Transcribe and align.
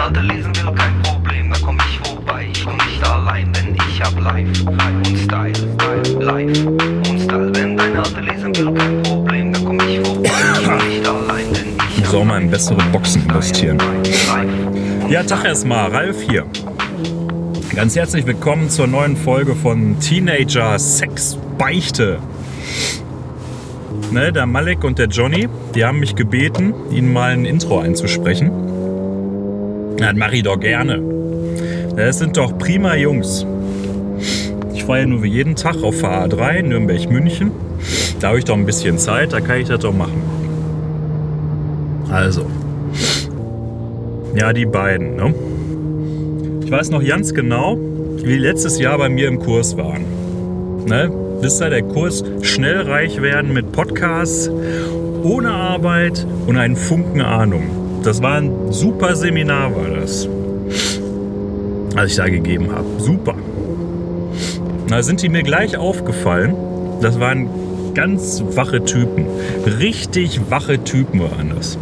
Alte 0.00 0.20
lesen 0.20 0.56
will, 0.56 0.74
kein 0.74 1.02
Problem, 1.02 1.50
da 1.50 1.58
komm 1.62 1.76
ich 1.90 2.08
vorbei. 2.08 2.48
Ich 2.50 2.64
komm 2.64 2.76
nicht 2.76 3.06
allein, 3.06 3.52
denn 3.52 3.76
ich 3.86 4.00
hab 4.00 4.18
Life 4.18 4.64
und 4.64 5.18
Style. 5.18 5.52
Life 6.18 6.68
und 6.70 7.20
Style. 7.20 7.52
Wenn 7.54 7.76
deine 7.76 7.98
Alte 7.98 8.20
lesen 8.20 8.56
will, 8.56 8.72
kein 8.72 9.02
Problem, 9.02 9.52
da 9.52 9.60
komm 9.62 9.78
ich 9.80 10.00
vorbei. 10.00 10.30
Ich 10.30 10.64
komm 10.64 10.78
nicht 10.88 11.06
allein, 11.06 11.52
denn 11.52 11.76
ich 11.90 11.98
Ich 11.98 12.06
soll 12.06 12.24
mal 12.24 12.40
in 12.40 12.50
bessere 12.50 12.78
Boxen 12.90 13.24
investieren. 13.24 13.76
Ja, 15.10 15.22
Tag 15.22 15.44
erstmal, 15.44 15.90
Ralf 15.90 16.22
hier. 16.22 16.46
Ganz 17.74 17.94
herzlich 17.94 18.24
willkommen 18.24 18.70
zur 18.70 18.86
neuen 18.86 19.18
Folge 19.18 19.54
von 19.54 20.00
Teenager 20.00 20.78
Sex 20.78 21.36
Beichte. 21.58 22.20
Ne, 24.10 24.32
der 24.32 24.46
Malek 24.46 24.82
und 24.82 24.98
der 24.98 25.08
Johnny, 25.08 25.46
die 25.74 25.84
haben 25.84 26.00
mich 26.00 26.16
gebeten, 26.16 26.72
ihnen 26.90 27.12
mal 27.12 27.32
ein 27.32 27.44
Intro 27.44 27.80
einzusprechen. 27.80 28.69
Das 30.00 30.16
mache 30.16 30.36
ich 30.36 30.42
doch 30.42 30.58
gerne. 30.58 31.02
Das 31.94 32.18
sind 32.18 32.36
doch 32.38 32.56
prima 32.56 32.96
Jungs. 32.96 33.44
Ich 34.72 34.84
fahre 34.84 35.00
ja 35.00 35.06
nur 35.06 35.22
wie 35.22 35.28
jeden 35.28 35.56
Tag 35.56 35.82
auf 35.82 36.02
FA3 36.02 36.62
Nürnberg-München. 36.62 37.50
Da 38.18 38.28
habe 38.28 38.38
ich 38.38 38.46
doch 38.46 38.56
ein 38.56 38.64
bisschen 38.64 38.96
Zeit, 38.96 39.34
da 39.34 39.40
kann 39.40 39.60
ich 39.60 39.68
das 39.68 39.80
doch 39.80 39.92
machen. 39.92 40.22
Also. 42.10 42.46
Ja, 44.34 44.54
die 44.54 44.64
beiden, 44.64 45.16
ne? 45.16 45.34
Ich 46.64 46.70
weiß 46.70 46.90
noch 46.90 47.04
ganz 47.04 47.34
genau, 47.34 47.76
wie 48.22 48.38
letztes 48.38 48.78
Jahr 48.78 48.96
bei 48.96 49.10
mir 49.10 49.28
im 49.28 49.38
Kurs 49.38 49.76
waren. 49.76 50.04
Ne? 50.86 51.10
Wisst 51.40 51.60
ihr, 51.60 51.68
der 51.68 51.82
Kurs 51.82 52.24
schnell 52.40 52.80
reich 52.82 53.20
werden 53.20 53.52
mit 53.52 53.70
Podcasts, 53.72 54.50
ohne 55.22 55.50
Arbeit 55.50 56.26
und 56.46 56.56
einen 56.56 56.76
Funken 56.76 57.20
Ahnung. 57.20 57.79
Das 58.02 58.22
war 58.22 58.36
ein 58.36 58.72
super 58.72 59.14
Seminar, 59.14 59.74
war 59.76 59.90
das. 59.90 60.26
Was 61.94 62.10
ich 62.10 62.16
da 62.16 62.28
gegeben 62.28 62.72
habe. 62.72 62.86
Super. 62.98 63.34
Da 64.88 65.02
sind 65.02 65.22
die 65.22 65.28
mir 65.28 65.42
gleich 65.42 65.76
aufgefallen. 65.76 66.54
Das 67.02 67.20
waren 67.20 67.48
ganz 67.94 68.42
wache 68.54 68.84
Typen. 68.84 69.26
Richtig 69.78 70.40
wache 70.50 70.82
Typen 70.82 71.20
waren 71.20 71.52
das. 71.54 71.78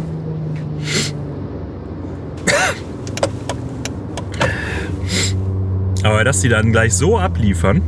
Aber 6.03 6.23
dass 6.23 6.41
die 6.41 6.49
dann 6.49 6.71
gleich 6.71 6.93
so 6.93 7.17
abliefern, 7.17 7.81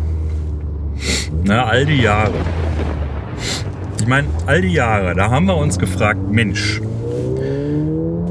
na, 1.43 1.65
all 1.65 1.85
die 1.85 2.01
Jahre. 2.01 2.33
Ich 3.99 4.07
meine, 4.07 4.27
all 4.45 4.61
die 4.61 4.73
Jahre, 4.73 5.15
da 5.15 5.29
haben 5.29 5.45
wir 5.45 5.57
uns 5.57 5.77
gefragt, 5.77 6.19
Mensch, 6.31 6.81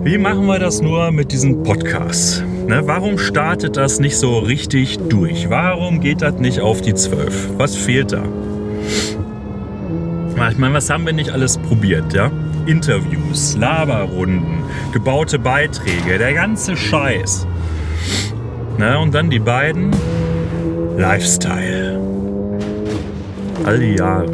wie 0.02 0.16
machen 0.16 0.46
wir 0.46 0.58
das 0.58 0.80
nur 0.80 1.12
mit 1.12 1.30
diesen 1.30 1.62
Podcasts? 1.62 2.42
Ne, 2.66 2.82
warum 2.86 3.18
startet 3.18 3.76
das 3.76 4.00
nicht 4.00 4.16
so 4.16 4.38
richtig 4.38 4.98
durch? 5.08 5.50
Warum 5.50 6.00
geht 6.00 6.22
das 6.22 6.36
nicht 6.36 6.60
auf 6.60 6.80
die 6.80 6.94
12? 6.94 7.58
Was 7.58 7.76
fehlt 7.76 8.12
da? 8.12 8.22
Ich 10.50 10.58
meine, 10.58 10.74
was 10.74 10.88
haben 10.88 11.04
wir 11.04 11.12
nicht 11.12 11.30
alles 11.30 11.58
probiert, 11.58 12.14
ja? 12.14 12.30
Interviews, 12.64 13.56
Laberrunden, 13.58 14.62
gebaute 14.92 15.38
Beiträge, 15.38 16.16
der 16.18 16.32
ganze 16.32 16.78
Scheiß. 16.78 17.46
Na, 18.78 18.96
und 18.98 19.14
dann 19.14 19.28
die 19.28 19.38
beiden 19.38 19.90
Lifestyle. 20.96 22.00
All 23.64 23.78
die 23.78 23.96
Jahre. 23.96 24.30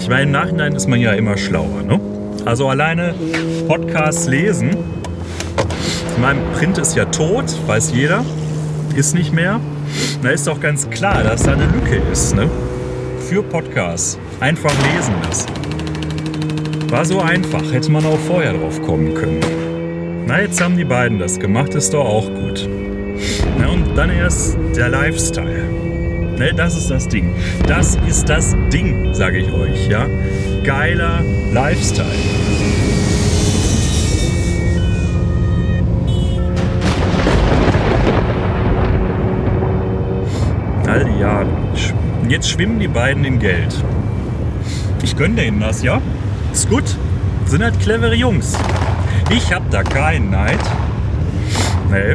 Ich 0.00 0.08
meine, 0.08 0.22
im 0.22 0.30
Nachhinein 0.30 0.72
ist 0.74 0.88
man 0.88 0.98
ja 0.98 1.12
immer 1.12 1.36
schlauer, 1.36 1.82
ne? 1.82 2.00
Also 2.46 2.68
alleine 2.68 3.12
Podcasts 3.66 4.28
lesen. 4.28 4.70
Ich 6.12 6.18
meine, 6.22 6.40
Print 6.54 6.78
ist 6.78 6.94
ja 6.94 7.04
tot, 7.06 7.44
weiß 7.66 7.92
jeder. 7.92 8.24
Ist 8.94 9.14
nicht 9.14 9.32
mehr. 9.32 9.60
Da 10.22 10.30
ist 10.30 10.46
doch 10.46 10.60
ganz 10.60 10.88
klar, 10.88 11.24
dass 11.24 11.42
da 11.42 11.54
eine 11.54 11.66
Lücke 11.66 12.00
ist, 12.12 12.36
ne? 12.36 12.48
Für 13.28 13.42
Podcasts. 13.42 14.16
Einfach 14.38 14.72
lesen 14.94 15.12
das. 15.26 15.44
War 16.88 17.04
so 17.04 17.20
einfach, 17.20 17.72
hätte 17.72 17.90
man 17.90 18.06
auch 18.06 18.18
vorher 18.28 18.52
drauf 18.52 18.80
kommen 18.80 19.12
können. 19.14 19.40
Na, 20.26 20.40
jetzt 20.40 20.62
haben 20.62 20.76
die 20.76 20.84
beiden 20.84 21.18
das 21.18 21.40
gemacht, 21.40 21.74
ist 21.74 21.94
doch 21.94 22.04
auch 22.04 22.26
gut. 22.26 22.68
Na, 23.58 23.70
und 23.70 23.96
dann 23.96 24.08
erst 24.08 24.56
der 24.76 24.88
Lifestyle. 24.88 25.64
Ne, 26.38 26.52
das 26.54 26.76
ist 26.76 26.90
das 26.90 27.08
Ding. 27.08 27.34
Das 27.66 27.98
ist 28.06 28.28
das 28.28 28.54
Ding, 28.72 29.12
sage 29.14 29.38
ich 29.38 29.52
euch, 29.52 29.88
ja. 29.88 30.06
Geiler 30.66 31.22
Lifestyle. 31.52 32.06
All 40.88 41.04
die 41.04 41.20
Jahre. 41.20 41.46
Jetzt 42.28 42.50
schwimmen 42.50 42.80
die 42.80 42.88
beiden 42.88 43.24
in 43.24 43.38
Geld. 43.38 43.80
Ich 45.04 45.16
gönne 45.16 45.36
denen 45.36 45.60
das, 45.60 45.84
ja? 45.84 46.02
Ist 46.52 46.68
gut. 46.68 46.96
Sind 47.44 47.62
halt 47.62 47.78
clevere 47.78 48.16
Jungs. 48.16 48.58
Ich 49.30 49.52
hab 49.52 49.70
da 49.70 49.84
keinen 49.84 50.30
Neid. 50.30 50.58
Nee. 51.92 52.14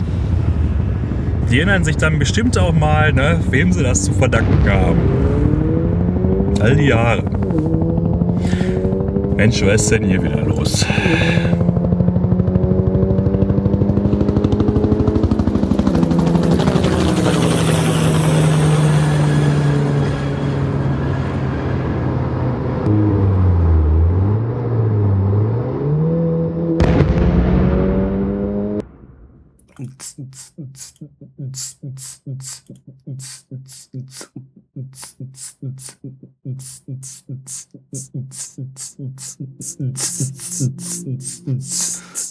Die 1.49 1.59
erinnern 1.59 1.85
sich 1.85 1.95
dann 1.95 2.19
bestimmt 2.19 2.57
auch 2.57 2.73
mal, 2.73 3.13
ne, 3.13 3.39
wem 3.49 3.71
sie 3.71 3.81
das 3.81 4.03
zu 4.03 4.11
verdanken 4.11 4.69
haben. 4.69 4.99
All 6.59 6.75
die 6.75 6.87
Jahre. 6.87 7.23
Mensch, 9.41 9.65
was 9.65 9.81
ist 9.81 9.91
denn 9.91 10.03
hier 10.03 10.21
wieder 10.21 10.45
los? 10.45 10.85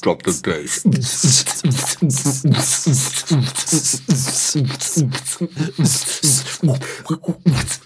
Drop 0.03 0.23
the 0.23 0.41
bass. 0.45 0.85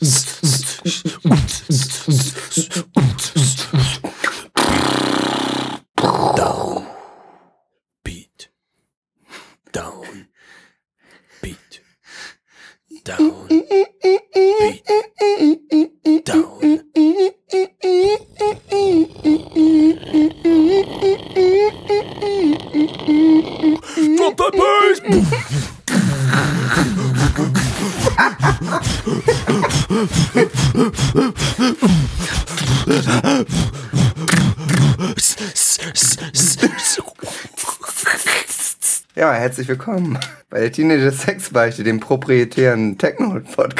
herzlich 39.54 39.68
willkommen. 39.68 40.18
Bei 40.50 40.58
der 40.58 40.72
Teenager 40.72 41.12
Sexbeichte, 41.12 41.84
dem 41.84 42.00
proprietären 42.00 42.98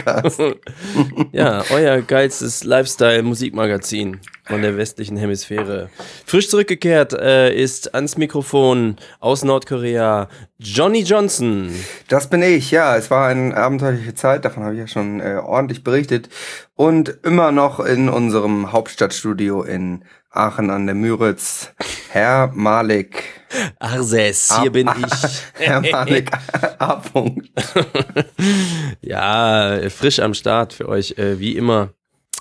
Techno-Podcast. 0.04 0.42
Ja, 1.32 1.64
euer 1.70 2.00
geilstes 2.02 2.64
Lifestyle-Musikmagazin 2.64 4.20
von 4.44 4.62
der 4.62 4.76
westlichen 4.76 5.16
Hemisphäre. 5.16 5.90
Frisch 6.26 6.48
zurückgekehrt 6.48 7.12
äh, 7.12 7.52
ist 7.54 7.94
ans 7.94 8.16
Mikrofon 8.16 8.96
aus 9.20 9.42
Nordkorea 9.42 10.28
Johnny 10.58 11.00
Johnson. 11.00 11.74
Das 12.08 12.30
bin 12.30 12.42
ich, 12.42 12.70
ja. 12.70 12.96
Es 12.96 13.10
war 13.10 13.28
eine 13.28 13.56
abenteuerliche 13.56 14.14
Zeit, 14.14 14.44
davon 14.44 14.62
habe 14.62 14.74
ich 14.74 14.80
ja 14.80 14.86
schon 14.86 15.20
äh, 15.20 15.40
ordentlich 15.42 15.82
berichtet. 15.82 16.28
Und 16.76 17.18
immer 17.24 17.52
noch 17.52 17.80
in 17.80 18.08
unserem 18.08 18.72
Hauptstadtstudio 18.72 19.62
in 19.62 20.04
Aachen 20.30 20.70
an 20.70 20.86
der 20.86 20.96
Müritz. 20.96 21.72
Herr 22.10 22.50
Malik. 22.52 23.22
Arses, 23.78 24.58
hier 24.60 24.72
bin 24.72 24.88
ich. 24.88 25.42
Herr 25.54 25.80
Malik 25.80 26.30
A. 26.78 26.96
Punkt. 26.96 27.48
Ja, 29.14 29.78
frisch 29.90 30.18
am 30.18 30.34
Start 30.34 30.72
für 30.72 30.88
euch, 30.88 31.16
äh, 31.18 31.38
wie 31.38 31.56
immer. 31.56 31.90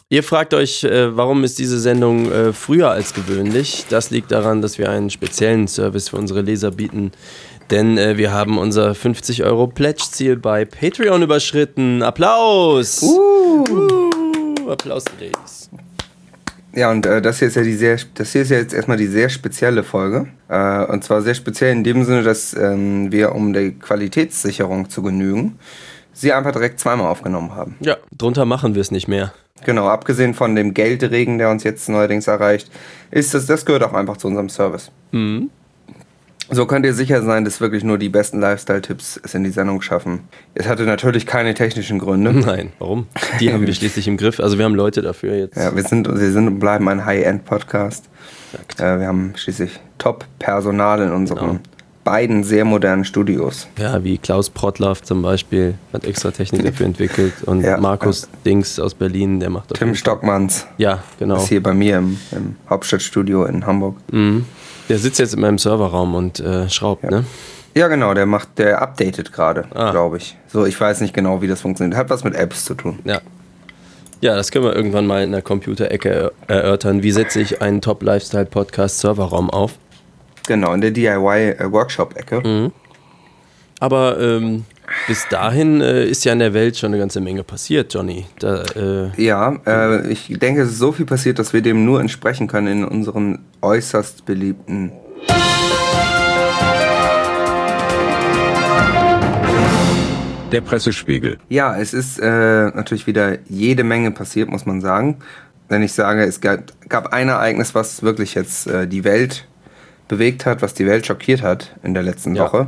Ihr 0.10 0.24
fragt 0.24 0.56
euch, 0.56 0.84
äh, 0.84 1.16
warum 1.16 1.44
ist 1.44 1.60
diese 1.60 1.80
Sendung 1.80 2.32
äh, 2.32 2.52
früher 2.52 2.90
als 2.90 3.14
gewöhnlich? 3.14 3.86
Das 3.92 4.10
liegt 4.10 4.32
daran, 4.32 4.64
dass 4.64 4.80
wir 4.80 4.90
einen 4.90 5.12
speziellen 5.12 5.68
Service 5.68 6.10
für 6.10 6.18
unsere 6.18 6.42
Leser 6.42 6.72
bieten. 6.72 7.12
Denn 7.70 8.00
äh, 8.00 8.18
wir 8.18 8.32
haben 8.32 8.58
unser 8.58 8.96
50 8.96 9.44
Euro 9.44 9.68
Pledge-Ziel 9.68 10.36
bei 10.36 10.66
Patreon 10.66 11.22
überschritten. 11.22 12.02
Applaus! 12.02 13.04
Uh, 13.04 14.10
Applaus, 14.68 15.06
Ladies. 15.20 15.70
Ja, 16.74 16.90
und 16.90 17.06
äh, 17.06 17.22
das 17.22 17.38
hier 17.38 17.50
ist 17.50 17.56
ja 17.56 17.62
die 17.62 17.76
sehr, 17.76 18.00
das 18.16 18.32
hier 18.32 18.42
ist 18.42 18.50
ja 18.50 18.58
jetzt 18.58 18.74
erstmal 18.74 18.98
die 18.98 19.06
sehr 19.06 19.30
spezielle 19.30 19.84
Folge. 19.84 20.26
Äh, 20.50 20.86
und 20.86 21.04
zwar 21.04 21.22
sehr 21.22 21.36
speziell 21.36 21.72
in 21.72 21.84
dem 21.84 22.04
Sinne, 22.04 22.24
dass 22.24 22.56
ähm, 22.56 23.12
wir, 23.12 23.36
um 23.36 23.54
der 23.54 23.74
Qualitätssicherung 23.74 24.90
zu 24.90 25.04
genügen, 25.04 25.60
sie 26.14 26.32
einfach 26.34 26.52
direkt 26.52 26.80
zweimal 26.80 27.08
aufgenommen 27.08 27.56
haben. 27.56 27.76
Ja, 27.80 27.98
drunter 28.18 28.46
machen 28.46 28.76
wir 28.76 28.82
es 28.82 28.92
nicht 28.92 29.08
mehr. 29.08 29.34
Genau, 29.66 29.88
abgesehen 29.88 30.34
von 30.34 30.56
dem 30.56 30.74
Geldregen, 30.74 31.38
der 31.38 31.50
uns 31.50 31.64
jetzt 31.64 31.88
neuerdings 31.90 32.28
erreicht, 32.28 32.70
ist 33.12 33.34
das, 33.34 33.46
das 33.46 33.66
gehört 33.66 33.84
auch 33.84 33.94
einfach 33.94 34.18
zu 34.18 34.28
unserem 34.28 34.50
Service. 34.50 34.92
Mhm. 35.12 35.50
So 36.50 36.66
könnt 36.66 36.86
ihr 36.86 36.94
sicher 36.94 37.22
sein, 37.24 37.46
dass 37.46 37.62
wirklich 37.62 37.86
nur 37.86 37.98
die 37.98 38.10
besten 38.10 38.40
Lifestyle-Tipps 38.42 39.20
es 39.24 39.34
in 39.34 39.46
die 39.46 39.50
Sendung 39.50 39.82
schaffen. 39.82 40.28
Es 40.54 40.68
hatte 40.68 40.84
natürlich 40.84 41.26
keine 41.26 41.54
technischen 41.54 42.00
Gründe. 42.00 42.34
Nein, 42.46 42.74
warum? 42.80 43.08
Die 43.40 43.54
haben 43.54 43.66
wir 43.66 43.74
schließlich 43.74 44.08
im 44.10 44.18
Griff. 44.18 44.40
Also 44.42 44.58
wir 44.58 44.66
haben 44.66 44.76
Leute 44.76 45.02
dafür 45.02 45.36
jetzt. 45.36 45.56
Ja, 45.56 45.74
wir 45.74 45.84
sind, 45.84 46.08
wir 46.08 46.32
sind 46.32 46.48
und 46.48 46.60
bleiben 46.60 46.90
ein 46.90 47.06
High-End-Podcast. 47.06 48.10
Äh, 48.78 49.00
wir 49.00 49.08
haben 49.08 49.34
schließlich 49.36 49.80
Top-Personal 49.98 51.02
in 51.02 51.12
unseren 51.12 51.40
Genau. 51.40 51.60
Beiden 52.04 52.44
sehr 52.44 52.66
modernen 52.66 53.06
Studios. 53.06 53.68
Ja, 53.80 54.04
wie 54.04 54.18
Klaus 54.18 54.50
Prottlaff 54.50 55.02
zum 55.02 55.22
Beispiel 55.22 55.76
hat 55.94 56.06
extra 56.06 56.32
Technik 56.32 56.64
dafür 56.66 56.86
entwickelt 56.86 57.34
und 57.46 57.62
Ja, 57.62 57.78
Markus 57.78 58.28
Dings 58.46 58.80
aus 58.80 58.94
Berlin, 58.94 59.40
der 59.40 59.50
macht 59.50 59.72
auf 59.72 59.78
Tim 59.80 59.96
Stockmanns 59.96 60.66
Ja, 60.78 61.04
genau. 61.20 61.38
ist 61.38 61.48
hier 61.48 61.64
bei 61.64 61.74
mir 61.74 61.98
im, 62.00 62.18
im 62.32 62.56
Hauptstadtstudio 62.70 63.46
in 63.46 63.66
Hamburg. 63.66 63.96
Mhm. 64.12 64.46
Der 64.90 65.00
sitzt 65.00 65.20
jetzt 65.20 65.34
in 65.34 65.40
meinem 65.42 65.58
Serverraum 65.58 66.14
und 66.16 66.40
äh, 66.42 66.70
schraubt, 66.70 67.04
ne? 67.10 67.24
Ja, 67.76 67.88
genau, 67.88 68.14
der 68.14 68.26
macht, 68.26 68.60
der 68.60 68.82
updatet 68.82 69.32
gerade, 69.34 69.66
Ah. 69.74 69.92
glaube 69.92 70.18
ich. 70.18 70.38
So, 70.48 70.66
ich 70.66 70.80
weiß 70.80 71.02
nicht 71.02 71.14
genau, 71.14 71.42
wie 71.42 71.48
das 71.48 71.62
funktioniert. 71.62 71.98
Hat 71.98 72.10
was 72.10 72.24
mit 72.24 72.36
Apps 72.36 72.66
zu 72.66 72.76
tun. 72.76 73.00
Ja. 73.06 73.20
Ja, 74.22 74.36
das 74.36 74.52
können 74.52 74.64
wir 74.66 74.76
irgendwann 74.76 75.06
mal 75.08 75.24
in 75.24 75.32
der 75.32 75.42
Computerecke 75.42 76.32
er- 76.48 76.56
erörtern. 76.56 77.02
Wie 77.04 77.12
setze 77.12 77.42
ich 77.42 77.62
einen 77.62 77.82
Top-Lifestyle-Podcast-Serverraum 77.82 79.50
auf? 79.50 79.74
Genau, 80.48 80.74
in 80.74 80.82
der 80.82 80.92
DIY-Workshop-Ecke. 80.92 82.42
Mhm. 82.42 82.72
Aber 83.80 84.20
ähm, 84.20 84.66
bis 85.08 85.28
dahin 85.30 85.82
äh, 85.82 86.06
ist 86.06 86.26
ja 86.26 86.34
in 86.34 86.40
der 86.40 86.54
Welt 86.54 86.78
schon 86.78 86.92
eine 86.92 87.00
ganze 87.00 87.22
Menge 87.22 87.44
passiert, 87.44 87.94
Johnny. 87.94 88.26
Da, 88.40 88.64
äh, 88.76 89.22
Ja, 89.22 89.56
äh, 89.66 90.12
ich 90.12 90.28
denke, 90.40 90.62
es 90.62 90.72
ist 90.72 90.80
so 90.80 90.92
viel 90.92 91.06
passiert, 91.06 91.40
dass 91.40 91.54
wir 91.54 91.62
dem 91.62 91.86
nur 91.86 92.02
entsprechen 92.02 92.48
können 92.48 92.68
in 92.68 92.86
unseren 92.86 93.40
äußerst 93.62 94.26
beliebten. 94.26 94.92
Der 100.52 100.62
Pressespiegel. 100.62 101.40
Ja, 101.50 101.76
es 101.78 101.94
ist 101.94 102.20
äh, 102.20 102.26
natürlich 102.26 103.08
wieder 103.08 103.40
jede 103.50 103.84
Menge 103.84 104.12
passiert, 104.12 104.50
muss 104.50 104.66
man 104.66 104.82
sagen. 104.82 105.18
Wenn 105.68 105.82
ich 105.82 105.94
sage, 105.94 106.24
es 106.24 106.42
gab, 106.42 106.72
gab 106.90 107.12
ein 107.12 107.30
Ereignis, 107.30 107.74
was 107.74 108.04
wirklich 108.04 108.36
jetzt 108.36 108.68
äh, 108.68 108.88
die 108.88 109.04
Welt 109.04 109.48
bewegt 110.08 110.46
hat, 110.46 110.62
was 110.62 110.74
die 110.74 110.86
Welt 110.86 111.06
schockiert 111.06 111.42
hat 111.42 111.76
in 111.84 111.94
der 111.94 112.04
letzten 112.04 112.36
Ja. 112.36 112.44
Woche, 112.46 112.68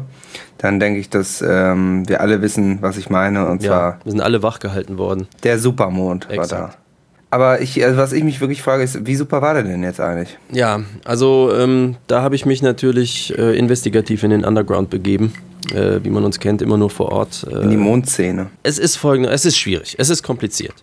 dann 0.57 0.79
denke 0.79 0.99
ich, 0.99 1.09
dass 1.09 1.43
ähm, 1.45 2.07
wir 2.07 2.21
alle 2.21 2.41
wissen, 2.41 2.77
was 2.81 2.97
ich 2.97 3.09
meine. 3.09 3.47
Und 3.47 3.61
ja, 3.63 3.69
zwar 3.69 3.99
wir 4.03 4.11
sind 4.11 4.21
alle 4.21 4.41
wachgehalten 4.43 4.97
worden. 4.97 5.27
der 5.43 5.59
Supermond 5.59 6.27
war 6.29 6.35
da. 6.35 6.41
Exakt. 6.43 6.77
Aber 7.31 7.59
ich, 7.59 7.83
also 7.83 7.97
was 7.97 8.13
ich 8.13 8.23
mich 8.23 8.39
wirklich 8.39 8.61
frage, 8.61 8.83
ist, 8.83 9.05
wie 9.05 9.15
super 9.15 9.41
war 9.41 9.53
der 9.55 9.63
denn 9.63 9.83
jetzt 9.83 9.99
eigentlich? 9.99 10.37
Ja, 10.51 10.81
also 11.03 11.51
ähm, 11.53 11.97
da 12.07 12.21
habe 12.21 12.35
ich 12.35 12.45
mich 12.45 12.61
natürlich 12.61 13.37
äh, 13.37 13.57
investigativ 13.57 14.23
in 14.23 14.29
den 14.29 14.45
Underground 14.45 14.89
begeben. 14.89 15.33
Äh, 15.73 15.99
wie 16.03 16.11
man 16.11 16.23
uns 16.23 16.39
kennt, 16.39 16.61
immer 16.61 16.77
nur 16.77 16.91
vor 16.91 17.11
Ort. 17.11 17.45
Äh, 17.51 17.63
In 17.63 17.71
die 17.71 17.77
Mondszene. 17.77 18.47
es 18.61 18.77
ist 18.77 18.97
folgende, 18.97 19.29
es 19.31 19.45
ist 19.45 19.57
schwierig, 19.57 19.95
es 19.97 20.09
ist 20.11 20.21
kompliziert. 20.21 20.75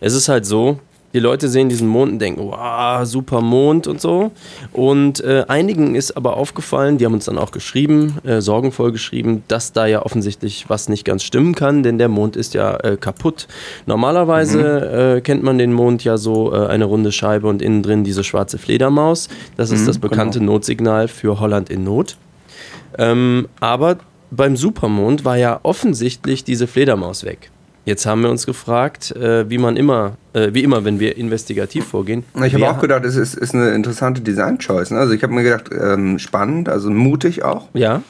Es 0.00 0.14
ist 0.14 0.28
halt 0.30 0.46
so, 0.46 0.80
die 1.12 1.18
Leute 1.18 1.48
sehen 1.48 1.68
diesen 1.68 1.88
Mond 1.88 2.12
und 2.12 2.18
denken, 2.18 2.42
wow, 2.42 3.04
super 3.04 3.40
Mond 3.40 3.86
und 3.86 4.00
so. 4.00 4.32
Und 4.72 5.22
äh, 5.22 5.44
einigen 5.48 5.94
ist 5.94 6.16
aber 6.16 6.36
aufgefallen, 6.36 6.98
die 6.98 7.04
haben 7.04 7.14
uns 7.14 7.26
dann 7.26 7.38
auch 7.38 7.50
geschrieben, 7.50 8.18
äh, 8.24 8.40
sorgenvoll 8.40 8.92
geschrieben, 8.92 9.42
dass 9.48 9.72
da 9.72 9.86
ja 9.86 10.04
offensichtlich 10.04 10.68
was 10.68 10.88
nicht 10.88 11.04
ganz 11.04 11.22
stimmen 11.22 11.54
kann, 11.54 11.82
denn 11.82 11.98
der 11.98 12.08
Mond 12.08 12.36
ist 12.36 12.54
ja 12.54 12.76
äh, 12.76 12.96
kaputt. 12.96 13.48
Normalerweise 13.86 15.16
äh, 15.16 15.20
kennt 15.20 15.42
man 15.42 15.58
den 15.58 15.72
Mond 15.72 16.04
ja 16.04 16.16
so 16.16 16.52
äh, 16.52 16.66
eine 16.66 16.84
runde 16.86 17.12
Scheibe 17.12 17.48
und 17.48 17.62
innen 17.62 17.82
drin 17.82 18.04
diese 18.04 18.24
schwarze 18.24 18.58
Fledermaus. 18.58 19.28
Das 19.56 19.70
ist 19.70 19.86
das 19.86 19.98
bekannte 19.98 20.40
Notsignal 20.42 21.08
für 21.08 21.40
Holland 21.40 21.70
in 21.70 21.84
Not. 21.84 22.16
Ähm, 22.98 23.48
aber 23.60 23.98
beim 24.30 24.56
Supermond 24.56 25.24
war 25.24 25.36
ja 25.36 25.60
offensichtlich 25.62 26.44
diese 26.44 26.66
Fledermaus 26.66 27.24
weg. 27.24 27.50
Jetzt 27.84 28.06
haben 28.06 28.22
wir 28.22 28.30
uns 28.30 28.46
gefragt, 28.46 29.10
äh, 29.16 29.48
wie 29.50 29.58
man 29.58 29.76
immer, 29.76 30.16
äh, 30.34 30.50
wie 30.52 30.62
immer, 30.62 30.84
wenn 30.84 31.00
wir 31.00 31.16
investigativ 31.16 31.84
vorgehen. 31.86 32.24
Ich 32.44 32.54
habe 32.54 32.70
auch 32.70 32.80
gedacht, 32.80 33.04
es 33.04 33.16
ist, 33.16 33.34
ist 33.34 33.54
eine 33.54 33.70
interessante 33.70 34.20
Design-Choice. 34.20 34.92
Ne? 34.92 34.98
Also 34.98 35.14
ich 35.14 35.22
habe 35.24 35.32
mir 35.32 35.42
gedacht, 35.42 35.70
ähm, 35.72 36.18
spannend, 36.20 36.68
also 36.68 36.90
mutig 36.90 37.42
auch. 37.42 37.68
Ja, 37.74 38.02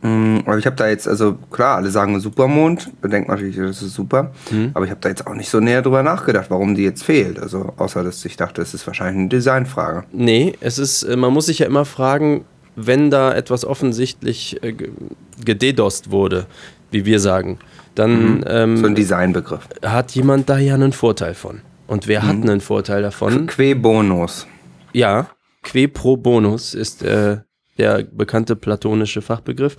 Mm, 0.00 0.38
Aber 0.46 0.56
ich 0.58 0.64
habe 0.64 0.76
da 0.76 0.88
jetzt, 0.88 1.08
also 1.08 1.36
klar, 1.50 1.74
alle 1.78 1.90
sagen 1.90 2.20
Supermond, 2.20 2.88
bedenkt 3.02 3.28
natürlich, 3.28 3.56
das 3.56 3.82
ist 3.82 3.94
super. 3.94 4.30
Mhm. 4.52 4.70
Aber 4.74 4.84
ich 4.84 4.92
habe 4.92 5.00
da 5.00 5.08
jetzt 5.08 5.26
auch 5.26 5.34
nicht 5.34 5.48
so 5.50 5.58
näher 5.58 5.82
drüber 5.82 6.04
nachgedacht, 6.04 6.46
warum 6.50 6.76
die 6.76 6.84
jetzt 6.84 7.02
fehlt. 7.02 7.40
Also 7.40 7.72
außer, 7.78 8.04
dass 8.04 8.24
ich 8.24 8.36
dachte, 8.36 8.62
es 8.62 8.74
ist 8.74 8.86
wahrscheinlich 8.86 9.18
eine 9.18 9.28
Designfrage. 9.28 10.04
nee, 10.12 10.52
es 10.60 10.78
ist, 10.78 11.02
äh, 11.02 11.16
man 11.16 11.32
muss 11.32 11.46
sich 11.46 11.58
ja 11.58 11.66
immer 11.66 11.84
fragen, 11.84 12.44
wenn 12.76 13.10
da 13.10 13.34
etwas 13.34 13.64
offensichtlich 13.64 14.62
äh, 14.62 14.70
ge- 14.72 14.90
gededost 15.44 16.12
wurde, 16.12 16.46
wie 16.92 17.04
wir 17.04 17.18
sagen, 17.18 17.58
dann 17.98 18.44
ähm, 18.46 18.76
So 18.78 18.86
ein 18.86 18.94
Designbegriff. 18.94 19.68
hat 19.84 20.12
jemand 20.12 20.48
da 20.48 20.58
ja 20.58 20.74
einen 20.74 20.92
Vorteil 20.92 21.34
von. 21.34 21.60
Und 21.86 22.06
wer 22.06 22.22
hat 22.26 22.36
einen 22.36 22.60
Vorteil 22.60 23.02
davon? 23.02 23.46
Que 23.46 23.74
bonus. 23.74 24.46
Ja, 24.92 25.28
que 25.62 25.88
pro 25.88 26.16
bonus 26.16 26.74
ist 26.74 27.02
äh, 27.02 27.38
der 27.78 28.04
bekannte 28.04 28.56
platonische 28.56 29.22
Fachbegriff. 29.22 29.76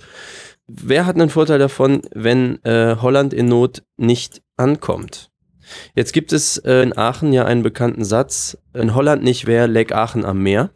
Wer 0.66 1.06
hat 1.06 1.16
einen 1.16 1.30
Vorteil 1.30 1.58
davon, 1.58 2.02
wenn 2.14 2.62
äh, 2.64 2.96
Holland 3.00 3.32
in 3.34 3.46
Not 3.46 3.82
nicht 3.96 4.42
ankommt? 4.56 5.30
Jetzt 5.94 6.12
gibt 6.12 6.32
es 6.32 6.58
äh, 6.58 6.82
in 6.82 6.96
Aachen 6.96 7.32
ja 7.32 7.44
einen 7.44 7.62
bekannten 7.62 8.04
Satz, 8.04 8.58
in 8.74 8.94
Holland 8.94 9.22
nicht 9.22 9.46
wäre, 9.46 9.66
leck 9.66 9.92
Aachen 9.92 10.24
am 10.24 10.42
Meer. 10.42 10.70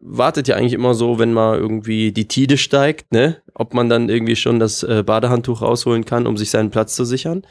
Wartet 0.00 0.48
ja 0.48 0.56
eigentlich 0.56 0.72
immer 0.72 0.94
so, 0.94 1.18
wenn 1.18 1.32
mal 1.32 1.58
irgendwie 1.58 2.10
die 2.10 2.26
Tide 2.26 2.58
steigt, 2.58 3.12
ne? 3.12 3.36
Ob 3.54 3.74
man 3.74 3.88
dann 3.88 4.08
irgendwie 4.08 4.34
schon 4.34 4.58
das 4.58 4.82
äh, 4.82 5.02
Badehandtuch 5.04 5.62
rausholen 5.62 6.04
kann, 6.04 6.26
um 6.26 6.36
sich 6.36 6.50
seinen 6.50 6.70
Platz 6.70 6.96
zu 6.96 7.04
sichern. 7.04 7.42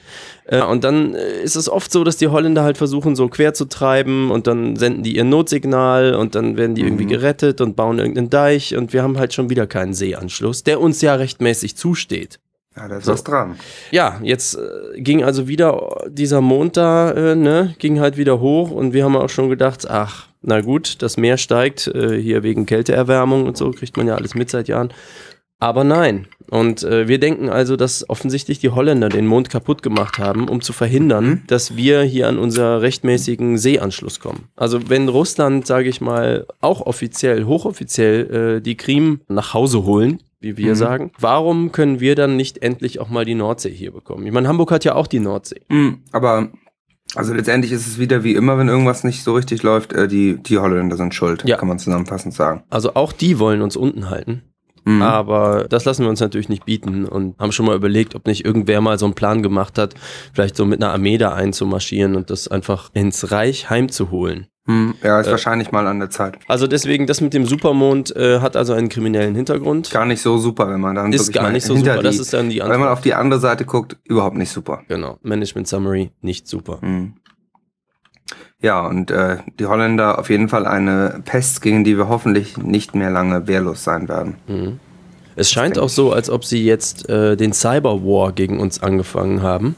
Äh, 0.45 0.61
und 0.61 0.83
dann 0.83 1.13
äh, 1.15 1.41
ist 1.41 1.55
es 1.55 1.69
oft 1.69 1.91
so, 1.91 2.03
dass 2.03 2.17
die 2.17 2.27
Holländer 2.27 2.63
halt 2.63 2.77
versuchen, 2.77 3.15
so 3.15 3.27
quer 3.29 3.53
zu 3.53 3.65
treiben 3.65 4.31
und 4.31 4.47
dann 4.47 4.75
senden 4.75 5.03
die 5.03 5.15
ihr 5.15 5.23
Notsignal 5.23 6.15
und 6.15 6.35
dann 6.35 6.57
werden 6.57 6.75
die 6.75 6.81
irgendwie 6.81 7.05
gerettet 7.05 7.61
und 7.61 7.75
bauen 7.75 7.99
irgendeinen 7.99 8.29
Deich 8.29 8.75
und 8.75 8.91
wir 8.91 9.03
haben 9.03 9.17
halt 9.17 9.33
schon 9.33 9.49
wieder 9.49 9.67
keinen 9.67 9.93
Seeanschluss, 9.93 10.63
der 10.63 10.81
uns 10.81 11.01
ja 11.01 11.15
rechtmäßig 11.15 11.77
zusteht. 11.77 12.39
Ja, 12.75 12.87
da 12.87 12.97
ist 12.97 13.05
So. 13.05 13.13
was 13.13 13.23
dran. 13.23 13.55
Ja, 13.91 14.19
jetzt 14.23 14.55
äh, 14.55 15.01
ging 15.01 15.23
also 15.23 15.47
wieder 15.47 16.05
dieser 16.09 16.41
Mond 16.41 16.77
da, 16.77 17.11
äh, 17.11 17.35
ne, 17.35 17.75
ging 17.79 17.99
halt 17.99 18.17
wieder 18.17 18.39
hoch 18.39 18.71
und 18.71 18.93
wir 18.93 19.03
haben 19.03 19.15
auch 19.15 19.29
schon 19.29 19.49
gedacht, 19.49 19.89
ach, 19.89 20.28
na 20.41 20.61
gut, 20.61 21.01
das 21.01 21.17
Meer 21.17 21.37
steigt, 21.37 21.87
äh, 21.87 22.19
hier 22.21 22.43
wegen 22.43 22.65
Kälteerwärmung 22.65 23.45
und 23.45 23.57
so, 23.57 23.71
kriegt 23.71 23.97
man 23.97 24.07
ja 24.07 24.15
alles 24.15 24.35
mit 24.35 24.49
seit 24.49 24.67
Jahren. 24.67 24.93
Aber 25.59 25.83
nein. 25.83 26.27
Und 26.49 26.83
äh, 26.83 27.07
wir 27.09 27.19
denken 27.19 27.49
also, 27.49 27.75
dass 27.75 28.09
offensichtlich 28.09 28.59
die 28.59 28.69
Holländer 28.69 29.09
den 29.09 29.27
Mond 29.27 29.49
kaputt 29.49 29.83
gemacht 29.83 30.17
haben, 30.17 30.47
um 30.47 30.61
zu 30.61 30.71
verhindern, 30.71 31.43
dass 31.47 31.75
wir 31.75 32.01
hier 32.01 32.29
an 32.29 32.39
unser 32.39 32.81
rechtmäßigen 32.81 33.57
Seeanschluss 33.57 34.21
kommen. 34.21 34.47
Also 34.55 34.89
wenn 34.89 35.09
Russland, 35.09 35.67
sage 35.67 35.89
ich 35.89 35.99
mal, 35.99 36.47
auch 36.61 36.81
offiziell, 36.81 37.43
hochoffiziell 37.43 38.57
äh, 38.57 38.61
die 38.61 38.77
Krim 38.77 39.19
nach 39.27 39.53
Hause 39.53 39.83
holen, 39.83 40.23
wie 40.41 40.55
wir 40.55 40.77
sagen, 40.77 41.11
warum 41.19 41.73
können 41.73 41.99
wir 41.99 42.15
dann 42.15 42.37
nicht 42.37 42.63
endlich 42.63 42.99
auch 42.99 43.09
mal 43.09 43.25
die 43.25 43.35
Nordsee 43.35 43.71
hier 43.71 43.91
bekommen? 43.91 44.25
Ich 44.25 44.31
meine, 44.31 44.47
Hamburg 44.47 44.71
hat 44.71 44.85
ja 44.85 44.95
auch 44.95 45.07
die 45.07 45.19
Nordsee. 45.19 45.59
Mm, 45.67 45.95
Aber 46.13 46.47
also 47.15 47.33
letztendlich 47.33 47.71
ist 47.71 47.87
es 47.87 47.99
wieder 47.99 48.23
wie 48.23 48.35
immer, 48.35 48.57
wenn 48.57 48.67
irgendwas 48.67 49.03
nicht 49.03 49.23
so 49.23 49.33
richtig 49.33 49.63
läuft, 49.63 49.93
äh, 49.93 50.07
die, 50.07 50.37
die 50.41 50.57
Holländer 50.57 50.97
sind 50.97 51.13
schuld, 51.15 51.43
Ja. 51.45 51.57
kann 51.57 51.67
man 51.67 51.79
zusammenfassend 51.79 52.33
sagen. 52.33 52.63
Also 52.69 52.93
auch 52.95 53.11
die 53.13 53.39
wollen 53.39 53.61
uns 53.61 53.75
unten 53.75 54.09
halten. 54.09 54.43
Mhm. 54.85 55.01
Aber 55.01 55.65
das 55.69 55.85
lassen 55.85 56.03
wir 56.03 56.09
uns 56.09 56.19
natürlich 56.19 56.49
nicht 56.49 56.65
bieten 56.65 57.05
und 57.05 57.37
haben 57.37 57.51
schon 57.51 57.65
mal 57.65 57.75
überlegt, 57.75 58.15
ob 58.15 58.25
nicht 58.25 58.45
irgendwer 58.45 58.79
mal 58.81 58.97
so 58.97 59.05
einen 59.05 59.13
Plan 59.13 59.43
gemacht 59.43 59.77
hat, 59.77 59.93
vielleicht 60.33 60.55
so 60.55 60.65
mit 60.65 60.81
einer 60.81 60.93
Armee 60.93 61.17
da 61.17 61.33
einzumarschieren 61.33 62.15
und 62.15 62.29
das 62.29 62.47
einfach 62.47 62.89
ins 62.93 63.31
Reich 63.31 63.69
heimzuholen. 63.69 64.47
Hm, 64.69 64.93
ja, 65.01 65.19
ist 65.19 65.25
Äh, 65.25 65.31
wahrscheinlich 65.31 65.71
mal 65.71 65.87
an 65.87 65.97
der 65.97 66.11
Zeit. 66.11 66.37
Also 66.47 66.67
deswegen, 66.67 67.07
das 67.07 67.21
mit 67.21 67.33
dem 67.33 67.47
Supermond 67.47 68.15
äh, 68.15 68.39
hat 68.39 68.55
also 68.55 68.73
einen 68.73 68.87
kriminellen 68.87 69.33
Hintergrund. 69.33 69.89
Gar 69.89 70.05
nicht 70.05 70.21
so 70.21 70.37
super, 70.37 70.69
wenn 70.69 70.79
man 70.79 70.93
dann 70.93 71.11
Ist 71.11 71.33
gar 71.33 71.49
nicht 71.49 71.65
so 71.65 71.75
super, 71.75 71.97
die, 71.97 72.03
das 72.03 72.19
ist 72.19 72.33
dann 72.33 72.51
die 72.51 72.59
Wenn 72.59 72.79
man 72.79 72.89
auf 72.89 73.01
die 73.01 73.15
andere 73.15 73.39
Seite 73.39 73.65
guckt, 73.65 73.97
überhaupt 74.03 74.37
nicht 74.37 74.51
super. 74.51 74.83
Genau, 74.87 75.17
Management 75.23 75.67
Summary, 75.67 76.11
nicht 76.21 76.47
super. 76.47 76.77
Hm. 76.81 77.13
Ja, 78.61 78.85
und 78.85 79.09
äh, 79.09 79.37
die 79.57 79.65
Holländer 79.65 80.19
auf 80.19 80.29
jeden 80.29 80.49
Fall 80.49 80.67
eine 80.67 81.23
Pest, 81.25 81.63
gegen 81.63 81.83
die 81.83 81.97
wir 81.97 82.07
hoffentlich 82.07 82.57
nicht 82.57 82.93
mehr 82.93 83.09
lange 83.09 83.47
wehrlos 83.47 83.83
sein 83.83 84.07
werden. 84.07 84.35
Mhm. 84.47 84.79
Es 85.35 85.49
scheint 85.49 85.79
auch 85.79 85.89
so, 85.89 86.11
als 86.13 86.29
ob 86.29 86.45
sie 86.45 86.63
jetzt 86.63 87.09
äh, 87.09 87.35
den 87.35 87.53
Cyberwar 87.53 88.33
gegen 88.33 88.59
uns 88.59 88.83
angefangen 88.83 89.41
haben. 89.41 89.75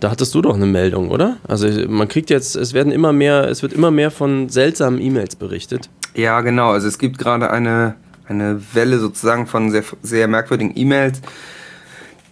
Da 0.00 0.10
hattest 0.10 0.34
du 0.34 0.42
doch 0.42 0.54
eine 0.54 0.66
Meldung, 0.66 1.10
oder? 1.10 1.38
Also 1.48 1.68
man 1.88 2.08
kriegt 2.08 2.28
jetzt, 2.28 2.54
es 2.54 2.74
werden 2.74 2.92
immer 2.92 3.12
mehr, 3.12 3.48
es 3.48 3.62
wird 3.62 3.72
immer 3.72 3.90
mehr 3.90 4.10
von 4.10 4.48
seltsamen 4.48 5.00
E-Mails 5.00 5.36
berichtet. 5.36 5.88
Ja, 6.14 6.40
genau. 6.42 6.70
Also 6.70 6.86
es 6.88 6.98
gibt 6.98 7.18
gerade 7.18 7.50
eine, 7.50 7.94
eine 8.28 8.60
Welle 8.74 8.98
sozusagen 8.98 9.46
von 9.46 9.70
sehr, 9.70 9.84
sehr 10.02 10.28
merkwürdigen 10.28 10.72
E-Mails. 10.74 11.20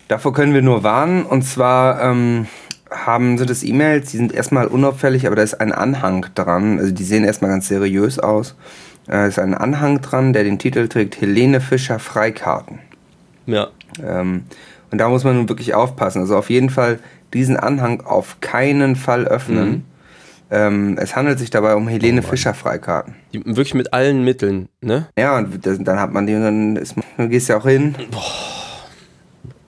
Davor 0.09 0.35
können 0.35 0.53
wir 0.53 0.63
nur 0.63 0.83
warnen. 0.83 1.25
Und 1.25 1.43
zwar 1.43 2.03
ähm, 2.03 2.47
haben 2.91 3.39
sind 3.39 3.49
es 3.49 3.63
E-Mails, 3.63 4.11
die 4.11 4.19
sind 4.19 4.33
erstmal 4.33 4.67
unauffällig, 4.67 5.27
aber 5.27 5.37
da 5.37 5.43
ist 5.43 5.55
ein 5.55 5.73
Anhang 5.73 6.27
dran. 6.35 6.79
Also 6.79 6.93
die 6.93 7.05
sehen 7.05 7.25
erstmal 7.25 7.51
ganz 7.51 7.69
seriös 7.69 8.19
aus. 8.19 8.55
Da 9.07 9.27
ist 9.27 9.39
ein 9.39 9.55
Anhang 9.55 10.01
dran, 10.01 10.33
der 10.33 10.45
den 10.45 10.59
Titel 10.59 10.89
trägt 10.89 11.21
Helene 11.21 11.61
Fischer 11.61 11.99
Freikarten. 11.99 12.79
Ja. 13.47 13.69
Ähm, 14.03 14.45
und 14.91 14.99
da 14.99 15.09
muss 15.09 15.25
man 15.25 15.37
nun 15.37 15.49
wirklich 15.49 15.75
aufpassen. 15.75 16.21
Also 16.21 16.37
auf 16.37 16.51
jeden 16.51 16.71
Fall 16.71 16.99
diesen 17.35 17.57
Anhang 17.57 18.01
auf 18.01 18.41
keinen 18.41 18.97
Fall 18.97 19.27
öffnen. 19.27 19.85
Ähm, 20.51 20.97
es 21.01 21.17
handelt 21.17 21.39
sich 21.39 21.51
dabei 21.51 21.75
um 21.75 21.89
Helene 21.89 22.23
Fischer 22.23 22.55
Freikarten. 22.55 23.15
Die, 23.33 23.45
wirklich 23.45 23.75
mit 23.75 23.93
allen 23.93 24.25
Mitteln, 24.25 24.69
ne? 24.81 25.09
Ja, 25.19 25.37
und 25.39 25.67
das, 25.67 25.79
dann 25.81 25.99
hat 25.99 26.13
man 26.13 26.27
die 26.27 26.35
und 26.35 26.43
dann, 26.43 26.77
ist, 26.77 26.97
man- 26.97 27.07
dann 27.17 27.31
gehst 27.31 27.49
ja 27.49 27.57
auch 27.59 27.67
hin, 27.67 27.95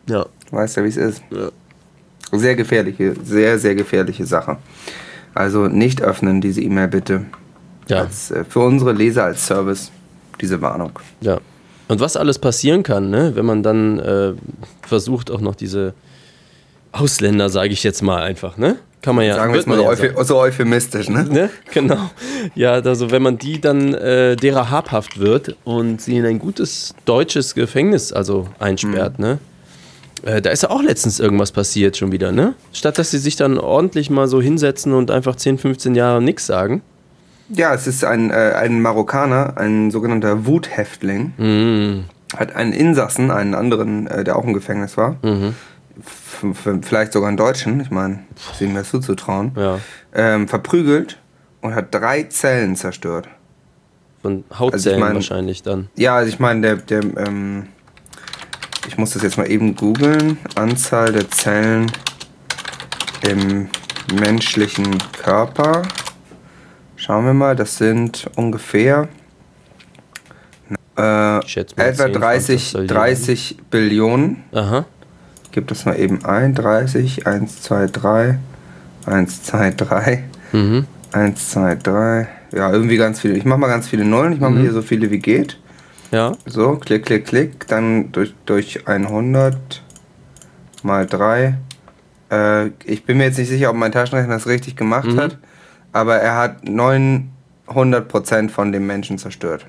Ja. 0.09 0.27
weißt 0.51 0.77
ja, 0.77 0.85
wie 0.85 0.89
es 0.89 0.97
ist. 0.97 1.23
Ja. 1.31 1.49
Sehr 2.39 2.57
gefährliche, 2.57 3.15
sehr, 3.25 3.59
sehr 3.59 3.75
gefährliche 3.75 4.27
Sache. 4.27 4.59
Also 5.35 5.67
nicht 5.69 6.03
öffnen 6.03 6.41
diese 6.41 6.61
E-Mail 6.61 6.89
bitte. 6.89 7.23
Ja. 7.89 8.01
Als, 8.01 8.31
äh, 8.31 8.45
für 8.45 8.61
unsere 8.61 8.93
Leser 8.93 9.25
als 9.25 9.47
Service 9.47 9.91
diese 10.41 10.61
Warnung. 10.61 10.93
Ja. 11.21 11.39
Und 11.89 12.01
was 12.01 12.17
alles 12.17 12.39
passieren 12.39 12.83
kann, 12.83 13.11
ne, 13.11 13.33
wenn 13.35 13.47
man 13.47 13.63
dann 13.63 13.99
äh, 14.01 14.33
versucht, 14.83 15.31
auch 15.31 15.41
noch 15.41 15.55
diese 15.55 15.95
Ausländer, 17.01 17.49
sage 17.49 17.71
ich 17.71 17.83
jetzt 17.83 18.03
mal 18.03 18.23
einfach, 18.23 18.57
ne? 18.57 18.77
Kann 19.03 19.15
man 19.15 19.25
ja. 19.25 19.37
Sagen 19.37 19.53
wir 19.53 19.59
jetzt 19.59 19.67
mal 19.69 19.77
so, 19.77 20.05
ja 20.05 20.25
so 20.25 20.37
euphemistisch, 20.39 21.09
ne? 21.09 21.25
Ne? 21.25 21.51
Genau. 21.73 22.11
Ja, 22.55 22.73
also 22.73 23.11
wenn 23.11 23.23
man 23.23 23.39
die 23.39 23.61
dann 23.61 23.95
äh, 23.95 24.35
derer 24.37 24.71
habhaft 24.71 25.21
wird 25.21 25.57
und 25.65 26.01
sie 26.01 26.17
in 26.17 26.25
ein 26.27 26.39
gutes 26.39 26.95
deutsches 27.05 27.55
Gefängnis 27.55 28.13
also 28.13 28.49
einsperrt, 28.59 29.19
ne? 29.19 29.39
Äh, 30.25 30.41
da 30.43 30.51
ist 30.51 30.63
ja 30.65 30.71
auch 30.71 30.83
letztens 30.83 31.21
irgendwas 31.21 31.53
passiert 31.53 31.97
schon 31.97 32.11
wieder, 32.11 32.33
ne? 32.33 32.55
Statt 32.73 32.99
dass 32.99 33.11
sie 33.13 33.19
sich 33.19 33.37
dann 33.37 33.59
ordentlich 33.59 34.11
mal 34.11 34.27
so 34.27 34.41
hinsetzen 34.41 34.93
und 34.93 35.11
einfach 35.11 35.37
10, 35.37 35.59
15 35.59 35.95
Jahre 35.95 36.21
nichts 36.23 36.47
sagen. 36.47 36.83
Ja, 37.49 37.75
es 37.75 37.87
ist 37.87 38.05
ein, 38.05 38.31
äh, 38.31 38.55
ein 38.57 38.81
Marokkaner, 38.83 39.57
ein 39.57 39.93
sogenannter 39.93 40.47
Wuthäftling, 40.47 41.33
Mhm. 41.37 42.05
hat 42.37 42.57
einen 42.57 42.73
Insassen, 42.73 43.31
einen 43.31 43.55
anderen, 43.55 44.09
äh, 44.09 44.25
der 44.25 44.35
auch 44.37 44.45
im 44.45 44.53
Gefängnis 44.53 44.97
war, 44.97 45.17
Mhm. 45.23 45.55
Vielleicht 46.83 47.13
sogar 47.13 47.29
einen 47.29 47.37
Deutschen, 47.37 47.81
ich 47.81 47.91
meine, 47.91 48.25
ist 48.53 48.61
ihm 48.61 48.75
das 48.75 48.91
zuzutrauen, 48.91 49.53
Ja. 49.57 49.79
ähm, 50.15 50.47
verprügelt 50.49 51.19
und 51.63 51.75
hat 51.75 51.95
drei 51.95 52.25
Zellen 52.25 52.77
zerstört. 52.77 53.29
Von 54.23 54.45
Hautzellen 54.59 55.01
mein- 55.01 55.15
wahrscheinlich 55.15 55.63
dann. 55.63 55.89
Ja, 55.97 56.17
also 56.17 56.29
ich 56.29 56.39
meine, 56.39 56.61
der, 56.61 56.77
der, 56.77 57.27
ähm, 57.27 57.69
ich 58.89 58.99
muss 58.99 59.11
das 59.11 59.23
jetzt 59.23 59.37
mal 59.39 59.51
eben 59.51 59.75
googeln. 59.77 60.39
Anzahl 60.55 61.13
der 61.13 61.31
Zellen 61.31 61.91
im 63.29 63.69
menschlichen 64.21 64.99
Körper. 65.23 65.83
Schauen 66.97 67.25
wir 67.25 67.35
mal, 67.35 67.57
das 67.57 67.77
sind 67.79 68.29
ungefähr 68.37 69.09
äh, 70.99 71.45
Ich 71.45 71.57
etwa 71.57 71.93
10, 71.93 72.13
30, 72.13 72.71
20 72.71 72.89
30 72.91 73.57
Billionen. 73.71 74.45
Aha. 74.53 74.87
Gib 75.57 75.69
das 75.69 75.87
mal 75.87 75.99
eben 75.99 76.23
ein. 76.27 76.55
30, 76.55 77.27
1, 77.27 77.63
2, 77.63 77.87
3, 77.87 78.39
1, 79.07 79.43
2, 79.45 79.71
3, 79.71 80.23
Mhm. 80.53 80.87
1, 81.13 81.49
2, 81.51 81.77
3. 81.77 82.29
Ja, 82.53 82.71
irgendwie 82.71 82.99
ganz 82.99 83.21
viele. 83.21 83.37
Ich 83.39 83.47
mache 83.47 83.59
mal 83.61 83.69
ganz 83.69 83.89
viele 83.89 84.05
Nullen. 84.05 84.35
Ich 84.35 84.39
mache 84.41 84.51
Mhm. 84.51 84.57
mal 84.59 84.63
hier 84.65 84.75
so 84.75 84.83
viele 84.83 85.11
wie 85.11 85.19
geht. 85.19 85.59
Ja. 86.11 86.33
So, 86.45 86.77
klick, 86.77 87.07
klick, 87.07 87.25
klick. 87.25 87.67
Dann 87.69 88.13
durch, 88.13 88.35
durch 88.45 88.87
100 88.87 89.83
mal 90.83 91.07
3. 91.07 91.57
Äh, 92.31 92.67
ich 92.85 93.07
bin 93.07 93.17
mir 93.17 93.25
jetzt 93.25 93.39
nicht 93.39 93.49
sicher, 93.49 93.71
ob 93.71 93.77
mein 93.77 93.93
Taschenrechner 93.93 94.35
das 94.35 94.47
richtig 94.47 94.77
gemacht 94.77 95.07
Mhm. 95.09 95.19
hat. 95.19 95.39
Aber 95.95 96.17
er 96.17 96.37
hat 96.37 96.65
900% 96.69 98.51
von 98.51 98.73
dem 98.73 98.87
Menschen 98.87 99.17
zerstört. 99.17 99.65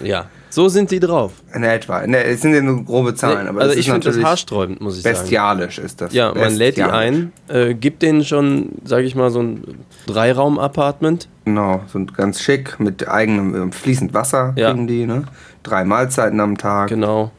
Ja. 0.00 0.26
So 0.52 0.68
sind 0.68 0.90
die 0.90 0.98
drauf. 0.98 1.32
In 1.54 1.62
etwa. 1.62 2.04
Der, 2.06 2.26
es 2.28 2.40
sind 2.42 2.52
ja 2.54 2.60
nur 2.60 2.84
grobe 2.84 3.14
Zahlen. 3.14 3.46
aber 3.46 3.60
also 3.60 3.78
ich 3.78 3.88
finde 3.88 4.10
das 4.10 4.20
haarsträubend, 4.22 4.80
muss 4.80 4.96
ich 4.96 5.02
sagen. 5.02 5.16
bestialisch 5.20 5.78
ist 5.78 6.00
das. 6.00 6.12
Ja, 6.12 6.34
man 6.34 6.54
lädt 6.54 6.76
die 6.76 6.82
Bestialisch. 6.82 6.92
ein, 6.92 7.32
äh, 7.48 7.74
gibt 7.74 8.02
denen 8.02 8.24
schon, 8.24 8.70
sage 8.84 9.04
ich 9.04 9.14
mal, 9.14 9.30
so 9.30 9.40
ein 9.42 9.62
Dreiraum-Apartment. 10.08 11.28
Genau, 11.44 11.80
sind 11.92 12.14
ganz 12.16 12.40
schick 12.40 12.80
mit 12.80 13.08
eigenem 13.08 13.68
äh, 13.68 13.72
fließend 13.72 14.12
Wasser 14.12 14.52
Ja. 14.56 14.72
kriegen 14.72 14.86
die, 14.88 15.06
ne? 15.06 15.24
Drei 15.62 15.84
Mahlzeiten 15.84 16.40
am 16.40 16.58
Tag. 16.58 16.88
Genau. 16.88 17.30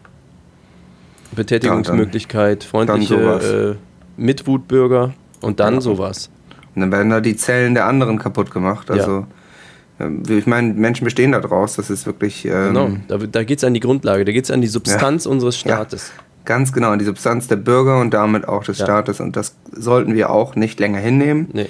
Betätigungsmöglichkeit, 1.36 2.64
freundliche 2.64 3.78
äh, 3.78 4.22
Mitwutbürger 4.22 5.14
und 5.42 5.60
dann 5.60 5.76
Ja. 5.76 5.82
sowas. 5.82 6.30
Und 6.76 6.82
dann 6.82 6.92
werden 6.92 7.10
da 7.10 7.20
die 7.20 7.36
Zellen 7.36 7.74
der 7.74 7.86
anderen 7.86 8.18
kaputt 8.20 8.52
gemacht. 8.52 8.90
Also, 8.92 9.18
ähm, 9.20 9.28
ich 10.30 10.48
meine, 10.48 10.74
Menschen 10.74 11.06
bestehen 11.06 11.32
da 11.32 11.40
draus. 11.40 11.76
Das 11.76 11.90
ist 11.90 12.06
wirklich 12.06 12.46
ähm, 12.46 12.52
Genau. 12.74 12.90
Da, 13.08 13.18
da 13.18 13.44
geht 13.44 13.58
es 13.60 13.64
an 13.64 13.74
die 13.74 13.80
Grundlage, 13.80 14.26
da 14.26 14.32
geht 14.32 14.46
es 14.46 14.52
an 14.52 14.62
die 14.62 14.68
Substanz 14.68 15.26
unseres 15.26 15.58
Staates. 15.58 16.12
ganz 16.46 16.74
genau 16.74 16.96
die 16.96 17.06
Substanz 17.06 17.48
der 17.48 17.58
Bürger 17.58 18.00
und 18.00 18.14
damit 18.14 18.48
auch 18.48 18.64
des 18.64 18.80
Ja. 18.80 18.86
Staates. 18.86 19.20
Und 19.20 19.36
das 19.36 19.56
sollten 19.72 20.16
wir 20.16 20.30
auch 20.32 20.56
nicht 20.56 20.80
länger 20.80 21.00
hinnehmen. 21.00 21.50
Nee. 21.54 21.68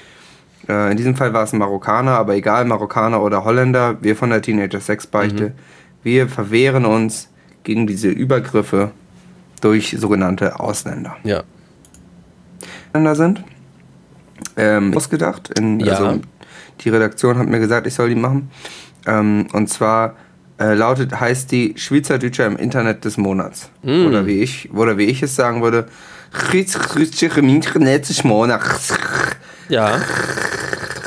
Äh, 0.69 0.91
in 0.91 0.97
diesem 0.97 1.15
Fall 1.15 1.33
war 1.33 1.43
es 1.43 1.51
ein 1.53 1.59
Marokkaner, 1.59 2.11
aber 2.11 2.35
egal, 2.35 2.65
Marokkaner 2.65 3.21
oder 3.21 3.43
Holländer, 3.43 3.97
wir 4.01 4.15
von 4.15 4.29
der 4.29 4.41
Teenager 4.41 4.79
Sex 4.79 5.07
Beichte, 5.07 5.43
Mhm. 5.49 5.53
wir 6.03 6.29
verwehren 6.29 6.85
uns 6.85 7.27
gegen 7.63 7.85
diese 7.87 8.09
Übergriffe 8.09 8.91
durch 9.61 9.95
sogenannte 9.99 10.59
Ausländer. 10.59 11.17
Ja. 11.23 11.43
Ausländer 12.89 13.15
sind. 13.15 13.43
Ähm, 14.57 14.95
ausgedacht. 14.95 15.51
In, 15.57 15.79
Ja. 15.79 15.93
also, 15.93 16.19
die 16.83 16.89
Redaktion 16.89 17.37
hat 17.37 17.47
mir 17.47 17.59
gesagt, 17.59 17.87
ich 17.87 17.93
soll 17.93 18.09
die 18.09 18.15
machen. 18.15 18.49
Ähm, 19.05 19.47
und 19.53 19.67
zwar 19.67 20.15
äh, 20.59 20.73
lautet, 20.73 21.19
heißt 21.19 21.51
die 21.51 21.73
Schweizerdeutscher 21.75 22.45
im 22.45 22.57
Internet 22.57 23.05
des 23.05 23.17
Monats. 23.17 23.69
Mm. 23.83 24.05
Oder 24.05 24.25
wie 24.25 24.41
ich, 24.41 24.71
oder 24.73 24.97
wie 24.97 25.05
ich 25.05 25.23
es 25.23 25.35
sagen 25.35 25.61
würde, 25.61 25.87
Schweizerdeutscher 26.33 27.37
im 27.37 27.49
Internet 27.49 28.09
des 28.09 28.23
Monats. 28.23 28.93
Ja. 29.69 30.01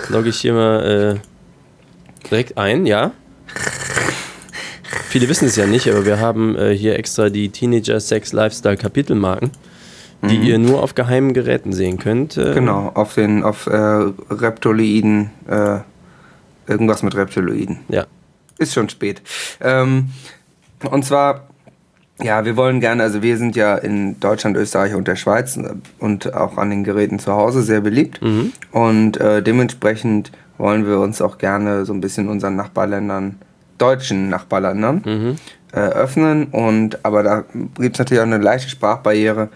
Logge 0.09 0.31
ich 0.31 0.39
hier 0.39 0.55
mal 0.55 1.21
äh, 1.21 2.29
direkt 2.29 2.59
ein, 2.59 2.87
ja. 2.87 3.13
Viele 5.09 5.29
wissen 5.29 5.47
es 5.47 5.55
ja 5.55 5.67
nicht, 5.67 5.89
aber 5.89 6.05
wir 6.05 6.19
haben 6.19 6.57
äh, 6.57 6.77
hier 6.77 6.99
extra 6.99 7.31
die 7.31 7.49
Teenager 7.51 8.01
Sex 8.01 8.33
Lifestyle 8.33 8.77
Kapitelmarken, 8.77 9.53
die 10.29 10.37
ihr 10.37 10.59
nur 10.59 10.83
auf 10.83 10.95
geheimen 10.95 11.33
Geräten 11.35 11.73
sehen 11.73 11.99
könnt. 11.99 12.37
Äh, 12.37 12.55
Genau, 12.55 12.91
auf 12.95 13.15
den, 13.15 13.43
auf 13.43 13.67
äh, 13.67 13.77
Reptiloiden, 14.31 15.31
äh, 15.49 15.79
irgendwas 16.67 17.03
mit 17.03 17.15
Reptiloiden. 17.17 17.79
Ja. 17.89 18.07
Ist 18.59 18.75
schon 18.75 18.89
spät. 18.89 19.23
Ähm, 19.61 20.11
und 20.91 21.05
zwar, 21.05 21.49
ja, 22.23 22.45
wir 22.45 22.57
wollen 22.57 22.81
gerne, 22.81 23.03
also 23.03 23.23
wir 23.23 23.37
sind 23.37 23.57
ja 23.57 23.75
in 23.77 24.21
Deutschland, 24.21 24.57
Österreich 24.57 24.95
und 24.95 25.09
der 25.09 25.17
Schweiz 25.17 25.57
äh, 25.57 25.71
und 25.99 26.33
auch 26.35 26.57
an 26.57 26.71
den 26.71 26.85
Geräten 26.85 27.19
zu 27.19 27.33
Hause 27.33 27.63
sehr 27.63 27.81
beliebt. 27.81 28.21
Und 28.71 29.17
äh, 29.19 29.43
dementsprechend 29.43 30.31
wollen 30.59 30.87
wir 30.87 31.01
uns 31.01 31.21
auch 31.21 31.39
gerne 31.39 31.85
so 31.85 31.93
ein 31.93 32.01
bisschen 32.01 32.29
unseren 32.29 32.55
Nachbarländern, 32.55 33.37
deutschen 33.79 34.29
Nachbarländern, 34.29 35.37
äh, 35.73 35.77
öffnen. 35.81 36.45
Und 36.53 37.05
aber 37.05 37.25
da 37.25 37.45
gibt 37.79 37.97
es 37.97 37.99
natürlich 37.99 38.21
auch 38.21 38.27
eine 38.27 38.39
leichte 38.39 38.71
Sprachbarriere. 38.71 39.49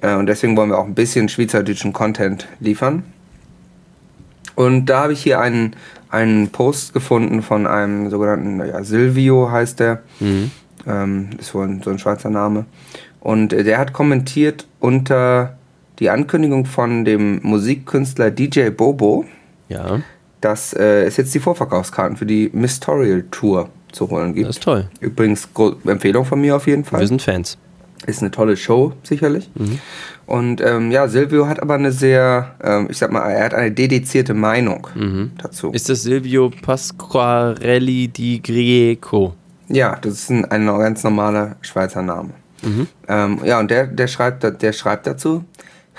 Äh, 0.00 0.14
und 0.14 0.26
deswegen 0.26 0.56
wollen 0.56 0.70
wir 0.70 0.78
auch 0.78 0.86
ein 0.86 0.94
bisschen 0.94 1.28
schweizerdeutschen 1.28 1.92
Content 1.92 2.46
liefern. 2.60 3.04
Und 4.54 4.86
da 4.86 5.02
habe 5.04 5.12
ich 5.12 5.22
hier 5.22 5.40
einen, 5.40 5.76
einen 6.10 6.48
Post 6.48 6.94
gefunden 6.94 7.42
von 7.42 7.66
einem 7.66 8.08
sogenannten, 8.10 8.58
ja, 8.66 8.82
Silvio 8.82 9.50
heißt 9.50 9.80
der. 9.80 10.02
Ähm, 10.88 11.30
ist 11.38 11.54
wohl 11.54 11.66
ein, 11.66 11.82
so 11.82 11.90
ein 11.90 11.98
Schweizer 11.98 12.30
Name. 12.30 12.64
Und 13.20 13.52
äh, 13.52 13.64
der 13.64 13.78
hat 13.78 13.92
kommentiert 13.92 14.66
unter 14.80 15.58
die 15.98 16.10
Ankündigung 16.10 16.64
von 16.64 17.04
dem 17.04 17.40
Musikkünstler 17.42 18.30
DJ 18.30 18.70
Bobo, 18.70 19.24
Ja, 19.68 20.00
dass 20.40 20.72
äh, 20.74 21.04
es 21.04 21.16
jetzt 21.16 21.34
die 21.34 21.40
Vorverkaufskarten 21.40 22.16
für 22.16 22.26
die 22.26 22.50
Mystorial 22.52 23.24
Tour 23.30 23.68
zu 23.90 24.08
holen 24.10 24.34
gibt. 24.34 24.48
das 24.48 24.56
ist 24.56 24.62
toll. 24.62 24.88
Übrigens, 25.00 25.48
Empfehlung 25.86 26.24
von 26.24 26.40
mir 26.40 26.54
auf 26.54 26.66
jeden 26.66 26.84
Fall. 26.84 27.00
Wir 27.00 27.08
sind 27.08 27.22
Fans. 27.22 27.58
Ist 28.06 28.20
eine 28.20 28.30
tolle 28.30 28.56
Show, 28.56 28.92
sicherlich. 29.02 29.50
Mhm. 29.54 29.78
Und 30.26 30.60
ähm, 30.60 30.90
ja, 30.90 31.08
Silvio 31.08 31.46
hat 31.46 31.62
aber 31.62 31.74
eine 31.74 31.92
sehr, 31.92 32.54
ähm, 32.62 32.88
ich 32.90 32.98
sag 32.98 33.10
mal, 33.10 33.28
er 33.30 33.44
hat 33.44 33.54
eine 33.54 33.70
dedizierte 33.70 34.34
Meinung 34.34 34.86
dazu. 35.40 35.68
Mhm. 35.68 35.74
Ist 35.74 35.88
das 35.88 36.02
Silvio 36.02 36.50
Pasquarelli 36.50 38.08
di 38.08 38.42
Grieco? 38.42 39.34
Ja, 39.68 39.96
das 40.00 40.14
ist 40.14 40.30
ein, 40.30 40.44
ein 40.46 40.66
ganz 40.66 41.02
normaler 41.04 41.56
Schweizer 41.62 42.02
Name. 42.02 42.30
Ähm, 43.08 43.40
ja, 43.44 43.60
und 43.60 43.70
der, 43.70 43.86
der, 43.86 44.08
schreibt, 44.08 44.62
der 44.62 44.72
schreibt 44.72 45.06
dazu, 45.06 45.44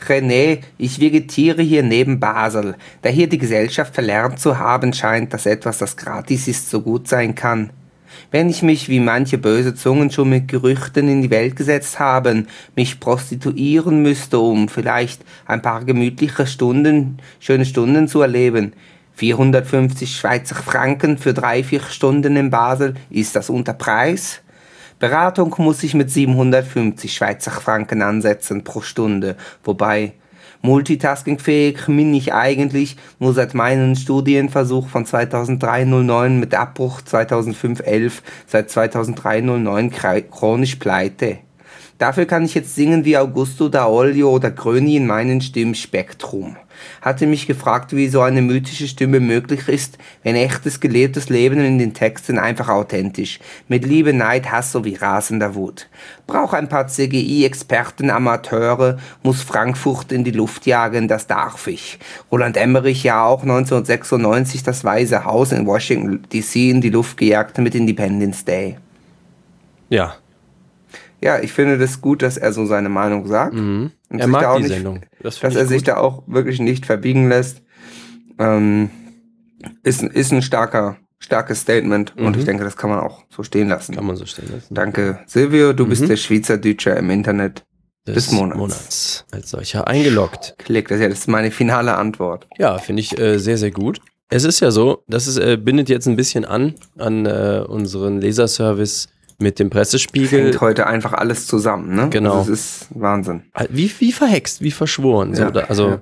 René, 0.08 0.60
ich 0.78 1.00
vegetiere 1.00 1.62
hier 1.62 1.84
neben 1.84 2.20
Basel, 2.20 2.76
da 3.02 3.10
hier 3.10 3.28
die 3.28 3.38
Gesellschaft 3.38 3.94
verlernt 3.94 4.40
zu 4.40 4.60
haben 4.60 4.94
scheint, 4.94 5.34
dass 5.34 5.46
etwas, 5.46 5.80
das 5.80 5.98
gratis 5.98 6.48
ist, 6.48 6.70
so 6.70 6.82
gut 6.82 7.08
sein 7.08 7.34
kann. 7.36 7.72
Wenn 8.30 8.50
ich 8.50 8.62
mich, 8.62 8.90
wie 8.90 9.00
manche 9.00 9.38
böse 9.38 9.74
Zungen 9.74 10.12
schon 10.12 10.30
mit 10.30 10.50
Gerüchten 10.50 11.08
in 11.08 11.22
die 11.22 11.30
Welt 11.30 11.56
gesetzt 11.56 11.98
haben, 11.98 12.48
mich 12.76 13.00
prostituieren 13.00 14.02
müsste, 14.02 14.40
um 14.40 14.68
vielleicht 14.68 15.22
ein 15.46 15.62
paar 15.62 15.86
gemütliche 15.86 16.46
Stunden, 16.46 17.20
schöne 17.40 17.64
Stunden 17.66 18.10
zu 18.10 18.22
erleben. 18.22 18.74
450 19.16 20.14
Schweizer 20.14 20.56
Franken 20.56 21.18
für 21.18 21.34
drei, 21.34 21.64
vier 21.64 21.82
Stunden 21.82 22.36
in 22.36 22.50
Basel, 22.50 22.96
ist 23.10 23.36
das 23.36 23.50
unter 23.50 23.74
Preis? 23.74 24.42
Beratung 25.00 25.56
muss 25.60 25.84
ich 25.84 25.94
mit 25.94 26.12
750 26.12 27.14
Schweizer 27.14 27.52
Franken 27.52 28.02
ansetzen 28.02 28.66
pro 28.66 28.82
Stunde, 28.82 29.38
wobei 29.64 30.14
multitaskingfähig 30.62 31.86
bin 31.88 32.14
ich 32.14 32.34
eigentlich 32.34 32.98
nur 33.20 33.34
seit 33.34 33.54
meinem 33.54 33.96
Studienversuch 33.96 34.88
von 34.88 35.06
2003-09 35.06 36.30
mit 36.30 36.54
Abbruch 36.56 37.02
2005-11 37.02 38.12
seit 38.46 38.70
2003-09 38.70 39.92
kra- 39.92 40.22
chronisch 40.22 40.76
pleite. 40.76 41.38
Dafür 41.98 42.26
kann 42.26 42.46
ich 42.46 42.54
jetzt 42.54 42.76
singen 42.76 43.06
wie 43.06 43.18
Augusto 43.18 43.70
da 43.70 43.88
Olio 43.88 44.30
oder 44.30 44.52
Gröni 44.52 44.98
in 44.98 45.08
meinem 45.08 45.42
Stimmspektrum. 45.42 46.58
Hatte 47.02 47.28
mich 47.28 47.48
gefragt, 47.48 47.96
wie 47.96 48.08
so 48.08 48.22
eine 48.22 48.42
mythische 48.42 48.88
Stimme 48.88 49.20
möglich 49.20 49.68
ist, 49.68 49.98
wenn 50.24 50.36
echtes 50.36 50.80
gelebtes 50.80 51.30
Leben 51.30 51.60
in 51.60 51.80
den 51.80 51.94
Texten 51.94 52.38
einfach 52.40 52.70
authentisch, 52.70 53.40
mit 53.68 53.86
Liebe, 53.86 54.14
Neid, 54.14 54.52
Hass 54.52 54.72
sowie 54.72 54.96
rasender 54.96 55.56
Wut. 55.56 55.88
Brauch 56.28 56.54
ein 56.54 56.70
paar 56.70 56.88
CGI-Experten, 56.88 58.10
Amateure, 58.10 58.98
muss 59.24 59.42
Frankfurt 59.42 60.12
in 60.12 60.24
die 60.24 60.32
Luft 60.32 60.66
jagen, 60.66 61.08
das 61.08 61.28
darf 61.28 61.68
ich. 61.68 62.00
Roland 62.32 62.58
Emmerich 62.58 63.04
ja 63.04 63.24
auch 63.24 63.44
1996 63.44 64.64
das 64.64 64.84
Weiße 64.84 65.24
Haus 65.26 65.52
in 65.52 65.66
Washington 65.66 66.24
DC 66.34 66.56
in 66.56 66.82
die 66.82 66.90
Luft 66.90 67.18
gejagt 67.18 67.58
mit 67.58 67.76
Independence 67.76 68.44
Day. 68.46 68.78
Ja. 69.90 70.16
Ja, 71.20 71.40
ich 71.40 71.52
finde 71.52 71.78
das 71.78 72.00
gut, 72.00 72.22
dass 72.22 72.38
er 72.38 72.54
so 72.54 72.66
seine 72.66 72.90
Meinung 72.90 73.26
sagt. 73.28 73.54
Und 73.56 73.92
Er 74.10 74.28
mag 74.28 74.58
die 74.58 74.64
nicht, 74.64 74.74
Sendung. 74.74 75.02
Das 75.28 75.40
dass 75.40 75.56
er 75.56 75.66
sich 75.68 75.80
gut. 75.80 75.88
da 75.90 75.98
auch 75.98 76.24
wirklich 76.28 76.60
nicht 76.60 76.86
verbiegen 76.86 77.28
lässt. 77.30 77.62
Ähm, 78.40 78.90
ist, 79.84 80.02
ein- 80.04 80.12
ist 80.12 80.32
ein 80.32 80.42
starker, 80.42 80.98
starkes 81.20 81.62
Statement 81.62 82.16
und 82.18 82.38
ich 82.38 82.46
denke, 82.46 82.64
das 82.64 82.78
kann 82.78 82.90
man 82.90 83.00
auch 83.00 83.24
so 83.30 83.44
stehen 83.44 83.68
lassen. 83.70 83.94
Mhm. 83.94 83.96
Kann 83.98 84.06
man 84.06 84.16
so 84.16 84.26
stehen 84.26 84.50
lassen. 84.52 84.74
Danke, 84.74 85.20
Silvio, 85.26 85.74
du 85.74 85.86
Mhm. 85.86 85.90
bist 85.90 86.08
der 86.10 86.18
Schweizerdeutscher 86.18 86.96
im 86.98 87.10
Internet. 87.10 87.64
des 88.06 88.32
Monats. 88.32 89.26
Als 89.32 89.50
solcher 89.50 89.86
eingeloggt. 89.86 90.56
Klick, 90.60 90.88
das 90.88 90.96
ist 90.96 91.02
ja 91.02 91.10
das 91.10 91.20
ist 91.20 91.28
meine 91.28 91.52
finale 91.52 91.94
Antwort. 91.98 92.48
Ja, 92.58 92.78
finde 92.78 93.02
ich 93.02 93.20
äh, 93.20 93.38
sehr, 93.38 93.58
sehr 93.58 93.72
gut. 93.72 94.00
Es 94.30 94.46
ist 94.46 94.62
ja 94.62 94.72
so, 94.72 95.04
das 95.10 95.28
ist, 95.28 95.36
äh, 95.38 95.58
bindet 95.58 95.90
jetzt 95.90 96.08
ein 96.08 96.16
bisschen 96.16 96.46
an 96.46 96.76
an 96.98 97.26
äh, 97.26 97.66
unseren 97.68 98.22
Leserservice 98.22 99.10
mit 99.40 99.60
dem 99.60 99.70
Pressespiegel. 99.70 100.46
Hängt 100.46 100.62
heute 100.62 100.88
einfach 100.88 101.14
alles 101.14 101.46
zusammen, 101.46 101.96
ne? 101.96 102.10
Genau. 102.10 102.40
Also 102.40 102.54
es 102.54 102.82
ist 102.82 102.88
Wahnsinn. 102.90 103.44
Wie, 103.70 103.92
wie 104.00 104.12
verhext, 104.12 104.62
wie 104.62 104.72
verschworen. 104.72 105.36
So, 105.36 105.44
Ja, 105.44 105.52
da, 105.52 105.60
also, 105.62 105.90
ja. 105.90 106.02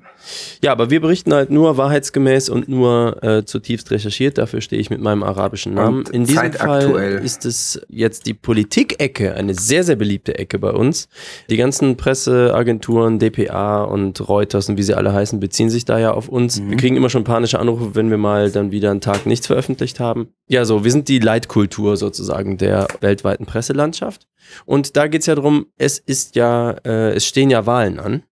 ja. 0.62 0.72
aber 0.72 0.88
wir 0.88 1.02
berichten 1.02 1.34
halt 1.34 1.50
nur 1.50 1.76
wahrheitsgemäß 1.76 2.48
und 2.48 2.68
nur 2.68 3.22
äh, 3.22 3.44
zutiefst 3.44 3.90
recherchiert. 3.90 4.38
Dafür 4.38 4.62
stehe 4.62 4.80
ich 4.80 4.88
mit 4.88 5.02
meinem 5.02 5.22
arabischen 5.22 5.74
Namen. 5.74 5.98
Und 5.98 6.08
In 6.10 6.24
diesem 6.24 6.52
Fall 6.54 7.20
ist 7.22 7.44
es 7.44 7.78
jetzt 7.88 8.24
die 8.26 8.32
Politik-Ecke, 8.32 9.34
eine 9.34 9.52
sehr, 9.52 9.84
sehr 9.84 9.96
beliebte 9.96 10.38
Ecke 10.38 10.58
bei 10.58 10.70
uns. 10.70 11.08
Die 11.50 11.58
ganzen 11.58 11.98
Presseagenturen, 11.98 13.18
dpa 13.18 13.84
und 13.84 14.26
Reuters 14.26 14.70
und 14.70 14.78
wie 14.78 14.82
sie 14.82 14.94
alle 14.94 15.12
heißen, 15.12 15.40
beziehen 15.40 15.68
sich 15.68 15.84
da 15.84 15.98
ja 15.98 16.12
auf 16.12 16.28
uns. 16.28 16.58
Mhm. 16.58 16.70
Wir 16.70 16.76
kriegen 16.78 16.96
immer 16.96 17.10
schon 17.10 17.24
panische 17.24 17.58
Anrufe, 17.58 17.94
wenn 17.94 18.08
wir 18.08 18.18
mal 18.18 18.50
dann 18.50 18.70
wieder 18.70 18.90
einen 18.90 19.02
Tag 19.02 19.26
nichts 19.26 19.46
veröffentlicht 19.46 20.00
haben. 20.00 20.28
Ja, 20.48 20.64
so, 20.64 20.84
wir 20.84 20.90
sind 20.90 21.08
die 21.08 21.18
Leitkultur 21.18 21.98
sozusagen 21.98 22.56
der 22.56 22.86
weltweiten 23.00 23.25
Presselandschaft. 23.34 24.28
Und 24.64 24.96
da 24.96 25.08
geht's 25.08 25.26
ja 25.26 25.34
drum, 25.34 25.66
es 25.76 25.98
ist 25.98 26.36
ja, 26.36 26.70
äh, 26.84 27.12
es 27.14 27.26
stehen 27.26 27.50
ja 27.50 27.66
Wahlen 27.66 27.98
an 27.98 28.22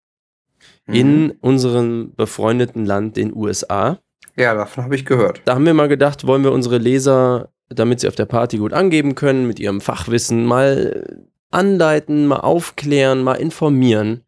Mhm. 0.87 0.93
in 0.95 1.31
unserem 1.41 2.13
befreundeten 2.15 2.85
Land, 2.85 3.17
den 3.17 3.35
USA. 3.35 3.99
Ja, 4.37 4.53
davon 4.53 4.83
habe 4.83 4.95
ich 4.95 5.05
gehört. 5.05 5.41
Da 5.45 5.55
haben 5.55 5.65
wir 5.65 5.73
mal 5.73 5.87
gedacht, 5.87 6.27
wollen 6.27 6.43
wir 6.43 6.51
unsere 6.51 6.77
Leser, 6.77 7.49
damit 7.69 7.99
sie 7.99 8.07
auf 8.07 8.15
der 8.15 8.25
Party 8.25 8.57
gut 8.57 8.73
angeben 8.73 9.15
können, 9.15 9.47
mit 9.47 9.59
ihrem 9.59 9.81
Fachwissen 9.81 10.45
mal 10.45 11.23
anleiten, 11.51 12.27
mal 12.27 12.41
aufklären, 12.41 13.23
mal 13.23 13.35
informieren. 13.35 14.21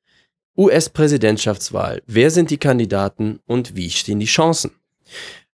US-Präsidentschaftswahl. 0.57 2.01
Wer 2.07 2.31
sind 2.31 2.49
die 2.49 2.57
Kandidaten 2.57 3.39
und 3.45 3.75
wie 3.75 3.89
stehen 3.91 4.19
die 4.19 4.25
Chancen? 4.25 4.71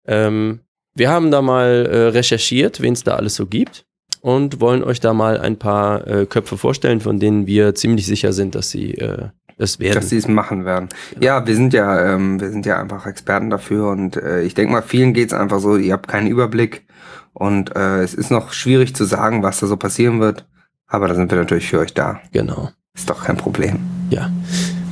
Ähm, 0.06 0.60
wir 0.94 1.10
haben 1.10 1.32
da 1.32 1.42
mal 1.42 1.88
äh, 1.88 1.98
recherchiert, 2.10 2.82
wen 2.82 2.94
es 2.94 3.04
da 3.04 3.16
alles 3.16 3.36
so 3.36 3.48
gibt 3.48 3.86
und 4.22 4.62
wollen 4.62 4.84
euch 4.84 5.00
da 5.00 5.14
mal 5.14 5.40
ein 5.40 5.58
paar 5.58 6.08
äh, 6.08 6.26
Köpfe 6.26 6.58
vorstellen, 6.58 7.02
von 7.02 7.20
denen 7.20 7.48
wir 7.48 7.76
ziemlich 7.76 8.06
sicher 8.06 8.34
sind, 8.34 8.56
dass 8.56 8.70
sie 8.70 8.94
äh, 8.96 9.30
es 9.58 9.80
werden. 9.80 9.96
dass 9.96 10.10
sie 10.10 10.18
es 10.18 10.28
machen 10.28 10.66
werden. 10.66 10.90
Ja, 11.20 11.46
wir 11.46 11.56
sind 11.56 11.74
ja, 11.74 12.14
ähm, 12.14 12.40
wir 12.40 12.50
sind 12.50 12.66
ja 12.66 12.80
einfach 12.80 13.06
Experten 13.06 13.50
dafür 13.50 13.90
und 13.90 14.16
äh, 14.16 14.42
ich 14.44 14.54
denke 14.54 14.72
mal, 14.72 14.82
vielen 14.82 15.14
geht's 15.14 15.34
einfach 15.34 15.60
so, 15.60 15.76
ihr 15.76 15.94
habt 15.94 16.08
keinen 16.08 16.28
Überblick 16.28 16.86
und 17.34 17.76
äh, 17.76 18.02
es 18.02 18.14
ist 18.14 18.32
noch 18.32 18.54
schwierig 18.54 18.96
zu 18.96 19.06
sagen, 19.06 19.44
was 19.44 19.60
da 19.60 19.68
so 19.68 19.78
passieren 19.78 20.20
wird, 20.20 20.46
aber 20.88 21.08
da 21.08 21.16
sind 21.16 21.32
wir 21.32 21.38
natürlich 21.38 21.70
für 21.70 21.80
euch 21.80 21.94
da. 21.94 22.20
genau. 22.32 22.70
Ist 22.94 23.10
doch 23.10 23.24
kein 23.24 23.38
Problem. 23.38 23.80
Ja, 24.10 24.30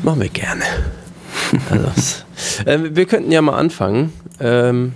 machen 0.03 0.21
wir 0.21 0.29
gerne. 0.29 0.63
Also, 1.69 2.23
ähm, 2.65 2.95
wir 2.95 3.05
könnten 3.05 3.29
ja 3.29 3.41
mal 3.41 3.57
anfangen. 3.57 4.13
Ähm, 4.39 4.93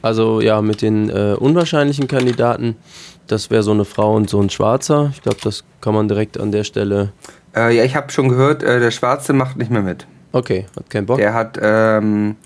also 0.00 0.40
ja, 0.40 0.62
mit 0.62 0.82
den 0.82 1.08
äh, 1.10 1.34
unwahrscheinlichen 1.38 2.08
Kandidaten. 2.08 2.76
Das 3.26 3.50
wäre 3.50 3.62
so 3.62 3.70
eine 3.70 3.84
Frau 3.84 4.14
und 4.14 4.28
so 4.28 4.40
ein 4.40 4.50
Schwarzer. 4.50 5.10
Ich 5.14 5.22
glaube, 5.22 5.38
das 5.42 5.64
kann 5.80 5.94
man 5.94 6.08
direkt 6.08 6.38
an 6.38 6.52
der 6.52 6.64
Stelle. 6.64 7.12
Äh, 7.56 7.74
ja, 7.76 7.84
ich 7.84 7.96
habe 7.96 8.10
schon 8.12 8.28
gehört, 8.28 8.62
äh, 8.62 8.80
der 8.80 8.90
Schwarze 8.90 9.32
macht 9.32 9.56
nicht 9.56 9.70
mehr 9.70 9.82
mit. 9.82 10.06
Okay, 10.32 10.66
hat 10.76 10.90
keinen 10.90 11.06
Bock. 11.06 11.18
Der 11.18 11.32
hat, 11.32 11.58
ähm, 11.62 12.36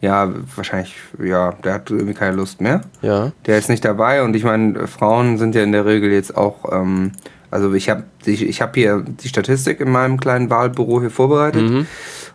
ja, 0.00 0.30
wahrscheinlich, 0.56 0.94
ja, 1.22 1.52
der 1.62 1.74
hat 1.74 1.90
irgendwie 1.90 2.14
keine 2.14 2.36
Lust 2.36 2.60
mehr. 2.60 2.80
Ja. 3.02 3.32
Der 3.46 3.58
ist 3.58 3.68
nicht 3.68 3.84
dabei 3.84 4.22
und 4.22 4.34
ich 4.34 4.44
meine, 4.44 4.86
Frauen 4.88 5.38
sind 5.38 5.54
ja 5.54 5.62
in 5.62 5.72
der 5.72 5.84
Regel 5.86 6.10
jetzt 6.10 6.36
auch, 6.36 6.72
ähm, 6.72 7.12
also 7.50 7.72
ich 7.74 7.88
habe 7.90 8.04
ich, 8.24 8.42
ich 8.42 8.60
hab 8.62 8.74
hier 8.74 9.04
die 9.06 9.28
Statistik 9.28 9.80
in 9.80 9.90
meinem 9.92 10.18
kleinen 10.18 10.50
Wahlbüro 10.50 11.00
hier 11.00 11.10
vorbereitet 11.10 11.62
Mhm. 11.62 11.86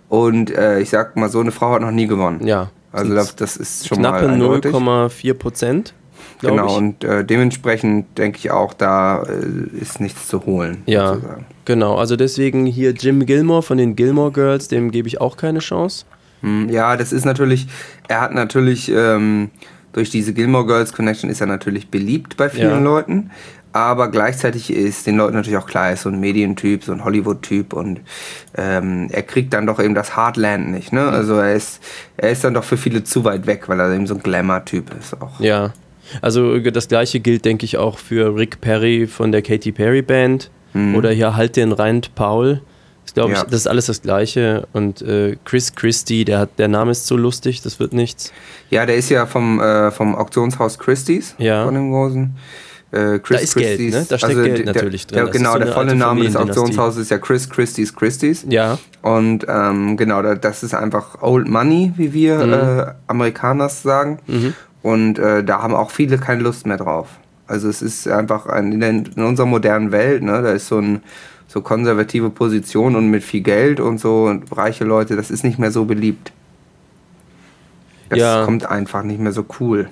und 0.08 0.56
äh, 0.56 0.80
ich 0.80 0.90
sag 0.92 1.16
mal, 1.18 1.30
so 1.30 1.40
eine 1.42 1.52
Frau 1.52 1.72
hat 1.74 1.82
noch 1.82 1.92
nie 1.92 2.08
gewonnen. 2.08 2.46
Ja. 2.48 2.70
Also 2.92 3.14
das, 3.14 3.36
das 3.36 3.58
ist 3.58 3.88
schon 3.88 4.00
Knappe 4.00 4.26
mal 4.28 4.34
eindeutig. 4.36 4.72
0,4 4.74 5.34
Prozent. 5.36 5.94
Glaub 6.40 6.54
Genau, 6.54 6.68
ich. 6.68 6.78
und 6.78 7.04
äh, 7.04 7.24
dementsprechend 7.26 8.18
denke 8.18 8.38
ich 8.40 8.52
auch, 8.52 8.74
da 8.74 9.24
äh, 9.24 9.78
ist 9.80 10.00
nichts 10.00 10.28
zu 10.28 10.46
holen. 10.46 10.84
Ja, 10.86 11.14
sozusagen. 11.16 11.46
genau. 11.66 11.96
Also 11.98 12.16
deswegen 12.16 12.66
hier 12.66 12.92
Jim 12.92 13.26
Gilmore 13.26 13.62
von 13.64 13.78
den 13.78 13.96
Gilmore 13.96 14.32
Girls, 14.32 14.68
dem 14.68 14.92
gebe 14.92 15.08
ich 15.08 15.22
auch 15.22 15.38
keine 15.38 15.60
Chance. 15.60 16.06
Hm, 16.42 16.70
Ja, 16.70 16.96
das 16.98 17.12
ist 17.14 17.26
natürlich, 17.26 17.68
er 18.08 18.22
hat 18.22 18.34
natürlich, 18.34 18.90
ähm, 18.92 19.50
durch 19.94 20.10
diese 20.10 20.34
Gilmore 20.34 20.66
Girls 20.66 20.94
Connection 20.94 21.30
ist 21.30 21.42
er 21.42 21.48
natürlich 21.48 21.90
beliebt 21.90 22.38
bei 22.38 22.50
vielen 22.50 22.70
Ja. 22.70 22.80
Leuten. 22.80 23.32
Aber 23.72 24.10
gleichzeitig 24.10 24.74
ist 24.74 25.06
den 25.06 25.18
Leuten 25.18 25.36
natürlich 25.36 25.58
auch 25.58 25.68
klar, 25.68 25.88
er 25.88 25.94
ist 25.94 26.02
so 26.02 26.10
ein 26.10 26.20
Medientyp, 26.20 26.84
so 26.84 26.92
ein 26.92 27.04
Hollywood-Typ 27.04 27.74
und 27.74 28.02
ähm, 28.58 29.10
er 29.12 29.22
kriegt 29.22 29.54
dann 29.54 29.68
doch 29.68 29.80
eben 29.80 29.94
das 29.94 30.16
Heartland 30.18 30.72
nicht. 30.72 30.92
Ne? 30.92 31.08
Also 31.08 31.36
er 31.36 31.54
ist, 31.54 31.80
er 32.18 32.32
ist 32.32 32.44
dann 32.44 32.56
doch 32.56 32.64
für 32.64 32.78
viele 32.78 33.04
zu 33.04 33.24
weit 33.26 33.46
weg, 33.46 33.70
weil 33.70 33.80
er 33.80 33.92
eben 33.94 34.08
so 34.08 34.16
ein 34.16 34.24
Glamour-Typ 34.24 34.86
ist 35.00 35.22
auch. 35.22 35.40
Ja. 35.40 35.72
Also 36.22 36.60
das 36.60 36.88
gleiche 36.88 37.20
gilt, 37.20 37.46
denke 37.46 37.66
ich, 37.66 37.78
auch 37.78 37.98
für 37.98 38.36
Rick 38.36 38.62
Perry 38.62 39.08
von 39.08 39.32
der 39.32 39.42
Katy 39.42 39.72
Perry 39.72 40.02
Band. 40.02 40.50
Oder 40.96 41.12
hier 41.12 41.36
Halt 41.36 41.56
den 41.56 41.72
Reint 41.72 42.14
Paul. 42.16 42.62
Ich 43.08 43.16
glaube, 43.16 43.34
Ja. 43.34 43.44
das 43.44 43.62
ist 43.62 43.68
alles 43.68 43.88
das 43.88 44.04
Gleiche. 44.04 44.68
Und 44.72 45.02
äh, 45.02 45.36
Chris 45.44 45.74
Christie, 45.74 46.26
der, 46.26 46.40
hat, 46.40 46.60
der 46.60 46.68
Name 46.68 46.92
ist 46.92 47.08
so 47.08 47.18
lustig, 47.18 47.64
das 47.64 47.80
wird 47.80 47.92
nichts. 47.92 48.32
Ja, 48.70 48.86
der 48.86 48.96
ist 48.98 49.10
ja 49.10 49.26
vom, 49.26 49.60
äh, 49.60 49.90
vom 49.90 50.14
Auktionshaus 50.16 50.78
Christie's, 50.78 51.34
Ja. 51.40 51.66
von 51.66 51.74
dem 51.74 51.90
großen. 51.92 52.36
Äh, 52.92 53.18
Chris 53.20 53.38
Da 53.38 53.44
ist 53.44 53.56
Geld, 53.56 53.80
Christie's- 53.80 53.94
ne? 53.96 54.06
Da 54.10 54.18
steckt 54.20 54.34
Geld 54.44 54.58
der, 54.60 54.66
natürlich 54.74 55.08
drin. 55.08 55.16
Der, 55.18 55.26
ist 55.26 55.32
genau, 55.32 55.54
so 55.54 55.60
der 55.60 55.68
volle 55.74 55.96
Name 55.96 56.24
des. 56.24 56.36
Auktionshauses 56.36 57.02
ist 57.04 57.10
ja 57.12 57.18
Chris 57.18 57.50
Christie's 57.50 57.96
Christie's. 57.96 58.46
Ja, 58.48 58.78
Und 59.02 59.46
ähm, 59.50 59.98
genau, 59.98 60.22
da- 60.22 60.36
das 60.36 60.62
ist 60.62 60.74
einfach 60.76 61.22
Old 61.24 61.48
Money, 61.48 61.94
wie 61.98 62.14
wir 62.14 62.38
Mhm. 62.46 62.54
äh, 62.54 62.86
Amerikaners 63.08 63.82
sagen. 63.82 64.20
Und 64.82 65.20
äh, 65.20 65.44
da 65.44 65.62
haben 65.62 65.76
auch 65.76 65.92
viele 65.92 66.18
keine 66.18 66.42
Lust 66.42 66.66
mehr 66.66 66.78
drauf. 66.78 67.08
Also 67.48 67.68
es 67.68 67.82
ist 67.82 68.08
einfach 68.08 68.46
ein, 68.46 68.72
in, 68.72 68.80
der, 68.80 68.90
in 68.90 69.24
unserer 69.24 69.46
modernen 69.48 69.92
Welt, 69.92 70.24
ne, 70.24 70.42
da 70.42 70.52
ist 70.52 70.68
so 70.68 70.78
ein 70.80 71.02
so 71.48 71.62
konservative 71.62 72.30
Position 72.30 72.96
und 72.96 73.10
mit 73.10 73.24
viel 73.24 73.42
Geld 73.42 73.80
und 73.80 73.98
so 74.00 74.26
und 74.26 74.56
reiche 74.56 74.84
Leute, 74.86 75.16
das 75.16 75.32
ist 75.32 75.44
nicht 75.44 75.58
mehr 75.58 75.72
so 75.72 75.86
beliebt. 75.86 76.32
Das 78.10 78.20
Ja. 78.20 78.46
kommt 78.46 78.66
einfach 78.70 79.02
nicht 79.04 79.20
mehr 79.20 79.32
so 79.32 79.46
cool. 79.60 79.90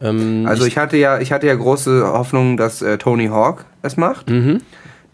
Ähm, 0.00 0.44
Also 0.46 0.64
ich 0.64 0.76
hatte 0.76 0.96
ja, 0.96 1.18
ich 1.20 1.32
hatte 1.32 1.46
ja 1.46 1.54
große 1.54 2.04
Hoffnung, 2.06 2.56
dass 2.56 2.82
äh, 2.82 2.98
Tony 2.98 3.28
Hawk 3.28 3.64
es 3.82 3.96
macht. 3.96 4.28
Mhm. 4.28 4.58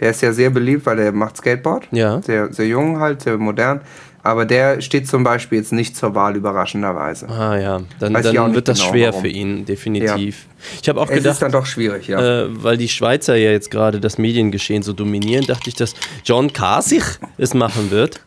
Der 0.00 0.10
ist 0.10 0.22
ja 0.22 0.32
sehr 0.32 0.50
beliebt, 0.50 0.86
weil 0.86 0.96
der 0.96 1.12
macht 1.12 1.36
Skateboard. 1.36 1.88
Ja. 1.90 2.20
Sehr, 2.22 2.52
sehr 2.52 2.66
jung 2.66 2.98
halt, 2.98 3.22
sehr 3.22 3.38
modern. 3.38 3.80
Aber 4.24 4.46
der 4.46 4.80
steht 4.80 5.06
zum 5.06 5.22
Beispiel 5.22 5.58
jetzt 5.58 5.70
nicht 5.70 5.94
zur 5.94 6.14
Wahl, 6.14 6.34
überraschenderweise. 6.34 7.28
Ah 7.28 7.58
ja, 7.58 7.82
dann, 8.00 8.14
dann 8.14 8.54
wird 8.54 8.68
das 8.68 8.78
genau, 8.78 8.90
schwer 8.90 9.08
warum. 9.10 9.20
für 9.20 9.28
ihn, 9.28 9.66
definitiv. 9.66 10.46
Ich 10.80 10.88
habe 10.88 10.98
auch 10.98 11.10
Es 11.10 11.18
ist 11.18 11.22
gedacht, 11.22 11.42
dann 11.42 11.52
doch 11.52 11.66
schwierig, 11.66 12.08
ja. 12.08 12.44
äh, 12.44 12.46
weil 12.50 12.78
die 12.78 12.88
Schweizer 12.88 13.36
ja 13.36 13.50
jetzt 13.50 13.70
gerade 13.70 14.00
das 14.00 14.16
Mediengeschehen 14.16 14.82
so 14.82 14.94
dominieren, 14.94 15.44
dachte 15.46 15.68
ich, 15.68 15.74
dass 15.74 15.94
John 16.24 16.54
Kasich 16.54 17.04
es 17.36 17.52
machen 17.52 17.90
wird. 17.90 18.20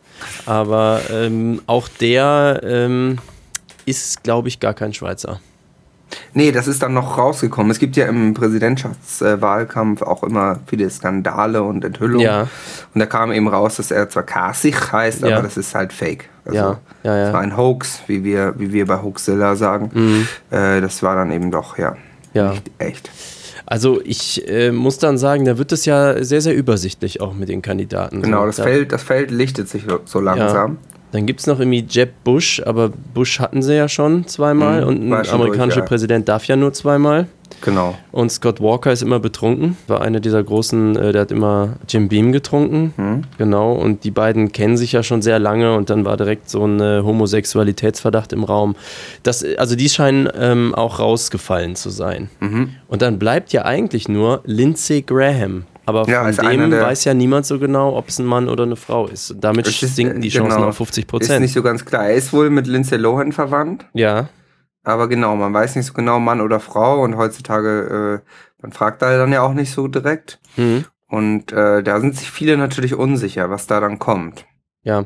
Aber 0.46 1.00
ähm, 1.10 1.62
auch 1.66 1.88
der 1.88 2.60
ähm, 2.62 3.18
ist, 3.84 4.22
glaube 4.22 4.46
ich, 4.46 4.60
gar 4.60 4.74
kein 4.74 4.94
Schweizer. 4.94 5.40
Nee, 6.34 6.52
das 6.52 6.66
ist 6.68 6.82
dann 6.82 6.94
noch 6.94 7.18
rausgekommen. 7.18 7.70
Es 7.70 7.78
gibt 7.78 7.96
ja 7.96 8.06
im 8.06 8.32
Präsidentschaftswahlkampf 8.34 10.02
auch 10.02 10.22
immer 10.22 10.58
viele 10.66 10.88
Skandale 10.90 11.62
und 11.62 11.84
Enthüllungen. 11.84 12.20
Ja. 12.24 12.42
Und 12.94 12.98
da 13.00 13.06
kam 13.06 13.32
eben 13.32 13.48
raus, 13.48 13.76
dass 13.76 13.90
er 13.90 14.08
zwar 14.08 14.22
Kasich 14.22 14.92
heißt, 14.92 15.22
Ja. 15.22 15.34
aber 15.36 15.42
das 15.42 15.56
ist 15.56 15.74
halt 15.74 15.92
Fake. 15.92 16.28
Also, 16.44 16.56
Ja, 16.58 16.78
ja, 17.02 17.16
ja. 17.16 17.24
Das 17.24 17.32
war 17.34 17.40
ein 17.40 17.56
Hoax, 17.56 18.00
wie 18.06 18.24
wir, 18.24 18.54
wie 18.56 18.72
wir 18.72 18.86
bei 18.86 19.02
Hoaxilla 19.02 19.54
sagen. 19.56 20.26
Äh, 20.50 20.80
das 20.80 21.02
war 21.02 21.14
dann 21.14 21.30
eben 21.30 21.50
doch, 21.50 21.76
ja, 21.78 21.90
Mhm. 21.92 21.96
Ja. 22.34 22.50
nicht 22.52 22.70
echt. 22.78 23.10
Also 23.66 24.00
ich 24.02 24.48
äh, 24.48 24.72
muss 24.72 24.96
dann 24.98 25.18
sagen, 25.18 25.44
da 25.44 25.58
wird 25.58 25.72
es 25.72 25.84
ja 25.84 26.22
sehr, 26.24 26.40
sehr 26.40 26.54
übersichtlich 26.56 27.20
auch 27.20 27.34
mit 27.34 27.50
den 27.50 27.60
Kandidaten. 27.60 28.22
Genau, 28.22 28.46
das 28.46 28.56
da, 28.56 28.62
Feld, 28.62 28.92
das 28.92 29.02
Feld 29.02 29.30
lichtet 29.30 29.68
sich 29.68 29.84
so- 29.86 30.00
so 30.06 30.20
langsam. 30.20 30.78
Dann 31.12 31.26
gibt 31.26 31.40
es 31.40 31.46
noch 31.46 31.58
irgendwie 31.58 31.84
Jeb 31.88 32.10
Bush, 32.24 32.60
aber 32.64 32.90
Bush 33.14 33.40
hatten 33.40 33.62
sie 33.62 33.74
ja 33.74 33.88
schon 33.88 34.26
zweimal 34.26 34.82
Mhm, 34.82 34.88
und 34.88 35.12
ein 35.12 35.28
amerikanischer 35.28 35.80
durch, 35.80 35.86
ja. 35.86 35.88
Präsident 35.88 36.28
darf 36.28 36.44
ja 36.44 36.56
nur 36.56 36.72
zweimal. 36.72 37.26
Genau. 37.62 37.96
Und 38.12 38.30
Scott 38.30 38.60
Walker 38.60 38.92
ist 38.92 39.02
immer 39.02 39.18
betrunken. 39.18 39.76
War 39.86 40.02
einer 40.02 40.20
dieser 40.20 40.42
großen, 40.42 40.96
äh, 40.96 41.12
der 41.12 41.22
hat 41.22 41.30
immer 41.32 41.76
Jim 41.88 42.08
Beam 42.08 42.30
getrunken. 42.30 42.92
Mhm. 42.96 43.22
Genau. 43.38 43.72
Und 43.72 44.04
die 44.04 44.10
beiden 44.10 44.52
kennen 44.52 44.76
sich 44.76 44.92
ja 44.92 45.02
schon 45.02 45.22
sehr 45.22 45.38
lange 45.38 45.74
und 45.74 45.90
dann 45.90 46.04
war 46.04 46.16
direkt 46.16 46.50
so 46.50 46.64
ein 46.64 46.78
äh, 46.80 47.00
Homosexualitätsverdacht 47.02 48.32
im 48.32 48.44
Raum. 48.44 48.76
Das, 49.22 49.44
also 49.56 49.76
die 49.76 49.88
scheinen 49.88 50.28
ähm, 50.38 50.74
auch 50.74 50.98
rausgefallen 51.00 51.74
zu 51.74 51.90
sein. 51.90 52.28
Mhm. 52.40 52.74
Und 52.86 53.02
dann 53.02 53.18
bleibt 53.18 53.52
ja 53.52 53.64
eigentlich 53.64 54.08
nur 54.08 54.42
Lindsey 54.44 55.02
Graham. 55.02 55.64
Aber 55.88 56.06
Ja, 56.06 56.20
von 56.20 56.30
ist 56.30 56.40
einer 56.40 56.68
dem 56.68 56.80
weiß 56.80 57.04
ja 57.04 57.14
niemand 57.14 57.46
so 57.46 57.58
genau, 57.58 57.96
ob 57.96 58.08
es 58.08 58.18
ein 58.18 58.26
Mann 58.26 58.50
oder 58.50 58.64
eine 58.64 58.76
Frau 58.76 59.06
ist. 59.06 59.30
Und 59.30 59.42
damit 59.42 59.66
ist, 59.66 59.80
sinken 59.96 60.20
die 60.20 60.28
äh, 60.28 60.30
Chancen 60.30 60.56
genau. 60.56 60.68
auf 60.68 60.78
50% 60.78 60.98
Ist 60.98 61.06
Prozent. 61.06 61.40
nicht 61.40 61.54
so 61.54 61.62
ganz 61.62 61.86
klar. 61.86 62.08
Er 62.08 62.14
ist 62.14 62.34
wohl 62.34 62.50
mit 62.50 62.66
Lindsay 62.66 62.98
Lohan 62.98 63.32
verwandt. 63.32 63.86
Ja. 63.94 64.28
Aber 64.84 65.08
genau, 65.08 65.34
man 65.34 65.54
weiß 65.54 65.76
nicht 65.76 65.86
so 65.86 65.94
genau, 65.94 66.20
Mann 66.20 66.42
oder 66.42 66.60
Frau. 66.60 67.02
Und 67.02 67.16
heutzutage, 67.16 68.22
äh, 68.22 68.30
man 68.60 68.72
fragt 68.72 69.00
da 69.00 69.16
dann 69.16 69.32
ja 69.32 69.40
auch 69.40 69.54
nicht 69.54 69.72
so 69.72 69.88
direkt. 69.88 70.40
Mhm. 70.56 70.84
Und 71.08 71.52
äh, 71.52 71.82
da 71.82 72.00
sind 72.00 72.16
sich 72.16 72.30
viele 72.30 72.58
natürlich 72.58 72.94
unsicher, 72.94 73.48
was 73.48 73.66
da 73.66 73.80
dann 73.80 73.98
kommt. 73.98 74.44
Ja, 74.88 75.04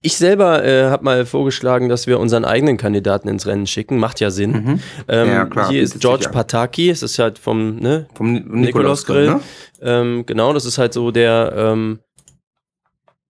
ich 0.00 0.16
selber 0.16 0.64
äh, 0.64 0.84
habe 0.88 1.04
mal 1.04 1.26
vorgeschlagen, 1.26 1.90
dass 1.90 2.06
wir 2.06 2.18
unseren 2.18 2.46
eigenen 2.46 2.78
Kandidaten 2.78 3.28
ins 3.28 3.46
Rennen 3.46 3.66
schicken. 3.66 3.98
Macht 3.98 4.20
ja 4.20 4.30
Sinn. 4.30 4.52
Mhm. 4.52 4.80
Ähm, 5.06 5.28
Ja, 5.28 5.44
klar, 5.44 5.68
hier 5.68 5.82
ist 5.82 6.00
George. 6.00 6.30
Pataki, 6.32 6.88
es 6.88 7.02
ist 7.02 7.18
halt 7.18 7.38
vom 7.38 7.76
ne, 7.76 8.06
Vom 8.14 8.32
Ni- 8.32 8.40
Nikolaus 8.46 9.04
Grill. 9.04 9.26
ne? 9.26 9.40
Ähm, 9.82 10.24
genau, 10.24 10.54
das 10.54 10.64
ist 10.64 10.78
halt 10.78 10.94
so 10.94 11.10
der 11.10 11.52
ähm, 11.54 11.98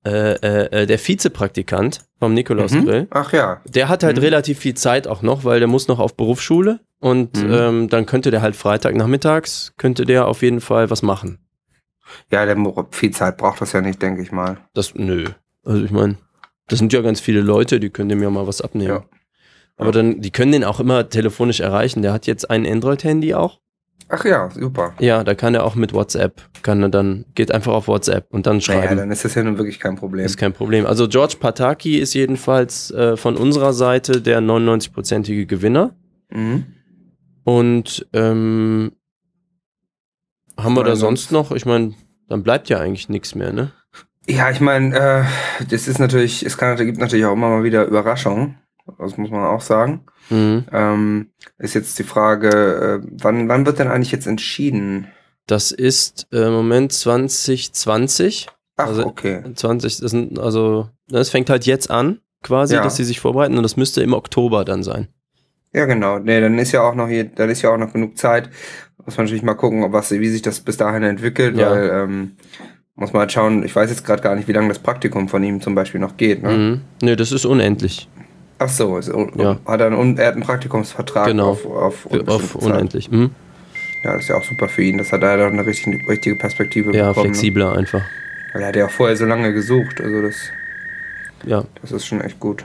äh, 0.06 0.34
äh, 0.34 0.82
äh, 0.82 0.86
der 0.86 0.98
Vizepraktikant 0.98 2.02
vom 2.20 2.32
Nikolaus 2.32 2.70
Mhm. 2.70 2.84
Grill. 2.84 3.06
Ach 3.10 3.32
ja. 3.32 3.60
Der 3.66 3.88
hat 3.88 4.04
halt 4.04 4.18
Mhm. 4.18 4.22
relativ 4.22 4.60
viel 4.60 4.74
Zeit 4.74 5.08
auch 5.08 5.22
noch, 5.22 5.44
weil 5.44 5.58
der 5.58 5.66
muss 5.68 5.88
noch 5.88 5.98
auf 5.98 6.16
Berufsschule 6.16 6.78
und 7.00 7.36
Mhm. 7.42 7.52
ähm, 7.52 7.88
dann 7.88 8.06
könnte 8.06 8.30
der 8.30 8.40
halt 8.40 8.54
Freitagnachmittags 8.54 9.72
könnte 9.76 10.04
der 10.04 10.28
auf 10.28 10.42
jeden 10.42 10.60
Fall 10.60 10.90
was 10.90 11.02
machen. 11.02 11.40
Ja, 12.30 12.46
der 12.46 12.56
viel 12.92 13.10
Zeit 13.10 13.36
braucht 13.36 13.60
das 13.60 13.72
ja 13.72 13.80
nicht, 13.80 14.00
denke 14.00 14.22
ich 14.22 14.30
mal. 14.30 14.58
Das 14.74 14.94
nö. 14.94 15.24
Also 15.68 15.84
ich 15.84 15.90
meine, 15.90 16.16
das 16.68 16.78
sind 16.78 16.92
ja 16.92 17.02
ganz 17.02 17.20
viele 17.20 17.40
Leute, 17.42 17.78
die 17.78 17.90
können 17.90 18.08
dem 18.08 18.22
ja 18.22 18.30
mal 18.30 18.46
was 18.46 18.60
abnehmen. 18.62 18.88
Ja. 18.90 19.04
Aber 19.76 19.92
dann, 19.92 20.20
die 20.20 20.30
können 20.30 20.50
den 20.50 20.64
auch 20.64 20.80
immer 20.80 21.08
telefonisch 21.08 21.60
erreichen. 21.60 22.02
Der 22.02 22.12
hat 22.12 22.26
jetzt 22.26 22.50
ein 22.50 22.66
Android-Handy 22.66 23.34
auch. 23.34 23.60
Ach 24.08 24.24
ja, 24.24 24.48
super. 24.50 24.94
Ja, 24.98 25.22
da 25.22 25.34
kann 25.34 25.54
er 25.54 25.64
auch 25.64 25.74
mit 25.74 25.92
WhatsApp, 25.92 26.40
kann 26.62 26.82
er 26.82 26.88
dann, 26.88 27.26
geht 27.34 27.52
einfach 27.52 27.74
auf 27.74 27.88
WhatsApp 27.88 28.26
und 28.30 28.46
dann 28.46 28.56
Naja, 28.56 28.62
schreiben. 28.82 28.96
dann 28.96 29.10
ist 29.10 29.24
das 29.26 29.34
ja 29.34 29.42
nun 29.42 29.58
wirklich 29.58 29.78
kein 29.78 29.96
Problem. 29.96 30.24
ist 30.24 30.38
kein 30.38 30.54
Problem. 30.54 30.86
Also 30.86 31.06
George 31.08 31.36
Pataki 31.38 31.98
ist 31.98 32.14
jedenfalls 32.14 32.90
äh, 32.90 33.18
von 33.18 33.36
unserer 33.36 33.74
Seite 33.74 34.22
der 34.22 34.40
99-prozentige 34.40 35.44
Gewinner. 35.44 35.94
Mhm. 36.30 36.64
Und 37.44 38.06
ähm, 38.14 38.92
haben 40.56 40.74
wir 40.74 40.84
da 40.84 40.96
sonst 40.96 41.30
noch? 41.30 41.52
Ich 41.52 41.66
meine, 41.66 41.92
dann 42.28 42.42
bleibt 42.42 42.70
ja 42.70 42.78
eigentlich 42.78 43.10
nichts 43.10 43.34
mehr, 43.34 43.52
ne? 43.52 43.72
Ja, 44.28 44.50
ich 44.50 44.60
meine, 44.60 44.94
äh, 44.96 45.64
das 45.70 45.88
ist 45.88 45.98
natürlich, 45.98 46.44
es 46.44 46.58
kann, 46.58 46.76
gibt 46.76 46.98
natürlich 46.98 47.24
auch 47.24 47.32
immer 47.32 47.48
mal 47.48 47.64
wieder 47.64 47.86
Überraschungen. 47.86 48.58
Das 48.98 49.16
muss 49.16 49.30
man 49.30 49.44
auch 49.44 49.60
sagen. 49.60 50.02
Mhm. 50.30 50.64
Ähm, 50.72 51.30
ist 51.58 51.74
jetzt 51.74 51.98
die 51.98 52.04
Frage, 52.04 53.00
äh, 53.04 53.08
wann, 53.22 53.48
wann 53.48 53.64
wird 53.66 53.78
denn 53.78 53.88
eigentlich 53.88 54.12
jetzt 54.12 54.26
entschieden? 54.26 55.08
Das 55.46 55.72
ist 55.72 56.26
äh, 56.32 56.46
im 56.46 56.52
Moment 56.52 56.92
2020. 56.92 58.48
Ach, 58.76 58.86
Also- 58.88 59.06
okay. 59.06 59.42
20, 59.54 59.98
das 60.00 60.10
sind 60.10 60.38
also, 60.38 60.88
das 61.08 61.30
fängt 61.30 61.50
halt 61.50 61.64
jetzt 61.66 61.90
an, 61.90 62.20
quasi, 62.42 62.74
Ja. 62.74 62.82
dass 62.82 62.96
sie 62.96 63.04
sich 63.04 63.20
vorbereiten 63.20 63.56
und 63.56 63.62
das 63.62 63.76
müsste 63.76 64.02
im 64.02 64.12
Oktober 64.12 64.64
dann 64.64 64.82
sein. 64.82 65.08
Ja, 65.74 65.84
genau. 65.86 66.18
Nee, 66.18 66.40
dann 66.40 66.58
ist 66.58 66.72
ja 66.72 66.82
auch 66.82 66.94
noch 66.94 67.08
hier, 67.08 67.24
dann 67.24 67.50
ist 67.50 67.62
ja 67.62 67.70
auch 67.70 67.78
noch 67.78 67.92
genug 67.92 68.16
Zeit. 68.16 68.48
Muss 69.04 69.16
man 69.16 69.24
natürlich 69.26 69.42
mal 69.42 69.54
gucken, 69.54 69.82
ob 69.84 69.92
was, 69.92 70.10
wie 70.10 70.28
sich 70.28 70.42
das 70.42 70.60
bis 70.60 70.76
dahin 70.76 71.02
entwickelt, 71.02 71.56
Ja. 71.56 71.70
weil 71.70 71.90
ähm, 71.90 72.36
muss 72.98 73.12
man 73.12 73.20
halt 73.20 73.32
schauen, 73.32 73.64
ich 73.64 73.74
weiß 73.74 73.88
jetzt 73.90 74.04
gerade 74.04 74.22
gar 74.22 74.34
nicht, 74.34 74.48
wie 74.48 74.52
lange 74.52 74.68
das 74.68 74.78
Praktikum 74.78 75.28
von 75.28 75.42
ihm 75.42 75.60
zum 75.60 75.74
Beispiel 75.74 76.00
noch 76.00 76.16
geht. 76.16 76.42
Ne? 76.42 76.50
Mhm. 76.50 76.80
Nee, 77.02 77.16
das 77.16 77.32
ist 77.32 77.46
unendlich. 77.46 78.08
Ach 78.58 78.68
so, 78.68 78.98
ist, 78.98 79.08
Ja. 79.36 79.56
hat 79.66 79.80
er, 79.80 79.86
einen, 79.86 79.96
un- 79.96 80.18
er 80.18 80.26
hat 80.26 80.34
einen 80.34 80.42
Praktikumsvertrag 80.42 81.28
Genau. 81.28 81.50
auf, 81.50 81.64
auf, 81.64 82.06
auf 82.26 82.54
unendlich. 82.56 83.10
Mhm. 83.10 83.30
Ja, 84.02 84.12
das 84.14 84.22
ist 84.22 84.28
ja 84.28 84.36
auch 84.36 84.44
super 84.44 84.68
für 84.68 84.82
ihn. 84.82 84.98
Das 84.98 85.12
hat 85.12 85.22
er 85.22 85.36
dann 85.36 85.52
eine 85.52 85.64
richtige, 85.66 86.06
richtige 86.08 86.36
Perspektive 86.36 86.94
Ja, 86.94 87.08
bekommen. 87.08 87.26
flexibler 87.34 87.76
einfach. 87.76 88.00
Ne? 88.00 88.04
Weil 88.54 88.62
er 88.62 88.68
hat 88.68 88.76
ja 88.76 88.86
auch 88.86 88.90
vorher 88.90 89.16
so 89.16 89.26
lange 89.26 89.52
gesucht. 89.52 90.00
Also 90.00 90.22
das, 90.22 90.34
Ja. 91.44 91.64
das 91.82 91.92
ist 91.92 92.06
schon 92.06 92.20
echt 92.20 92.40
gut. 92.40 92.64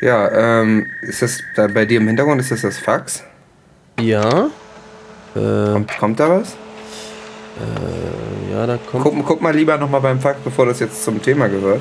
Ja, 0.00 0.60
ähm, 0.62 0.86
ist 1.02 1.22
das 1.22 1.40
da 1.56 1.66
bei 1.66 1.84
dir 1.84 1.98
im 2.00 2.06
Hintergrund, 2.06 2.40
ist 2.40 2.50
das 2.50 2.62
das 2.62 2.78
Fax? 2.78 3.22
Ja. 4.00 4.48
Äh, 5.34 5.72
Kommt, 5.72 5.98
kommt 5.98 6.20
da 6.20 6.28
was? 6.40 6.56
Ja, 8.52 8.66
da 8.66 8.78
kommt. 8.90 9.04
Guck, 9.04 9.26
guck 9.26 9.40
mal 9.42 9.54
lieber 9.54 9.76
nochmal 9.78 10.00
beim 10.00 10.20
Fax, 10.20 10.38
bevor 10.44 10.66
das 10.66 10.80
jetzt 10.80 11.02
zum 11.04 11.20
Thema 11.22 11.48
gehört. 11.48 11.80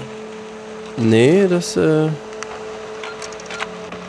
Nee, 0.97 1.47
das, 1.49 1.77
äh, 1.77 2.07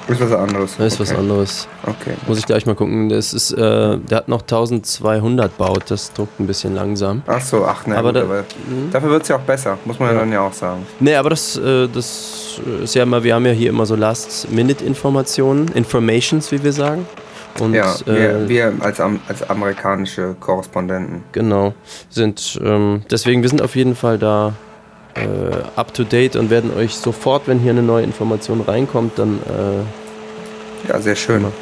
Ist 0.09 0.21
was 0.21 0.33
anderes. 0.33 0.75
das 0.77 0.95
ist 0.95 1.01
was 1.01 1.11
okay. 1.13 1.21
anderes. 1.21 1.69
Okay. 1.85 2.15
Muss 2.27 2.39
ich 2.39 2.47
gleich 2.47 2.67
mal 2.67 2.75
gucken. 2.75 3.09
Das 3.11 3.33
ist, 3.33 3.53
äh, 3.53 3.97
der 3.99 4.17
hat 4.19 4.29
noch 4.29 4.41
1200 4.43 5.57
baut. 5.57 5.85
Das 5.89 6.13
druckt 6.13 6.41
ein 6.41 6.49
bisschen 6.49 6.75
langsam. 6.75 7.23
Ach 7.29 7.41
so, 7.41 7.65
ach 7.65 7.87
ne, 7.87 7.97
Aber 7.97 8.13
da- 8.13 8.23
aber 8.23 8.45
Mhm. 8.69 8.91
dafür 8.91 9.11
wird 9.11 9.23
es 9.23 9.29
ja 9.29 9.37
auch 9.37 9.41
besser, 9.43 9.79
muss 9.85 10.01
man 10.01 10.09
ja. 10.09 10.15
Ja. 10.15 10.21
dann 10.21 10.33
ja 10.33 10.41
auch 10.41 10.53
sagen. 10.53 10.85
Nee, 10.99 11.15
aber 11.15 11.31
das, 11.31 11.57
äh, 11.57 11.87
das 11.89 12.61
ist 12.83 12.95
ja 12.97 13.05
immer, 13.05 13.23
wir 13.23 13.37
haben 13.37 13.47
ja 13.47 13.53
hier 13.53 13.71
immer 13.71 13.87
so 13.87 13.95
Last-Minute-Informationen, 13.95 15.69
Informations, 15.75 16.51
wie 16.51 16.63
wir 16.65 16.73
sagen. 16.73 17.07
Und 17.61 17.75
ja, 17.75 17.95
äh, 18.07 18.49
wir, 18.49 18.49
wir 18.49 18.73
als, 18.81 19.01
als 19.01 19.49
amerikanische 19.49 20.35
Korrespondenten. 20.41 21.23
Genau, 21.33 21.75
sind 22.09 22.59
ähm, 22.65 23.03
deswegen, 23.11 23.43
wir 23.43 23.49
sind 23.49 23.63
auf 23.63 23.77
jeden 23.77 23.95
Fall 23.95 24.19
da 24.19 24.55
äh, 25.15 25.21
up 25.77 25.93
to 25.95 26.05
date 26.05 26.37
und 26.37 26.51
werden 26.51 26.73
euch 26.77 26.95
sofort, 26.95 27.43
wenn 27.47 27.59
hier 27.59 27.73
eine 27.73 27.83
neue 27.83 28.05
Information 28.05 28.61
reinkommt, 28.61 29.19
dann. 29.19 29.39
Äh, 29.49 30.89
Ja, 30.89 31.01
sehr 31.01 31.17
schön. 31.17 31.39
Immer. 31.41 31.53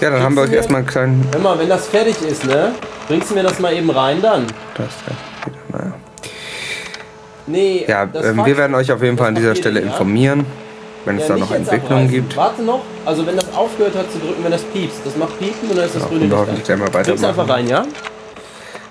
Ja, 0.00 0.10
dann 0.10 0.22
haben 0.22 0.34
wir 0.34 0.42
euch 0.42 0.50
wir- 0.50 0.56
erstmal 0.58 0.78
einen 0.80 0.86
kleinen. 0.88 1.26
Hör 1.32 1.40
mal, 1.40 1.58
wenn 1.58 1.68
das 1.68 1.86
fertig 1.86 2.16
ist, 2.22 2.44
ne? 2.44 2.72
Bringst 3.08 3.30
du 3.30 3.34
mir 3.34 3.42
das 3.42 3.58
mal 3.60 3.72
eben 3.72 3.90
rein 3.90 4.20
dann? 4.22 4.46
Das, 4.76 4.86
ja, 5.08 5.78
naja. 5.78 5.92
Nee. 7.46 7.84
ja 7.88 8.02
ähm, 8.14 8.44
wir 8.44 8.56
werden 8.56 8.74
euch 8.74 8.90
auf 8.92 9.02
jeden 9.02 9.18
Fall 9.18 9.28
an 9.28 9.34
dieser 9.34 9.54
Stelle 9.56 9.80
informieren, 9.80 10.44
wenn 11.04 11.16
es 11.18 11.28
Ja, 11.28 11.34
da 11.34 11.40
noch 11.40 11.50
Entwicklungen 11.50 12.08
gibt. 12.10 12.36
Warte 12.36 12.62
noch, 12.62 12.82
also 13.04 13.26
wenn 13.26 13.36
das 13.36 13.52
aufgehört 13.54 13.96
hat 13.96 14.10
zu 14.12 14.18
drücken, 14.18 14.42
wenn 14.44 14.52
das 14.52 14.62
piepst, 14.62 15.00
das 15.04 15.16
macht 15.16 15.38
piepen 15.38 15.68
und 15.70 15.76
dann 15.76 15.86
ist 15.86 15.94
das 15.96 16.02
Ja, 16.02 16.08
grüne 16.08 16.20
Licht 16.24 16.32
hoffentlich 16.36 16.58
an. 16.60 16.64
gleich 16.64 16.78
mal 16.78 16.90
Bring's 17.02 17.08
einfach 17.24 17.48
weitermachen. 17.48 17.50
rein, 17.50 17.68
ja? 17.68 17.84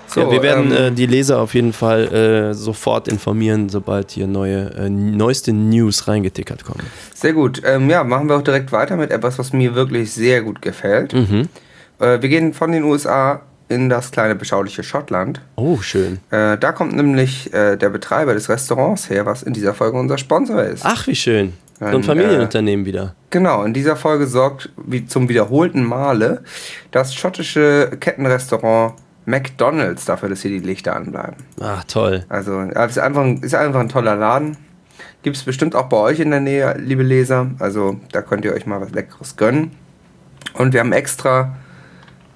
So, 0.08 0.20
ja, 0.20 0.30
wir 0.30 0.42
werden 0.42 0.66
ähm, 0.72 0.76
äh, 0.76 0.90
die 0.90 1.06
Leser 1.06 1.40
auf 1.40 1.54
jeden 1.54 1.72
Fall 1.72 2.12
äh, 2.12 2.54
sofort 2.54 3.08
informieren, 3.08 3.70
sobald 3.70 4.10
hier 4.10 4.26
neue, 4.26 4.70
äh, 4.76 4.90
neueste 4.90 5.54
News 5.54 6.06
reingetickert 6.06 6.64
kommen. 6.64 6.84
Sehr 7.14 7.32
gut. 7.32 7.62
Ähm, 7.64 7.88
ja, 7.88 8.04
machen 8.04 8.28
wir 8.28 8.36
auch 8.36 8.42
direkt 8.42 8.72
weiter 8.72 8.96
mit 8.96 9.10
etwas, 9.10 9.38
was 9.38 9.54
mir 9.54 9.74
wirklich 9.74 10.12
sehr 10.12 10.42
gut 10.42 10.60
gefällt. 10.60 11.14
Mhm. 11.14 11.48
Äh, 11.98 12.20
wir 12.20 12.28
gehen 12.28 12.52
von 12.52 12.72
den 12.72 12.82
USA 12.84 13.40
in 13.70 13.88
das 13.88 14.10
kleine 14.10 14.34
beschauliche 14.34 14.82
Schottland. 14.82 15.40
Oh, 15.56 15.78
schön. 15.80 16.18
Äh, 16.30 16.58
da 16.58 16.72
kommt 16.72 16.94
nämlich 16.94 17.50
äh, 17.54 17.76
der 17.76 17.88
Betreiber 17.88 18.34
des 18.34 18.50
Restaurants 18.50 19.08
her, 19.08 19.24
was 19.24 19.42
in 19.42 19.54
dieser 19.54 19.72
Folge 19.72 19.96
unser 19.98 20.18
Sponsor 20.18 20.62
ist. 20.62 20.82
Ach, 20.84 21.06
wie 21.06 21.16
schön. 21.16 21.54
So 21.80 21.86
ein 21.86 22.02
Familienunternehmen 22.04 22.86
wieder. 22.86 23.14
Genau, 23.30 23.64
in 23.64 23.72
dieser 23.74 23.96
Folge 23.96 24.26
sorgt 24.26 24.70
wie 24.76 25.04
zum 25.06 25.28
wiederholten 25.28 25.82
Male 25.84 26.42
das 26.92 27.14
schottische 27.14 27.90
Kettenrestaurant 27.98 28.94
McDonald's 29.24 30.04
dafür, 30.04 30.28
dass 30.28 30.42
hier 30.42 30.50
die 30.50 30.64
Lichter 30.66 30.94
anbleiben. 30.96 31.36
Ach, 31.60 31.82
toll. 31.84 32.24
Also, 32.28 32.60
ist 32.60 32.98
einfach, 32.98 33.22
ein- 33.22 33.42
ist 33.42 33.54
einfach 33.54 33.80
ein 33.80 33.88
toller 33.88 34.16
Laden. 34.16 34.56
Gibt 35.22 35.36
es 35.36 35.42
bestimmt 35.44 35.74
auch 35.76 35.86
bei 35.88 35.96
euch 35.96 36.20
in 36.20 36.30
der 36.30 36.40
Nähe, 36.40 36.76
liebe 36.78 37.02
Leser. 37.02 37.50
Also, 37.58 37.98
da 38.12 38.22
könnt 38.22 38.44
ihr 38.44 38.52
euch 38.52 38.66
mal 38.66 38.80
was 38.80 38.90
Leckeres 38.90 39.36
gönnen. 39.36 39.72
Und 40.54 40.72
wir 40.72 40.80
haben 40.80 40.92
extra 40.92 41.56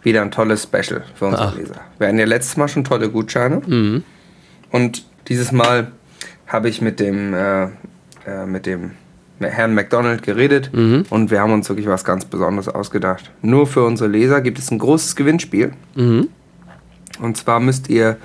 wieder 0.02 0.22
ein 0.22 0.30
tolles 0.30 0.62
Special 0.62 1.02
für 1.16 1.26
unsere 1.26 1.48
Ah. 1.48 1.54
Leser. 1.56 1.74
Wir 1.98 2.06
hatten 2.08 2.18
ja 2.18 2.24
letztes 2.26 2.56
Mal 2.56 2.68
schon 2.68 2.84
tolle 2.84 3.10
Gutscheine. 3.10 3.60
Mhm. 3.66 4.04
Und 4.70 5.04
dieses 5.28 5.50
Mal 5.52 5.90
habe 6.46 6.68
ich 6.68 6.80
mit 6.80 7.00
dem, 7.00 7.34
äh, 7.34 7.64
äh, 8.24 8.46
mit 8.46 8.66
dem 8.66 8.92
Herrn 9.40 9.74
McDonald 9.74 10.22
geredet 10.22 10.70
Mhm. 10.72 11.04
und 11.10 11.30
wir 11.30 11.40
haben 11.40 11.52
uns 11.52 11.68
wirklich 11.68 11.86
was 11.88 12.04
ganz 12.04 12.24
Besonderes 12.24 12.68
ausgedacht. 12.68 13.30
Nur 13.42 13.66
für 13.66 13.84
unsere 13.84 14.08
Leser 14.08 14.40
gibt 14.40 14.58
es 14.58 14.70
ein 14.70 14.78
großes 14.78 15.14
Gewinnspiel. 15.16 15.72
Mhm. 15.94 16.28
Und 17.20 17.36
zwar 17.36 17.60
müsst 17.60 17.88
ihr 17.88 18.16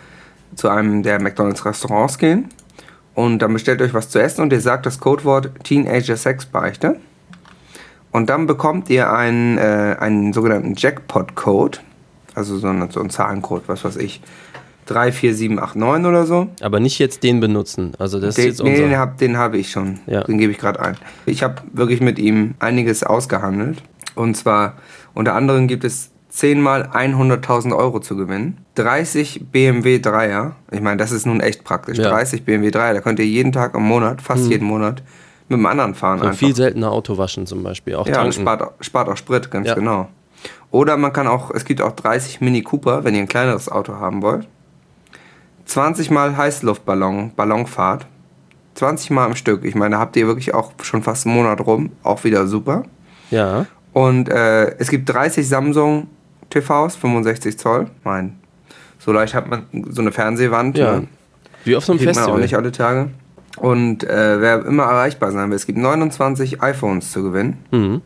zu 0.55 0.69
einem 0.69 1.03
der 1.03 1.21
McDonalds 1.21 1.65
Restaurants 1.65 2.17
gehen 2.17 2.45
und 3.13 3.39
dann 3.39 3.53
bestellt 3.53 3.81
euch 3.81 3.93
was 3.93 4.09
zu 4.09 4.19
essen 4.21 4.41
und 4.41 4.51
ihr 4.53 4.61
sagt 4.61 4.85
das 4.85 4.99
Codewort 4.99 5.49
Teenager 5.63 6.15
Sexbeichte. 6.17 6.97
Und 8.11 8.29
dann 8.29 8.47
bekommt 8.47 8.89
ihr 8.89 9.11
einen, 9.13 9.57
äh, 9.57 9.95
einen 9.99 10.33
sogenannten 10.33 10.73
Jackpot-Code, 10.75 11.77
also 12.35 12.57
so, 12.57 12.67
einen- 12.67 12.89
so 12.91 12.99
einen 12.99 13.09
Zahlencode, 13.09 13.63
was 13.67 13.85
weiß 13.85 13.95
ich, 13.97 14.21
34789 14.85 16.05
oder 16.07 16.25
so. 16.25 16.47
Aber 16.61 16.79
nicht 16.79 16.99
jetzt 16.99 17.23
den 17.23 17.39
benutzen. 17.39 17.93
Also 17.99 18.19
das 18.19 18.29
ist 18.29 18.37
Den, 18.37 18.45
jetzt 18.47 18.63
nee, 18.63 18.69
unser. 18.71 18.81
den 18.87 18.97
habe 18.97 19.17
den 19.19 19.37
hab 19.37 19.53
ich 19.53 19.71
schon. 19.71 19.99
Ja. 20.07 20.23
Den 20.23 20.37
gebe 20.37 20.51
ich 20.51 20.57
gerade 20.57 20.79
ein. 20.79 20.97
Ich 21.25 21.43
habe 21.43 21.55
wirklich 21.73 22.01
mit 22.01 22.19
ihm 22.19 22.55
einiges 22.59 23.03
ausgehandelt. 23.03 23.81
Und 24.15 24.35
zwar 24.35 24.73
unter 25.13 25.33
anderem 25.35 25.67
gibt 25.67 25.83
es 25.83 26.09
10 26.29 26.61
mal 26.61 26.83
100.000 26.93 27.75
Euro 27.75 27.99
zu 27.99 28.15
gewinnen. 28.15 28.57
30 28.75 29.45
BMW 29.51 29.97
3er. 29.97 30.51
Ich 30.71 30.81
meine, 30.81 30.97
das 30.97 31.11
ist 31.11 31.25
nun 31.25 31.41
echt 31.41 31.63
praktisch. 31.63 31.97
Ja. 31.97 32.07
Mhm. 32.07 32.11
30 32.13 32.43
BMW 32.45 32.69
3er. 32.69 32.93
Da 32.93 33.01
könnt 33.01 33.19
ihr 33.19 33.25
jeden 33.25 33.51
Tag 33.51 33.75
im 33.75 33.83
Monat, 33.83 34.21
fast 34.21 34.47
jeden 34.49 34.65
Monat, 34.65 35.03
mit 35.49 35.59
dem 35.59 35.65
anderen 35.65 35.93
fahren. 35.93 36.19
So 36.19 36.25
einfach. 36.25 36.39
viel 36.39 36.55
seltener 36.55 36.91
Auto 36.91 37.17
waschen 37.17 37.45
zum 37.45 37.63
Beispiel. 37.63 37.95
Auch 37.95 38.07
Ja, 38.07 38.13
und 38.21 38.31
tanken. 38.31 38.41
spart, 38.41 38.61
auch- 38.61 38.71
spart 38.79 39.09
auch 39.09 39.17
Sprit, 39.17 39.51
ganz 39.51 39.67
Ja. 39.67 39.75
genau. 39.75 40.07
Oder 40.71 40.95
man 40.95 41.11
kann 41.11 41.27
auch, 41.27 41.51
es 41.51 41.65
gibt 41.65 41.81
auch 41.81 41.91
30 41.91 42.39
Mini 42.39 42.61
Cooper, 42.61 43.03
wenn 43.03 43.13
ihr 43.13 43.19
ein 43.21 43.27
kleineres 43.27 43.69
Auto 43.69 43.95
haben 43.95 44.21
wollt. 44.21 44.47
20 45.71 46.11
mal 46.11 46.35
Heißluftballon, 46.35 47.31
Ballonfahrt. 47.33 48.05
20 48.75 49.11
mal 49.11 49.25
am 49.25 49.35
Stück. 49.37 49.63
Ich 49.63 49.73
meine, 49.73 49.95
da 49.95 49.99
habt 50.01 50.17
ihr 50.17 50.27
wirklich 50.27 50.53
auch 50.53 50.73
schon 50.81 51.01
fast 51.01 51.25
einen 51.25 51.35
Monat 51.35 51.65
rum. 51.65 51.91
Auch 52.03 52.25
wieder 52.25 52.45
super. 52.45 52.83
Ja. 53.29 53.65
Und 53.93 54.27
äh, 54.27 54.77
es 54.79 54.89
gibt 54.89 55.07
30 55.07 55.47
Samsung 55.47 56.07
TVs, 56.49 56.97
65 56.97 57.57
Zoll. 57.57 57.87
Mein, 58.03 58.37
so 58.99 59.13
leicht 59.13 59.33
hat 59.33 59.49
man 59.49 59.65
so 59.89 60.01
eine 60.01 60.11
Fernsehwand. 60.11 60.77
Ja. 60.77 60.99
Ne? 60.99 61.07
Wie 61.63 61.75
auf 61.77 61.85
so 61.85 61.93
einem 61.93 61.99
Kriegt 61.99 62.15
man 62.15 62.23
auch 62.23 62.37
Festival. 62.37 62.41
nicht 62.41 62.55
alle 62.55 62.71
Tage. 62.73 63.09
Und 63.55 64.03
äh, 64.03 64.41
wer 64.41 64.65
immer 64.65 64.83
erreichbar 64.83 65.31
sein 65.31 65.49
will, 65.49 65.55
es 65.55 65.65
gibt 65.65 65.77
29 65.77 66.61
iPhones 66.61 67.13
zu 67.13 67.23
gewinnen. 67.23 67.63
Mhm. 67.71 68.01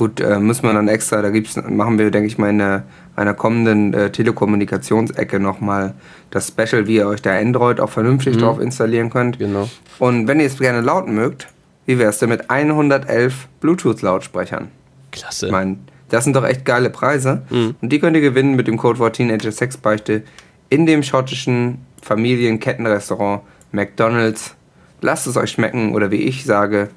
Gut, 0.00 0.18
äh, 0.18 0.40
müssen 0.40 0.62
wir 0.62 0.72
dann 0.72 0.88
extra, 0.88 1.20
da 1.20 1.28
gibt's, 1.28 1.56
machen 1.56 1.98
wir, 1.98 2.10
denke 2.10 2.26
ich 2.26 2.38
mal, 2.38 2.48
in 2.48 2.62
einer, 2.62 2.84
einer 3.16 3.34
kommenden 3.34 3.92
äh, 3.92 4.10
Telekommunikationsecke 4.10 5.38
nochmal 5.38 5.92
das 6.30 6.48
Special, 6.48 6.86
wie 6.86 6.96
ihr 6.96 7.06
euch 7.06 7.20
da 7.20 7.36
Android 7.36 7.80
auch 7.80 7.90
vernünftig 7.90 8.38
drauf 8.38 8.60
installieren 8.60 9.10
könnt. 9.10 9.38
Genau. 9.38 9.68
Und 9.98 10.26
wenn 10.26 10.40
ihr 10.40 10.46
es 10.46 10.58
gerne 10.58 10.80
laut 10.80 11.06
mögt, 11.06 11.48
wie 11.84 11.98
wär's 11.98 12.18
denn 12.18 12.30
mit 12.30 12.48
111 12.48 13.46
Bluetooth-Lautsprechern? 13.60 14.68
Klasse. 15.10 15.44
Ich 15.44 15.52
meine, 15.52 15.76
das 16.08 16.24
sind 16.24 16.34
doch 16.34 16.46
echt 16.46 16.64
geile 16.64 16.88
Preise. 16.88 17.42
Mhm. 17.50 17.74
Und 17.82 17.92
die 17.92 17.98
könnt 17.98 18.16
ihr 18.16 18.22
gewinnen 18.22 18.56
mit 18.56 18.68
dem 18.68 18.78
Codewort 18.78 19.16
Teenager 19.16 19.52
Sexbeichte 19.52 20.22
in 20.70 20.86
dem 20.86 21.02
schottischen 21.02 21.84
Familienkettenrestaurant 22.00 23.42
McDonald's. 23.70 24.54
Lasst 25.02 25.26
es 25.26 25.36
euch 25.36 25.50
schmecken 25.50 25.94
oder 25.94 26.10
wie 26.10 26.22
ich 26.22 26.46
sage, 26.46 26.88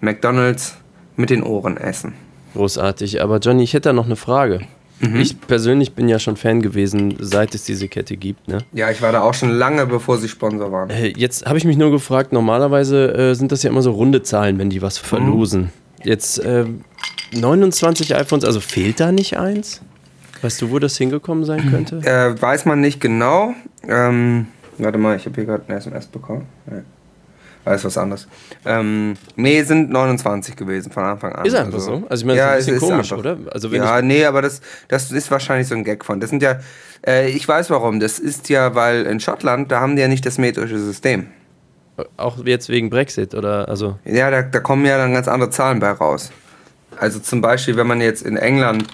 McDonald's 0.00 0.76
mit 1.16 1.30
den 1.30 1.42
Ohren 1.42 1.76
essen. 1.76 2.14
Großartig. 2.54 3.22
Aber 3.22 3.38
Johnny, 3.38 3.62
ich 3.62 3.74
hätte 3.74 3.88
da 3.90 3.92
noch 3.92 4.06
eine 4.06 4.16
Frage. 4.16 4.60
Mhm. 5.00 5.16
Ich 5.20 5.40
persönlich 5.40 5.94
bin 5.94 6.08
ja 6.08 6.18
schon 6.18 6.36
Fan 6.36 6.62
gewesen, 6.62 7.16
seit 7.18 7.54
es 7.56 7.64
diese 7.64 7.88
Kette 7.88 8.16
gibt. 8.16 8.46
Ne? 8.46 8.58
Ja, 8.72 8.90
ich 8.90 9.02
war 9.02 9.10
da 9.10 9.22
auch 9.22 9.34
schon 9.34 9.50
lange, 9.50 9.84
bevor 9.86 10.18
sie 10.18 10.28
Sponsor 10.28 10.70
waren. 10.70 10.90
Äh, 10.90 11.12
Jetzt 11.16 11.44
habe 11.46 11.58
ich 11.58 11.64
mich 11.64 11.76
nur 11.76 11.90
gefragt, 11.90 12.32
normalerweise 12.32 13.12
äh, 13.14 13.34
sind 13.34 13.50
das 13.50 13.62
ja 13.64 13.70
immer 13.70 13.82
so 13.82 13.90
runde 13.90 14.22
Zahlen, 14.22 14.58
wenn 14.58 14.70
die 14.70 14.80
was 14.80 15.02
Mhm. 15.02 15.06
verlosen. 15.06 15.70
Jetzt 16.04 16.40
ähm, 16.44 16.84
29 17.32 18.14
iPhones, 18.14 18.44
also 18.44 18.60
fehlt 18.60 19.00
da 19.00 19.10
nicht 19.12 19.38
eins? 19.38 19.80
Weißt 20.42 20.60
du, 20.62 20.70
wo 20.70 20.78
das 20.78 20.96
hingekommen 20.96 21.44
sein 21.44 21.68
könnte? 21.70 21.96
Äh, 22.04 22.40
weiß 22.40 22.64
man 22.64 22.80
nicht 22.80 23.00
genau. 23.00 23.54
Ähm, 23.88 24.46
warte 24.78 24.98
mal, 24.98 25.16
ich 25.16 25.24
habe 25.26 25.34
hier 25.36 25.44
gerade 25.44 25.64
eine 25.68 25.78
SMS 25.78 26.06
bekommen. 26.06 26.46
Ist 27.64 27.84
was 27.84 27.96
anderes. 27.96 28.26
Ähm, 28.64 29.14
nee, 29.36 29.62
sind 29.62 29.90
29 29.90 30.56
gewesen 30.56 30.90
von 30.90 31.04
Anfang 31.04 31.32
an. 31.32 31.46
Ist 31.46 31.54
einfach 31.54 31.78
so? 31.78 32.02
Also 32.08 32.22
ich 32.22 32.26
meine, 32.26 32.40
das 32.40 32.60
ist 32.60 32.68
ein 32.68 32.74
bisschen 32.74 32.90
komisch, 32.90 33.12
oder? 33.12 33.38
Also 33.52 33.70
wenn 33.70 33.82
ja, 33.82 34.02
nee, 34.02 34.24
aber 34.24 34.42
das, 34.42 34.60
das 34.88 35.12
ist 35.12 35.30
wahrscheinlich 35.30 35.68
so 35.68 35.76
ein 35.76 35.84
Gag 35.84 36.04
von. 36.04 36.18
Das 36.18 36.30
sind 36.30 36.42
ja, 36.42 36.58
äh, 37.06 37.28
ich 37.30 37.46
weiß 37.46 37.70
warum. 37.70 38.00
Das 38.00 38.18
ist 38.18 38.48
ja, 38.48 38.74
weil 38.74 39.06
in 39.06 39.20
Schottland, 39.20 39.70
da 39.70 39.80
haben 39.80 39.94
die 39.94 40.02
ja 40.02 40.08
nicht 40.08 40.26
das 40.26 40.38
metrische 40.38 40.78
System. 40.78 41.28
Auch 42.16 42.44
jetzt 42.44 42.68
wegen 42.68 42.90
Brexit 42.90 43.34
oder 43.34 43.68
also. 43.68 43.96
Ja, 44.04 44.30
da, 44.30 44.42
da 44.42 44.58
kommen 44.58 44.84
ja 44.84 44.98
dann 44.98 45.12
ganz 45.12 45.28
andere 45.28 45.50
Zahlen 45.50 45.78
bei 45.78 45.90
raus. 45.92 46.32
Also 46.98 47.20
zum 47.20 47.40
Beispiel, 47.40 47.76
wenn 47.76 47.86
man 47.86 48.00
jetzt 48.00 48.22
in 48.22 48.36
England 48.36 48.86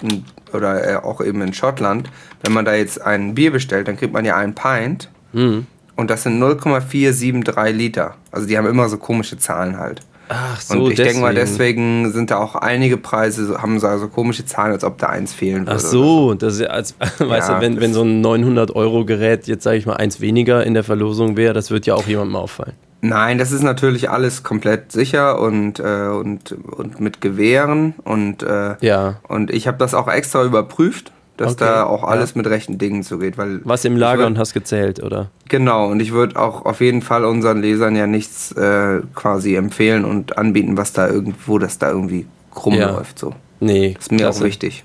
oder 0.52 0.86
äh, 0.86 0.96
auch 0.96 1.22
eben 1.22 1.40
in 1.40 1.54
Schottland, 1.54 2.10
wenn 2.42 2.52
man 2.52 2.66
da 2.66 2.74
jetzt 2.74 3.00
ein 3.00 3.34
Bier 3.34 3.50
bestellt, 3.50 3.88
dann 3.88 3.96
kriegt 3.96 4.12
man 4.12 4.24
ja 4.26 4.36
einen 4.36 4.54
Pint 4.54 5.08
Hm. 5.32 5.66
Und 5.98 6.10
das 6.10 6.22
sind 6.22 6.38
0,473 6.38 7.74
Liter. 7.76 8.14
Also 8.30 8.46
die 8.46 8.56
haben 8.56 8.68
immer 8.68 8.88
so 8.88 8.98
komische 8.98 9.36
Zahlen 9.36 9.78
halt. 9.78 10.00
Ach 10.28 10.60
so, 10.60 10.84
und 10.84 10.90
ich 10.92 10.96
denke 10.96 11.20
mal, 11.20 11.34
deswegen 11.34 12.12
sind 12.12 12.30
da 12.30 12.36
auch 12.38 12.54
einige 12.54 12.98
Preise, 12.98 13.60
haben 13.60 13.80
so 13.80 13.86
also 13.88 14.06
komische 14.08 14.44
Zahlen, 14.44 14.72
als 14.72 14.84
ob 14.84 14.98
da 14.98 15.08
eins 15.08 15.32
fehlen 15.32 15.62
würde. 15.66 15.72
Ach 15.72 15.78
so, 15.80 16.34
das 16.34 16.54
ist 16.54 16.60
ja 16.60 16.66
als, 16.68 16.94
weißt 17.18 17.48
du, 17.48 17.60
wenn, 17.60 17.80
wenn 17.80 17.92
so 17.92 18.02
ein 18.02 18.20
900 18.20 18.76
Euro 18.76 19.04
Gerät 19.04 19.48
jetzt 19.48 19.64
sage 19.64 19.78
ich 19.78 19.86
mal 19.86 19.96
eins 19.96 20.20
weniger 20.20 20.64
in 20.64 20.74
der 20.74 20.84
Verlosung 20.84 21.36
wäre, 21.36 21.52
das 21.52 21.70
wird 21.72 21.86
ja 21.86 21.94
auch 21.94 22.06
jemandem 22.06 22.36
auffallen. 22.36 22.74
Nein, 23.00 23.38
das 23.38 23.50
ist 23.50 23.62
natürlich 23.62 24.10
alles 24.10 24.44
komplett 24.44 24.92
sicher 24.92 25.40
und, 25.40 25.80
äh, 25.80 26.08
und, 26.08 26.52
und 26.52 27.00
mit 27.00 27.20
Gewehren 27.20 27.94
und, 28.04 28.42
äh, 28.44 28.76
Ja. 28.80 29.16
und 29.26 29.50
ich 29.50 29.66
habe 29.66 29.78
das 29.78 29.94
auch 29.94 30.08
extra 30.08 30.44
überprüft, 30.44 31.10
dass 31.38 31.52
Okay, 31.52 31.64
da 31.64 31.84
auch 31.84 32.02
ja. 32.02 32.08
alles 32.08 32.34
mit 32.34 32.46
rechten 32.46 32.76
Dingen 32.76 33.02
zugeht. 33.02 33.38
Weil 33.38 33.60
Was 33.64 33.84
im 33.86 33.96
Lager 33.96 34.26
und 34.26 34.36
hast 34.38 34.52
gezählt, 34.52 35.02
oder? 35.02 35.30
Genau, 35.48 35.88
und 35.90 36.00
ich 36.00 36.12
würde 36.12 36.38
auch 36.38 36.66
auf 36.66 36.80
jeden 36.82 37.00
Fall 37.00 37.24
unseren 37.24 37.62
Lesern 37.62 37.96
ja 37.96 38.06
nichts 38.06 38.52
äh, 38.52 39.00
quasi 39.14 39.54
empfehlen 39.54 40.04
und 40.04 40.36
anbieten, 40.36 40.76
was 40.76 40.92
da 40.92 41.08
irgendwo, 41.08 41.58
das 41.58 41.78
da 41.78 41.90
irgendwie 41.90 42.26
krumm 42.52 42.74
Ja. 42.74 42.90
läuft. 42.90 43.18
So. 43.18 43.32
Nee. 43.60 43.94
Das 43.94 44.04
ist 44.04 44.10
mir 44.12 44.18
klasse. 44.18 44.40
auch 44.40 44.44
wichtig. 44.44 44.84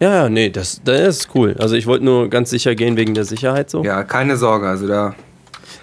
Ja, 0.00 0.14
ja, 0.14 0.28
nee, 0.30 0.48
das, 0.48 0.80
das 0.84 1.00
ist 1.18 1.28
cool. 1.34 1.54
Also 1.58 1.74
ich 1.74 1.86
wollte 1.86 2.04
nur 2.06 2.30
ganz 2.30 2.48
sicher 2.48 2.74
gehen 2.74 2.96
wegen 2.96 3.12
der 3.12 3.24
Sicherheit 3.24 3.68
so. 3.68 3.84
Ja, 3.84 4.02
keine 4.02 4.38
Sorge, 4.38 4.66
also 4.66 4.86
da 4.88 5.14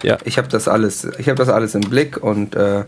Ja. 0.02 0.18
ich 0.26 0.38
habe 0.40 0.48
das 0.48 0.68
alles, 0.68 1.08
ich 1.20 1.28
habe 1.30 1.36
das 1.38 1.50
alles 1.50 1.76
im 1.76 1.82
Blick 1.82 2.18
und 2.24 2.56
äh, 2.56 2.84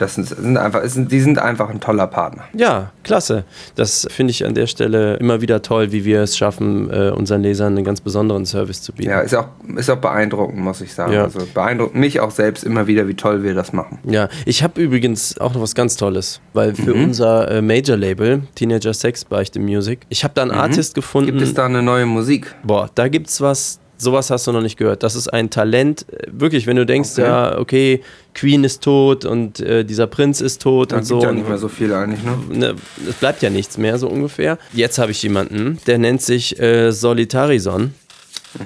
das 0.00 0.14
sind, 0.14 0.56
einfach, 0.56 0.82
es 0.82 0.94
die 0.96 1.20
sind 1.20 1.38
einfach 1.38 1.68
ein 1.70 1.80
toller 1.80 2.06
Partner. 2.06 2.44
Ja, 2.54 2.92
klasse. 3.02 3.44
Das 3.74 4.06
finde 4.10 4.30
ich 4.30 4.44
an 4.46 4.54
der 4.54 4.66
Stelle 4.66 5.16
immer 5.16 5.40
wieder 5.40 5.62
toll, 5.62 5.92
wie 5.92 6.04
wir 6.04 6.22
es 6.22 6.36
schaffen, 6.36 6.90
äh, 6.90 7.10
unseren 7.10 7.42
Lesern 7.42 7.76
einen 7.76 7.84
ganz 7.84 8.00
besonderen 8.00 8.46
Service 8.46 8.82
zu 8.82 8.92
bieten. 8.92 9.10
Ja, 9.10 9.20
ist 9.20 9.34
auch, 9.34 9.48
ist 9.76 9.90
auch 9.90 9.96
beeindruckend, 9.96 10.58
muss 10.58 10.80
ich 10.80 10.94
sagen. 10.94 11.12
Ja. 11.12 11.24
Also 11.24 11.40
beeindruckt 11.52 11.94
mich 11.94 12.20
auch 12.20 12.30
selbst 12.30 12.64
immer 12.64 12.86
wieder, 12.86 13.08
wie 13.08 13.14
toll 13.14 13.42
wir 13.42 13.54
das 13.54 13.72
machen. 13.72 13.98
Ja, 14.04 14.28
ich 14.46 14.62
habe 14.62 14.80
übrigens 14.80 15.38
auch 15.38 15.52
noch 15.54 15.60
was 15.62 15.74
ganz 15.74 15.96
Tolles, 15.96 16.40
weil 16.52 16.74
für 16.74 16.94
Mhm. 16.94 17.04
unser 17.04 17.50
äh, 17.50 17.60
Major-Label, 17.62 18.42
Teenager 18.54 18.94
Sex 18.94 19.24
Beichte 19.24 19.58
Music, 19.60 20.00
ich 20.08 20.22
habe 20.24 20.34
da 20.34 20.42
einen 20.42 20.52
Artist 20.52 20.94
gefunden. 20.94 21.30
Mhm. 21.30 21.38
Gibt 21.38 21.48
es 21.48 21.54
da 21.54 21.66
eine 21.66 21.82
neue 21.82 22.06
Musik? 22.06 22.54
Boah, 22.62 22.88
da 22.94 23.08
gibt's 23.08 23.40
was, 23.40 23.79
sowas 24.00 24.30
hast 24.30 24.46
du 24.46 24.52
noch 24.52 24.62
nicht 24.62 24.76
gehört. 24.76 25.02
Das 25.02 25.14
ist 25.14 25.28
ein 25.28 25.50
Talent, 25.50 26.06
wirklich, 26.30 26.66
wenn 26.66 26.76
du 26.76 26.86
denkst, 26.86 27.10
Okay. 27.12 27.22
ja, 27.22 27.58
okay, 27.58 28.00
Queen 28.34 28.64
ist 28.64 28.82
tot 28.82 29.24
und 29.24 29.60
äh, 29.60 29.84
dieser 29.84 30.06
Prinz 30.06 30.40
ist 30.40 30.62
tot 30.62 30.92
Da 30.92 30.96
und 30.98 31.04
so. 31.04 31.16
gibt 31.18 31.24
ja 31.24 31.32
nicht 31.32 31.48
mehr 31.48 31.58
so 31.58 31.68
viel 31.68 31.92
eigentlich, 31.92 32.22
ne? 32.24 32.38
ne, 32.50 32.74
es 33.08 33.14
bleibt 33.16 33.42
ja 33.42 33.50
nichts 33.50 33.76
mehr, 33.78 33.98
so 33.98 34.08
ungefähr. 34.08 34.58
Jetzt 34.72 34.98
habe 34.98 35.10
ich 35.10 35.22
jemanden, 35.22 35.78
der 35.86 35.98
nennt 35.98 36.22
sich 36.22 36.58
äh, 36.60 36.92
Solitarison. 36.92 37.94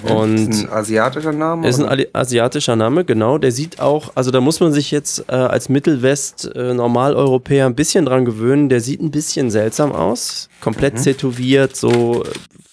Und 0.09 0.49
Ist 0.49 0.63
ein 0.65 0.73
asiatischer 0.73 1.33
Name? 1.33 1.69
ist 1.69 1.79
ein 1.79 1.85
oder? 1.93 2.05
Asiatischer 2.15 2.75
Name, 2.75 3.05
genau. 3.05 3.37
Der 3.37 3.53
sieht 3.53 3.81
auch, 3.81 4.13
also 4.15 4.31
da 4.31 4.41
muss 4.41 4.61
man 4.61 4.73
sich 4.73 4.91
jetzt 4.91 5.27
äh, 5.29 5.33
als 5.35 5.69
Mittelwest 5.69 6.51
äh, 6.55 6.71
ein 6.71 7.75
bisschen 7.75 8.07
dran 8.07 8.25
gewöhnen. 8.25 8.71
Der 8.71 8.81
sieht 8.81 9.03
ein 9.03 9.11
bisschen 9.11 9.51
seltsam 9.51 9.93
aus. 9.93 10.49
Komplett 10.63 11.03
tätowiert, 11.03 11.77
so 11.77 12.25
äh, 12.25 12.29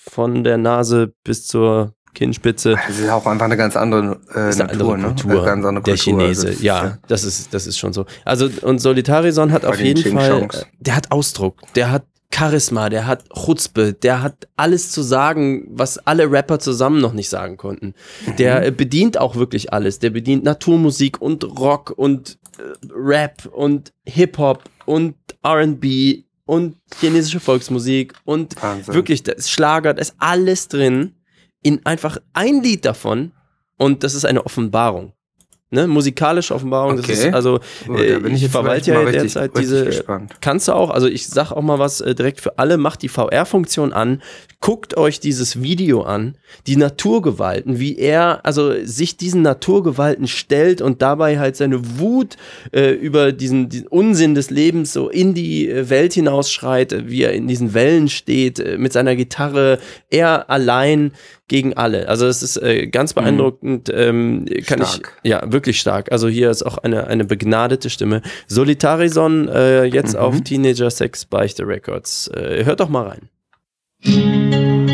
von 0.09 0.45
der 0.45 0.57
Nase 0.57 1.11
bis 1.25 1.47
zur 1.47 1.93
Kinnspitze. 2.13 2.75
Das 2.87 2.99
ist 2.99 3.09
auch 3.09 3.25
einfach 3.25 3.45
eine 3.45 3.57
ganz 3.57 3.75
andere, 3.75 4.19
äh, 4.35 4.49
ist 4.49 4.61
eine 4.61 4.71
Natur, 4.73 4.93
andere 4.93 4.97
ne? 4.97 5.15
Kultur, 5.15 5.31
Eine 5.31 5.45
ganz 5.45 5.65
andere 5.65 5.83
der 5.83 5.95
Kultur. 5.95 6.19
Chinese. 6.19 6.47
Also, 6.47 6.63
ja, 6.63 6.97
das 7.07 7.23
ist, 7.23 7.53
das 7.53 7.67
ist 7.67 7.77
schon 7.77 7.93
so. 7.93 8.05
Also, 8.25 8.49
und 8.61 8.79
Solitarison 8.79 9.51
hat 9.51 9.63
Bei 9.63 9.69
auf 9.69 9.77
den 9.77 9.85
jeden 9.87 10.01
Ching 10.03 10.17
Fall, 10.17 10.29
Chongs. 10.39 10.55
äh, 10.61 10.65
der 10.79 10.95
hat 10.95 11.11
Ausdruck, 11.11 11.61
der 11.75 11.91
hat 11.91 12.03
Charisma, 12.33 12.89
der 12.89 13.07
hat 13.07 13.25
Chutzpe, 13.33 13.93
der 13.93 14.21
hat 14.21 14.47
alles 14.55 14.91
zu 14.91 15.01
sagen, 15.01 15.67
was 15.71 15.97
alle 16.07 16.31
Rapper 16.31 16.59
zusammen 16.59 17.01
noch 17.01 17.11
nicht 17.13 17.29
sagen 17.29 17.57
konnten. 17.57 17.93
Mhm. 18.25 18.35
Der 18.37 18.65
äh, 18.65 18.71
bedient 18.71 19.17
auch 19.19 19.35
wirklich 19.35 19.73
alles. 19.73 19.99
Der 19.99 20.11
bedient 20.11 20.43
Naturmusik 20.43 21.21
und 21.21 21.43
Rock 21.59 21.93
und 21.95 22.39
äh, 22.57 22.63
Rap 22.93 23.45
und 23.51 23.91
Hip-Hop 24.05 24.63
und 24.85 25.15
R&B 25.43 26.23
und 26.45 26.75
chinesische 26.99 27.39
Volksmusik 27.39 28.13
und 28.25 28.61
Wahnsinn. 28.61 28.93
wirklich, 28.93 29.23
das 29.23 29.49
Schlager, 29.49 29.93
da 29.93 30.01
ist 30.01 30.15
alles 30.17 30.67
drin 30.67 31.15
in 31.63 31.85
einfach 31.85 32.17
ein 32.33 32.61
Lied 32.63 32.85
davon 32.85 33.31
und 33.77 34.03
das 34.03 34.13
ist 34.13 34.25
eine 34.25 34.45
Offenbarung. 34.45 35.13
Ne? 35.73 35.87
Musikalische 35.87 36.53
Offenbarung, 36.53 36.97
das 36.97 37.05
Okay. 37.05 37.13
ist 37.29 37.33
also, 37.33 37.61
Oh, 37.87 37.93
äh, 37.95 38.17
ich 38.27 38.41
jetzt 38.41 38.51
verwalte 38.51 38.91
ja 38.91 39.05
derzeit 39.09 39.57
diese, 39.57 39.85
gespannt. 39.85 40.33
kannst 40.41 40.67
du 40.67 40.73
auch, 40.73 40.89
also 40.89 41.07
ich 41.07 41.25
sag 41.29 41.51
auch 41.53 41.61
mal 41.61 41.79
was 41.79 42.01
äh, 42.01 42.13
direkt 42.13 42.41
für 42.41 42.59
alle, 42.59 42.75
macht 42.77 43.01
die 43.03 43.07
VR-Funktion 43.07 43.93
an, 43.93 44.21
guckt 44.59 44.97
euch 44.97 45.21
dieses 45.21 45.61
Video 45.61 46.01
an, 46.01 46.35
die 46.67 46.75
Naturgewalten, 46.75 47.79
wie 47.79 47.97
er 47.97 48.45
also 48.45 48.73
sich 48.83 49.15
diesen 49.15 49.43
Naturgewalten 49.43 50.27
stellt 50.27 50.81
und 50.81 51.01
dabei 51.01 51.39
halt 51.39 51.55
seine 51.55 51.99
Wut 51.99 52.35
äh, 52.73 52.91
über 52.91 53.31
diesen, 53.31 53.69
diesen 53.69 53.87
Unsinn 53.87 54.35
des 54.35 54.49
Lebens 54.49 54.91
so 54.91 55.07
in 55.07 55.33
die 55.33 55.69
äh, 55.69 55.89
Welt 55.89 56.11
hinausschreit, 56.11 56.91
äh, 56.91 57.09
wie 57.09 57.23
er 57.23 57.31
in 57.31 57.47
diesen 57.47 57.73
Wellen 57.73 58.09
steht, 58.09 58.61
mit 58.77 58.91
seiner 58.91 59.15
Gitarre, 59.15 59.79
er 60.09 60.49
allein 60.49 61.13
gegen 61.51 61.73
alle. 61.73 62.07
Also 62.07 62.27
es 62.27 62.41
ist 62.41 62.55
äh, 62.55 62.87
ganz 62.87 63.13
beeindruckend, 63.13 63.91
ähm, 63.93 64.45
kann 64.65 64.79
Mhm. 64.79 64.85
Stark. 64.85 65.19
ich, 65.21 65.29
ja, 65.29 65.51
wirklich 65.51 65.81
stark. 65.81 66.09
Also 66.09 66.29
hier 66.29 66.49
ist 66.49 66.63
auch 66.63 66.77
eine, 66.77 67.07
eine 67.07 67.25
begnadete 67.25 67.89
Stimme. 67.89 68.21
Solitarison, 68.47 69.49
äh, 69.49 69.83
jetzt 69.83 70.13
Mhm. 70.13 70.19
auf 70.19 70.41
Teenager 70.41 70.89
Sex 70.89 71.25
Beichte 71.25 71.67
Records. 71.67 72.29
Äh, 72.29 72.63
hört 72.63 72.79
doch 72.79 72.87
mal 72.87 73.05
rein. 74.03 74.90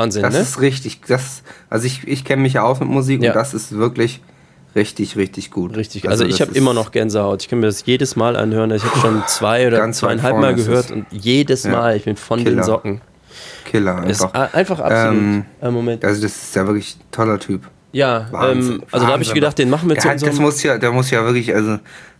Wahnsinn, 0.00 0.22
Ist, 0.24 0.28
das 0.28 0.34
ne? 0.34 0.40
ist 0.40 0.60
richtig. 0.60 1.00
Das, 1.06 1.42
also 1.68 1.86
ich, 1.86 2.06
ich 2.06 2.24
kenne 2.24 2.42
mich 2.42 2.54
ja 2.54 2.62
aus 2.62 2.80
mit 2.80 2.88
Musik 2.88 3.22
Ja. 3.22 3.30
und 3.30 3.36
das 3.36 3.54
ist 3.54 3.72
wirklich 3.72 4.20
richtig, 4.76 5.16
richtig 5.16 5.50
gut. 5.50 5.76
Richtig. 5.76 6.08
Also, 6.08 6.24
ich 6.24 6.32
das 6.32 6.40
habe 6.40 6.50
ist- 6.52 6.56
immer 6.56 6.74
noch 6.74 6.92
Gänsehaut. 6.92 7.42
Ich 7.42 7.48
kann 7.48 7.60
mir 7.60 7.66
das 7.66 7.84
jedes 7.86 8.16
Mal 8.16 8.36
anhören. 8.36 8.70
Ich 8.70 8.84
habe 8.84 8.98
schon 9.00 9.22
zwei 9.26 9.66
oder 9.66 9.90
zweieinhalb 9.92 10.36
Mal 10.36 10.58
ist 10.58 10.66
gehört 10.66 10.90
und 10.90 11.06
jedes 11.10 11.64
Ja. 11.64 11.70
Mal, 11.72 11.96
ich 11.96 12.04
bin 12.04 12.16
von 12.16 12.38
den 12.38 12.46
Killer. 12.54 12.62
Socken. 12.64 13.00
Killer 13.64 14.04
Ist 14.06 14.22
einfach. 14.22 14.34
a- 14.52 14.56
einfach 14.56 14.80
absolut. 14.80 15.14
Ähm, 15.16 15.44
äh, 15.60 15.70
Moment. 15.70 16.04
Also 16.04 16.22
das 16.22 16.32
ist 16.42 16.54
ja 16.56 16.66
wirklich 16.66 16.96
ein 16.96 17.10
toller 17.10 17.38
Typ. 17.38 17.62
Ja, 17.92 18.26
Wahnsinn, 18.30 18.74
ähm, 18.74 18.82
also 18.92 19.06
da 19.06 19.12
habe 19.12 19.22
ich 19.22 19.34
gedacht, 19.34 19.58
den 19.58 19.68
machen 19.70 19.88
wir 19.88 19.94
Der 19.94 20.02
zu 20.02 20.08
hat, 20.10 20.22
das 20.22 20.38
muss 20.38 20.62
ja, 20.62 20.78
der 20.78 20.92
muss 20.92 21.10
ja 21.10 21.24
wirklich, 21.24 21.52
also 21.54 21.78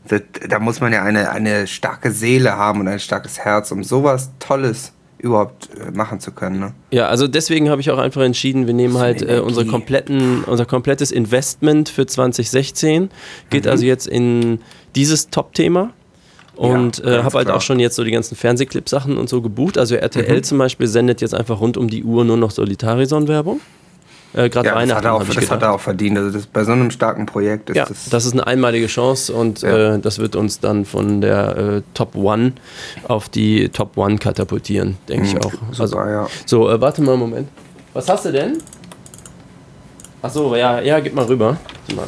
da, 0.09 0.19
da 0.49 0.59
muss 0.59 0.81
man 0.81 0.93
ja 0.93 1.03
eine, 1.05 1.31
eine 1.31 1.69
starke 1.69 2.11
Seele 2.11 2.57
haben 2.57 2.81
und 2.81 2.89
ein 2.89 2.99
starkes 2.99 3.39
Herz, 3.39 3.71
um 3.71 3.85
sowas 3.85 4.31
Tolles 4.41 4.93
überhaupt 5.21 5.69
äh, 5.77 5.91
machen 5.91 6.19
zu 6.21 6.33
können. 6.33 6.59
Ne? 6.61 6.73
Ja, 6.91 7.09
also 7.09 7.29
deswegen 7.29 7.69
habe 7.71 7.81
ich 7.81 7.91
auch 7.91 7.99
einfach 7.99 8.23
entschieden, 8.23 8.67
wir 8.67 8.75
nehmen 8.75 8.99
halt 8.99 9.23
äh, 9.23 9.41
unsere 9.41 9.67
kompletten, 9.67 10.45
unser 10.45 10.65
komplettes 10.67 11.11
Investment 11.13 11.89
für 11.89 12.07
2016 12.07 13.11
geht 13.51 13.65
Mhm. 13.65 13.71
also 13.71 13.85
jetzt 13.85 14.07
in 14.07 14.61
dieses 14.97 15.29
Top-Thema. 15.31 15.93
Und 16.57 16.99
Ja, 16.99 17.21
äh, 17.21 17.23
habe 17.23 17.39
halt 17.39 17.47
klar. 17.47 17.57
auch 17.57 17.63
schon 17.63 17.81
jetzt 17.81 17.97
so 17.97 18.05
die 18.05 18.11
ganzen 18.11 18.35
Fernsehclip-Sachen 18.37 19.17
und 19.17 19.29
so 19.31 19.41
gebucht. 19.41 19.79
Also 19.79 19.95
RTL 19.95 20.39
Mhm. 20.39 20.43
zum 20.43 20.59
Beispiel 20.59 20.87
sendet 20.89 21.21
jetzt 21.23 21.35
einfach 21.35 21.59
rund 21.61 21.77
um 21.79 21.89
die 21.89 22.05
Uhr 22.05 22.25
nur 22.25 22.37
noch 22.37 22.51
Solitarison-Werbung. 22.51 23.61
Äh, 24.33 24.49
Gerade 24.49 24.69
Ja, 24.69 24.75
das, 24.75 24.83
Weihnachten 24.83 24.97
hat 24.99 25.05
er, 25.05 25.15
auch, 25.15 25.25
das 25.25 25.35
gedacht. 25.35 25.51
hat 25.51 25.63
er 25.63 25.73
auch 25.73 25.81
verdient. 25.81 26.17
Also 26.19 26.31
das, 26.31 26.47
bei 26.47 26.63
so 26.65 26.73
einem 26.73 26.91
starken 26.91 27.27
Projekt 27.27 27.71
ist 27.71 27.77
Ja, 27.77 27.85
das, 27.87 28.09
das 28.11 28.25
ist 28.27 28.33
eine 28.33 28.47
einmalige 28.47 28.87
Chance 28.87 29.33
und 29.33 29.63
Ja. 29.63 29.95
äh, 29.95 29.99
das 29.99 30.19
wird 30.19 30.37
uns 30.37 30.61
dann 30.61 30.85
von 30.85 31.21
der 31.21 31.57
äh, 31.57 31.83
Top 31.95 32.15
One 32.15 32.53
auf 33.09 33.29
die 33.29 33.69
Top 33.71 33.97
One 33.97 34.19
katapultieren, 34.19 34.97
denke 35.09 35.27
ich 35.27 35.37
auch. 35.39 35.51
super, 35.53 35.67
Also, 35.81 35.97
ja. 35.99 36.27
so, 36.47 36.71
äh, 36.71 36.81
warte 36.81 37.03
mal 37.03 37.13
einen 37.13 37.21
Moment. 37.21 37.49
Was 37.93 38.09
hast 38.09 38.25
du 38.27 38.33
denn? 38.33 38.59
Achso, 40.23 40.55
ja, 40.55 40.81
ja, 40.81 41.01
gib 41.01 41.15
mal 41.15 41.25
rüber. 41.25 41.57
Warte 41.89 41.95
mal. 41.97 42.07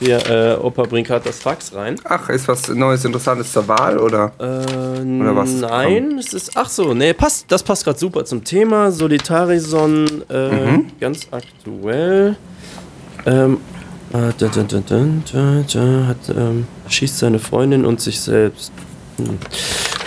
Hier, 0.00 0.18
äh, 0.28 0.56
Opa 0.60 0.82
bringt 0.84 1.06
gerade 1.08 1.24
das 1.26 1.38
Fax 1.38 1.74
rein. 1.74 1.96
Ach, 2.04 2.28
ist 2.30 2.48
was 2.48 2.68
Neues, 2.68 3.04
Interessantes 3.04 3.52
zur 3.52 3.68
Wahl 3.68 3.98
oder? 3.98 4.32
Äh, 4.38 5.04
was? 5.36 5.50
Nein, 5.52 6.18
es 6.18 6.32
ist. 6.32 6.52
Ach 6.54 6.68
so, 6.68 6.94
nee, 6.94 7.12
passt, 7.12 7.46
das 7.48 7.62
passt 7.62 7.84
gerade 7.84 7.98
super 7.98 8.24
zum 8.24 8.42
Thema. 8.42 8.90
Solitarison, 8.90 10.22
äh, 10.30 10.48
Mhm. 10.50 10.86
ganz 11.00 11.28
aktuell. 11.30 12.36
Ähm, 13.26 13.58
äh, 14.12 14.32
da, 14.38 14.48
da, 14.48 14.62
da, 14.62 16.08
hat, 16.08 16.28
ähm, 16.36 16.66
schießt 16.88 17.18
seine 17.18 17.38
Freundin 17.38 17.84
und 17.84 18.00
sich 18.00 18.20
selbst. 18.20 18.72
Hm. 19.16 19.38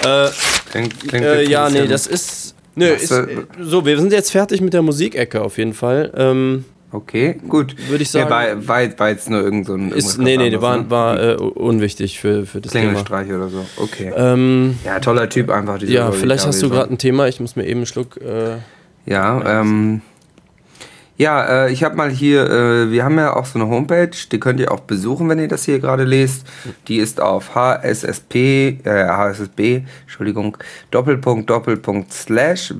Äh, 0.03 0.29
Klingt, 0.71 0.99
klingt 1.07 1.25
äh, 1.25 1.43
ja, 1.43 1.69
nee, 1.69 1.87
das 1.87 2.07
ist. 2.07 2.55
Nö, 2.75 2.85
ist, 2.87 3.11
äh, 3.11 3.21
äh, 3.21 3.45
so, 3.61 3.85
wir 3.85 3.97
sind 3.97 4.11
jetzt 4.11 4.31
fertig 4.31 4.61
mit 4.61 4.73
der 4.73 4.81
Musikecke 4.81 5.41
auf 5.41 5.57
jeden 5.57 5.73
Fall. 5.73 6.11
Ähm, 6.15 6.65
Okay, 6.91 7.35
gut. 7.49 7.75
Würde 7.89 8.01
ich 8.03 8.13
Nee, 8.13 8.21
sagen- 8.21 8.29
war, 8.29 8.67
war, 8.67 8.99
war 8.99 9.09
jetzt 9.09 9.29
nur 9.29 9.41
irgend 9.41 9.65
so 9.65 9.73
ein. 9.73 9.91
ist, 9.91 10.17
nee, 10.17 10.37
nee, 10.37 10.45
anderes, 10.45 10.61
war, 10.61 10.77
ne? 10.77 10.89
war 10.89 11.19
äh, 11.21 11.35
unwichtig 11.35 12.19
für, 12.19 12.45
für 12.45 12.61
das 12.61 12.71
Thema. 12.71 12.85
Klingelstreich 12.85 13.29
oder 13.29 13.49
so. 13.49 13.65
Okay. 13.75 14.13
Ähm, 14.15 14.77
ja, 14.85 14.99
toller 14.99 15.27
Typ 15.27 15.49
einfach. 15.49 15.79
dieser 15.79 15.91
ja, 15.91 16.11
vielleicht 16.11 16.47
hast 16.47 16.61
du 16.61 16.69
gerade 16.69 16.93
ein 16.93 16.97
Thema. 16.97 17.27
Ich 17.27 17.39
muss 17.41 17.55
mir 17.57 17.65
eben 17.65 17.79
einen 17.79 17.85
Schluck. 17.87 18.17
Äh, 18.21 18.57
Ja, 19.05 19.61
ähm, 19.61 20.01
ja, 21.17 21.65
äh, 21.65 21.71
ich 21.71 21.83
habe 21.83 21.95
mal 21.95 22.09
hier, 22.11 22.47
äh, 22.49 22.91
wir 22.91 23.03
haben 23.03 23.17
ja 23.17 23.35
auch 23.35 23.45
so 23.45 23.57
eine 23.59 23.67
Homepage, 23.67 24.11
die 24.31 24.39
könnt 24.39 24.59
ihr 24.59 24.71
auch 24.71 24.81
besuchen, 24.81 25.27
wenn 25.29 25.39
ihr 25.39 25.47
das 25.47 25.65
hier 25.65 25.79
gerade 25.79 26.03
lest. 26.03 26.45
Die 26.87 26.97
ist 26.97 27.19
auf 27.19 27.55
hssp, 27.55 28.35
äh, 28.35 29.07
hssb, 29.07 29.81
Entschuldigung, 30.03 30.57
Doppelpunkt, 30.91 31.49
Doppelpunkt, 31.49 32.13
slash 32.13 32.73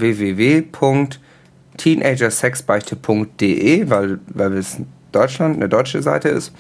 www.teenagersexbeichte.de, 1.78 3.90
weil, 3.90 4.20
weil 4.28 4.54
es 4.54 4.78
Deutschland, 5.12 5.56
eine 5.56 5.70
deutsche 5.70 6.02
Seite 6.02 6.30
ist. 6.30 6.54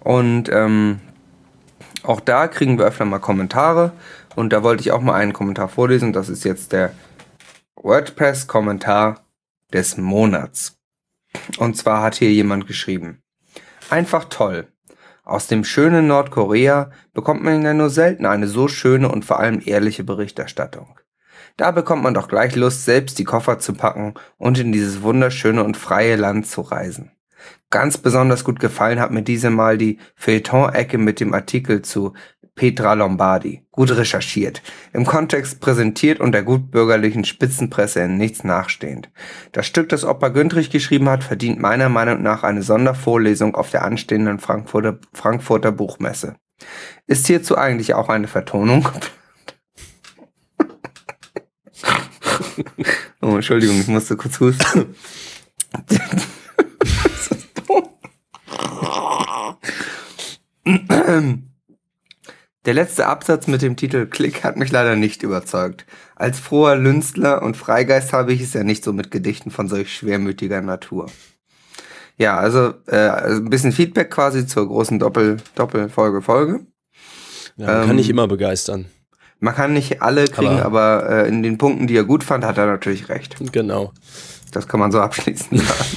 Und 0.00 0.48
ähm, 0.50 1.00
auch 2.02 2.20
da 2.20 2.48
kriegen 2.48 2.78
wir 2.78 2.86
öfter 2.86 3.04
mal 3.04 3.18
Kommentare. 3.18 3.92
Und 4.34 4.52
da 4.52 4.62
wollte 4.62 4.82
ich 4.82 4.92
auch 4.92 5.02
mal 5.02 5.14
einen 5.14 5.32
Kommentar 5.32 5.68
vorlesen. 5.68 6.12
Das 6.12 6.28
ist 6.28 6.44
jetzt 6.44 6.72
der 6.72 6.92
WordPress-Kommentar 7.76 9.24
des 9.72 9.96
Monats. 9.96 10.78
Und 11.58 11.76
zwar 11.76 12.02
hat 12.02 12.16
hier 12.16 12.32
jemand 12.32 12.66
geschrieben. 12.66 13.22
Einfach 13.90 14.24
toll. 14.26 14.68
Aus 15.24 15.46
dem 15.46 15.64
schönen 15.64 16.08
Nordkorea 16.08 16.90
bekommt 17.14 17.44
man 17.44 17.62
ja 17.62 17.74
nur 17.74 17.90
selten 17.90 18.26
eine 18.26 18.48
so 18.48 18.66
schöne 18.68 19.08
und 19.08 19.24
vor 19.24 19.38
allem 19.38 19.62
ehrliche 19.64 20.02
Berichterstattung. 20.02 20.98
Da 21.56 21.70
bekommt 21.70 22.02
man 22.02 22.14
doch 22.14 22.28
gleich 22.28 22.56
Lust, 22.56 22.84
selbst 22.84 23.18
die 23.18 23.24
Koffer 23.24 23.58
zu 23.58 23.74
packen 23.74 24.14
und 24.38 24.58
in 24.58 24.72
dieses 24.72 25.02
wunderschöne 25.02 25.62
und 25.62 25.76
freie 25.76 26.16
Land 26.16 26.46
zu 26.46 26.62
reisen. 26.62 27.12
Ganz 27.70 27.98
besonders 27.98 28.44
gut 28.44 28.60
gefallen 28.60 29.00
hat 29.00 29.10
mir 29.10 29.22
diese 29.22 29.50
Mal 29.50 29.78
die 29.78 29.98
Feuilleton-Ecke 30.14 30.98
mit 30.98 31.20
dem 31.20 31.34
Artikel 31.34 31.82
zu 31.82 32.12
Petra 32.54 32.92
Lombardi. 32.92 33.66
Gut 33.70 33.90
recherchiert, 33.96 34.62
im 34.92 35.06
Kontext 35.06 35.60
präsentiert 35.60 36.20
und 36.20 36.32
der 36.32 36.42
gutbürgerlichen 36.42 37.24
Spitzenpresse 37.24 38.00
in 38.00 38.18
nichts 38.18 38.44
nachstehend. 38.44 39.10
Das 39.52 39.66
Stück, 39.66 39.88
das 39.88 40.04
Opa 40.04 40.28
Güntrich 40.28 40.70
geschrieben 40.70 41.08
hat, 41.08 41.24
verdient 41.24 41.58
meiner 41.60 41.88
Meinung 41.88 42.22
nach 42.22 42.42
eine 42.42 42.62
Sondervorlesung 42.62 43.54
auf 43.54 43.70
der 43.70 43.84
anstehenden 43.84 44.38
Frankfurter, 44.38 44.98
Frankfurter 45.14 45.72
Buchmesse. 45.72 46.36
Ist 47.06 47.26
hierzu 47.26 47.56
eigentlich 47.56 47.94
auch 47.94 48.10
eine 48.10 48.28
Vertonung? 48.28 48.86
oh, 53.22 53.34
Entschuldigung, 53.34 53.80
ich 53.80 53.88
musste 53.88 54.16
kurz 54.16 54.40
husten. 54.40 54.94
Das 55.88 57.30
ist 57.30 57.68
doof. 57.68 57.88
Der 62.64 62.74
letzte 62.74 63.06
Absatz 63.06 63.48
mit 63.48 63.60
dem 63.62 63.76
Titel 63.76 64.06
Klick 64.06 64.44
hat 64.44 64.56
mich 64.56 64.70
leider 64.70 64.94
nicht 64.94 65.24
überzeugt. 65.24 65.84
Als 66.14 66.38
froher 66.38 66.76
Lünstler 66.76 67.42
und 67.42 67.56
Freigeist 67.56 68.12
habe 68.12 68.32
ich 68.32 68.40
es 68.40 68.52
ja 68.52 68.62
nicht 68.62 68.84
so 68.84 68.92
mit 68.92 69.10
Gedichten 69.10 69.50
von 69.50 69.68
solch 69.68 69.92
schwermütiger 69.92 70.60
Natur. 70.60 71.06
Ja, 72.18 72.36
also 72.36 72.74
äh, 72.86 72.96
also 72.96 73.42
ein 73.42 73.50
bisschen 73.50 73.72
Feedback 73.72 74.10
quasi 74.10 74.46
zur 74.46 74.68
großen 74.68 75.00
Doppel 75.00 75.38
Doppelfolge 75.56 76.22
Folge. 76.22 76.66
Ja, 77.56 77.82
Ähm, 77.82 77.86
kann 77.88 77.96
nicht 77.96 78.10
immer 78.10 78.28
begeistern. 78.28 78.86
Man 79.42 79.56
kann 79.56 79.72
nicht 79.72 80.00
alle 80.02 80.26
kriegen, 80.28 80.60
aber, 80.60 81.08
äh, 81.10 81.28
in 81.28 81.42
den 81.42 81.58
Punkten, 81.58 81.88
die 81.88 81.96
er 81.96 82.04
gut 82.04 82.22
fand, 82.22 82.44
hat 82.44 82.58
er 82.58 82.66
natürlich 82.66 83.08
recht. 83.08 83.34
Genau. 83.52 83.92
Das 84.52 84.68
kann 84.68 84.78
man 84.78 84.92
so 84.92 85.00
abschließend 85.00 85.60
sagen. 85.60 85.96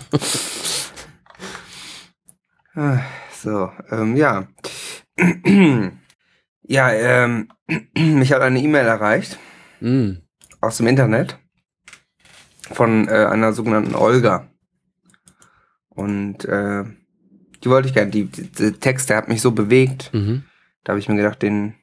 Ah, 2.74 3.00
so, 3.32 3.72
ähm, 3.90 4.16
ja. 4.16 4.46
ja, 6.62 6.92
ähm, 6.92 7.48
mich 7.98 8.32
hat 8.32 8.40
eine 8.42 8.60
E-Mail 8.60 8.86
erreicht 8.86 9.38
Mm. 9.80 10.18
aus 10.60 10.76
dem 10.76 10.86
Internet 10.86 11.38
von 12.72 13.08
äh, 13.08 13.26
einer 13.26 13.52
sogenannten 13.52 13.96
Olga. 13.96 14.46
Und 15.88 16.44
äh, 16.44 16.84
die 17.64 17.68
wollte 17.70 17.88
ich 17.88 17.94
gerne. 17.94 18.10
Die, 18.12 18.26
die, 18.26 18.50
der 18.52 18.78
Text, 18.78 19.10
der 19.10 19.16
hat 19.16 19.28
mich 19.28 19.40
so 19.40 19.50
bewegt. 19.50 20.10
Mhm. 20.12 20.44
Da 20.84 20.92
habe 20.92 21.00
ich 21.00 21.08
mir 21.08 21.16
gedacht, 21.16 21.42
den, 21.42 21.74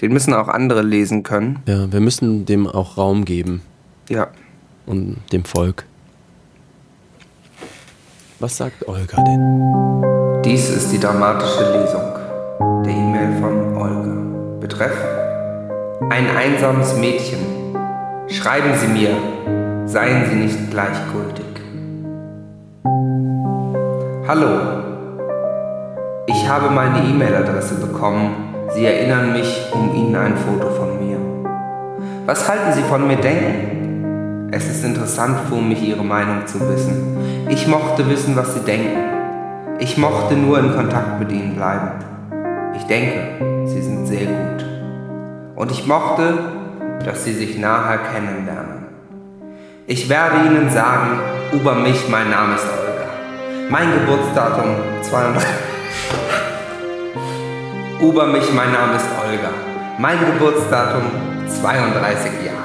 den 0.00 0.12
müssen 0.12 0.32
auch 0.34 0.48
andere 0.48 0.82
lesen 0.82 1.22
können. 1.22 1.60
Ja, 1.66 1.90
wir 1.92 2.00
müssen 2.00 2.46
dem 2.46 2.66
auch 2.66 2.96
Raum 2.96 3.24
geben 3.24 3.62
Ja. 4.08 4.28
und 4.86 5.16
dem 5.32 5.44
Volk. 5.44 5.84
Was 8.38 8.56
sagt 8.56 8.88
Olga 8.88 9.22
denn? 9.22 10.42
Dies 10.44 10.70
ist 10.70 10.90
die 10.92 10.98
dramatische 10.98 11.72
Lesung 11.78 12.84
der 12.84 12.92
E-Mail 12.92 13.38
von 13.40 13.76
Olga. 13.76 14.60
Betreff 14.60 14.96
Ein 16.08 16.26
einsames 16.34 16.96
Mädchen. 16.96 17.38
Schreiben 18.28 18.72
Sie 18.78 18.86
mir, 18.88 19.10
seien 19.86 20.24
Sie 20.30 20.36
nicht 20.36 20.70
gleichgültig. 20.70 21.44
Hallo. 24.26 24.48
Ich 26.26 26.48
habe 26.48 26.70
meine 26.70 27.00
E-Mail-Adresse 27.06 27.74
bekommen. 27.74 28.49
Sie 28.74 28.84
erinnern 28.84 29.32
mich 29.32 29.66
um 29.72 29.94
Ihnen 29.94 30.14
ein 30.14 30.36
Foto 30.36 30.70
von 30.70 31.04
mir. 31.04 31.18
Was 32.26 32.48
halten 32.48 32.72
Sie 32.72 32.82
von 32.82 33.06
mir 33.06 33.16
denken? 33.16 34.48
Es 34.52 34.68
ist 34.68 34.84
interessant 34.84 35.38
für 35.48 35.56
mich, 35.56 35.82
Ihre 35.82 36.04
Meinung 36.04 36.46
zu 36.46 36.60
wissen. 36.60 37.46
Ich 37.48 37.66
mochte 37.66 38.08
wissen, 38.08 38.36
was 38.36 38.54
Sie 38.54 38.60
denken. 38.60 38.98
Ich 39.80 39.96
mochte 39.96 40.34
nur 40.34 40.58
in 40.58 40.76
Kontakt 40.76 41.18
mit 41.18 41.32
ihnen 41.32 41.56
bleiben. 41.56 41.92
Ich 42.76 42.84
denke, 42.84 43.64
sie 43.66 43.80
sind 43.80 44.06
sehr 44.06 44.26
gut. 44.26 44.64
Und 45.56 45.70
ich 45.70 45.86
mochte, 45.86 46.38
dass 47.04 47.24
sie 47.24 47.32
sich 47.32 47.58
nachher 47.58 47.98
kennenlernen. 47.98 48.84
Ich 49.86 50.08
werde 50.08 50.46
Ihnen 50.46 50.70
sagen, 50.70 51.18
über 51.52 51.74
mich, 51.74 52.08
mein 52.08 52.30
Name 52.30 52.54
ist 52.54 52.64
Olga. 52.64 53.08
Mein 53.70 53.90
Geburtsdatum 53.92 54.76
32. 55.02 55.48
über 58.00 58.26
mich, 58.26 58.50
mein 58.54 58.72
Name 58.72 58.96
ist 58.96 59.06
Olga. 59.22 59.50
Mein 59.98 60.18
Geburtsdatum 60.20 61.02
32 61.60 62.30
Jahre. 62.46 62.60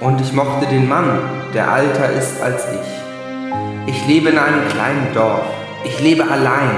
Und 0.00 0.20
ich 0.20 0.32
mochte 0.32 0.66
den 0.66 0.88
Mann, 0.88 1.18
der 1.52 1.66
älter 1.76 2.10
ist 2.10 2.40
als 2.40 2.64
ich. 2.72 3.92
Ich 3.92 4.06
lebe 4.06 4.30
in 4.30 4.38
einem 4.38 4.68
kleinen 4.68 5.12
Dorf. 5.12 5.46
Ich 5.84 6.00
lebe 6.00 6.22
allein. 6.22 6.70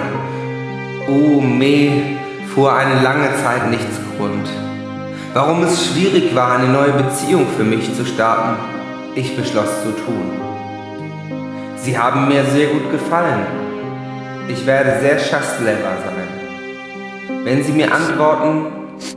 Oh, 1.07 1.41
me 1.41 2.17
fuhr 2.55 2.75
eine 2.75 3.03
lange 3.03 3.29
Zeit 3.43 3.69
nichts 3.71 4.01
Grund. 4.17 4.49
Warum 5.35 5.63
es 5.65 5.87
schwierig 5.87 6.35
war, 6.35 6.57
eine 6.57 6.69
neue 6.69 6.93
Beziehung 6.93 7.47
für 7.57 7.65
mich 7.65 7.95
zu 7.95 8.07
starten, 8.07 8.57
ich 9.15 9.37
beschloss 9.37 9.83
zu 9.83 9.91
tun. 9.91 10.33
Sie 11.77 11.99
haben 11.99 12.29
mir 12.29 12.45
sehr 12.45 12.69
gut 12.69 12.91
gefallen. 12.91 13.47
Ich 14.49 14.65
werde 14.65 15.01
sehr 15.01 15.19
Schastlever 15.19 15.97
sein. 16.05 16.38
Wenn 17.45 17.63
Sie 17.63 17.73
mir 17.73 17.93
antworten, 17.95 18.67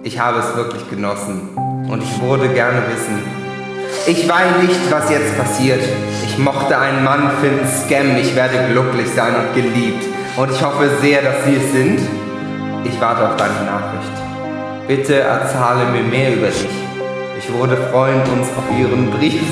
ich 0.03 0.19
habe 0.19 0.39
es 0.39 0.55
wirklich 0.55 0.89
genossen 0.89 1.49
und 1.89 2.03
ich 2.03 2.21
würde 2.21 2.47
gerne 2.49 2.83
wissen, 2.93 3.19
ich 4.07 4.27
weiß 4.27 4.61
nicht, 4.61 4.79
was 4.89 5.09
jetzt 5.09 5.37
passiert. 5.37 5.81
Ich 6.25 6.37
mochte 6.37 6.77
einen 6.77 7.03
Mann 7.03 7.31
finden, 7.41 7.67
Scam. 7.67 8.17
Ich 8.17 8.35
werde 8.35 8.57
glücklich 8.71 9.07
sein 9.15 9.33
und 9.35 9.53
geliebt. 9.53 10.03
Und 10.37 10.49
ich 10.49 10.63
hoffe 10.63 10.89
sehr, 11.01 11.21
dass 11.21 11.43
Sie 11.45 11.55
es 11.55 11.71
sind. 11.71 11.99
Ich 12.83 12.99
warte 12.99 13.27
auf 13.29 13.35
deine 13.35 13.65
Nachricht. 13.65 14.11
Bitte 14.87 15.19
erzähle 15.19 15.91
mir 15.91 16.03
mehr 16.03 16.33
über 16.35 16.47
dich. 16.47 16.67
Ich 17.37 17.53
würde 17.53 17.77
freuen 17.91 18.21
uns 18.21 18.47
auf 18.57 18.79
Ihren 18.79 19.11
Brief. 19.11 19.43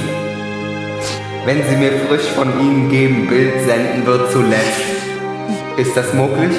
Wenn 1.46 1.64
Sie 1.68 1.76
mir 1.76 1.92
frisch 2.08 2.28
von 2.36 2.60
Ihnen 2.60 2.90
geben, 2.90 3.28
Bild 3.28 3.54
senden 3.68 4.06
wird 4.06 4.32
zuletzt. 4.32 4.82
Ist 5.78 5.96
das 5.96 6.14
möglich? 6.14 6.56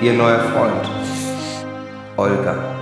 Ihr 0.00 0.12
neuer 0.12 0.40
Freund. 0.54 0.95
Olga. 2.16 2.76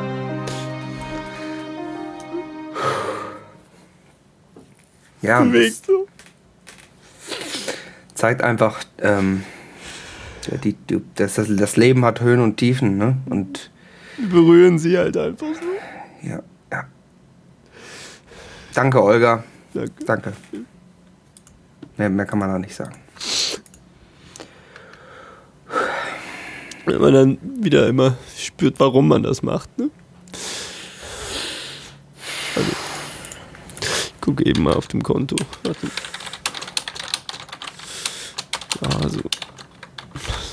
Ja, 5.22 5.40
und 5.40 5.52
das 5.54 5.82
zeigt 8.14 8.42
einfach, 8.42 8.84
ähm, 8.98 9.42
die, 10.62 10.74
die, 10.74 11.02
das, 11.14 11.34
das 11.34 11.76
Leben 11.76 12.04
hat 12.04 12.20
Höhen 12.20 12.40
und 12.40 12.58
Tiefen, 12.58 12.96
ne? 12.98 13.16
Und 13.26 13.70
Berühren 14.30 14.78
sie 14.78 14.96
halt 14.96 15.16
einfach 15.16 15.46
so. 15.46 16.28
ja, 16.28 16.40
ja. 16.70 16.84
Danke, 18.74 19.02
Olga. 19.02 19.42
Danke. 19.72 20.04
Danke. 20.04 20.32
Mehr, 21.96 22.10
mehr 22.10 22.26
kann 22.26 22.38
man 22.38 22.50
da 22.50 22.58
nicht 22.58 22.74
sagen. 22.74 23.03
Wenn 26.86 27.00
man 27.00 27.14
dann 27.14 27.38
wieder 27.62 27.88
immer 27.88 28.16
spürt, 28.36 28.78
warum 28.78 29.08
man 29.08 29.22
das 29.22 29.42
macht, 29.42 29.78
ne? 29.78 29.90
Also, 32.56 32.70
ich 33.80 34.20
gucke 34.20 34.44
eben 34.44 34.62
mal 34.62 34.74
auf 34.74 34.88
dem 34.88 35.02
Konto. 35.02 35.36
Warte. 35.62 35.86
Ja, 38.82 39.08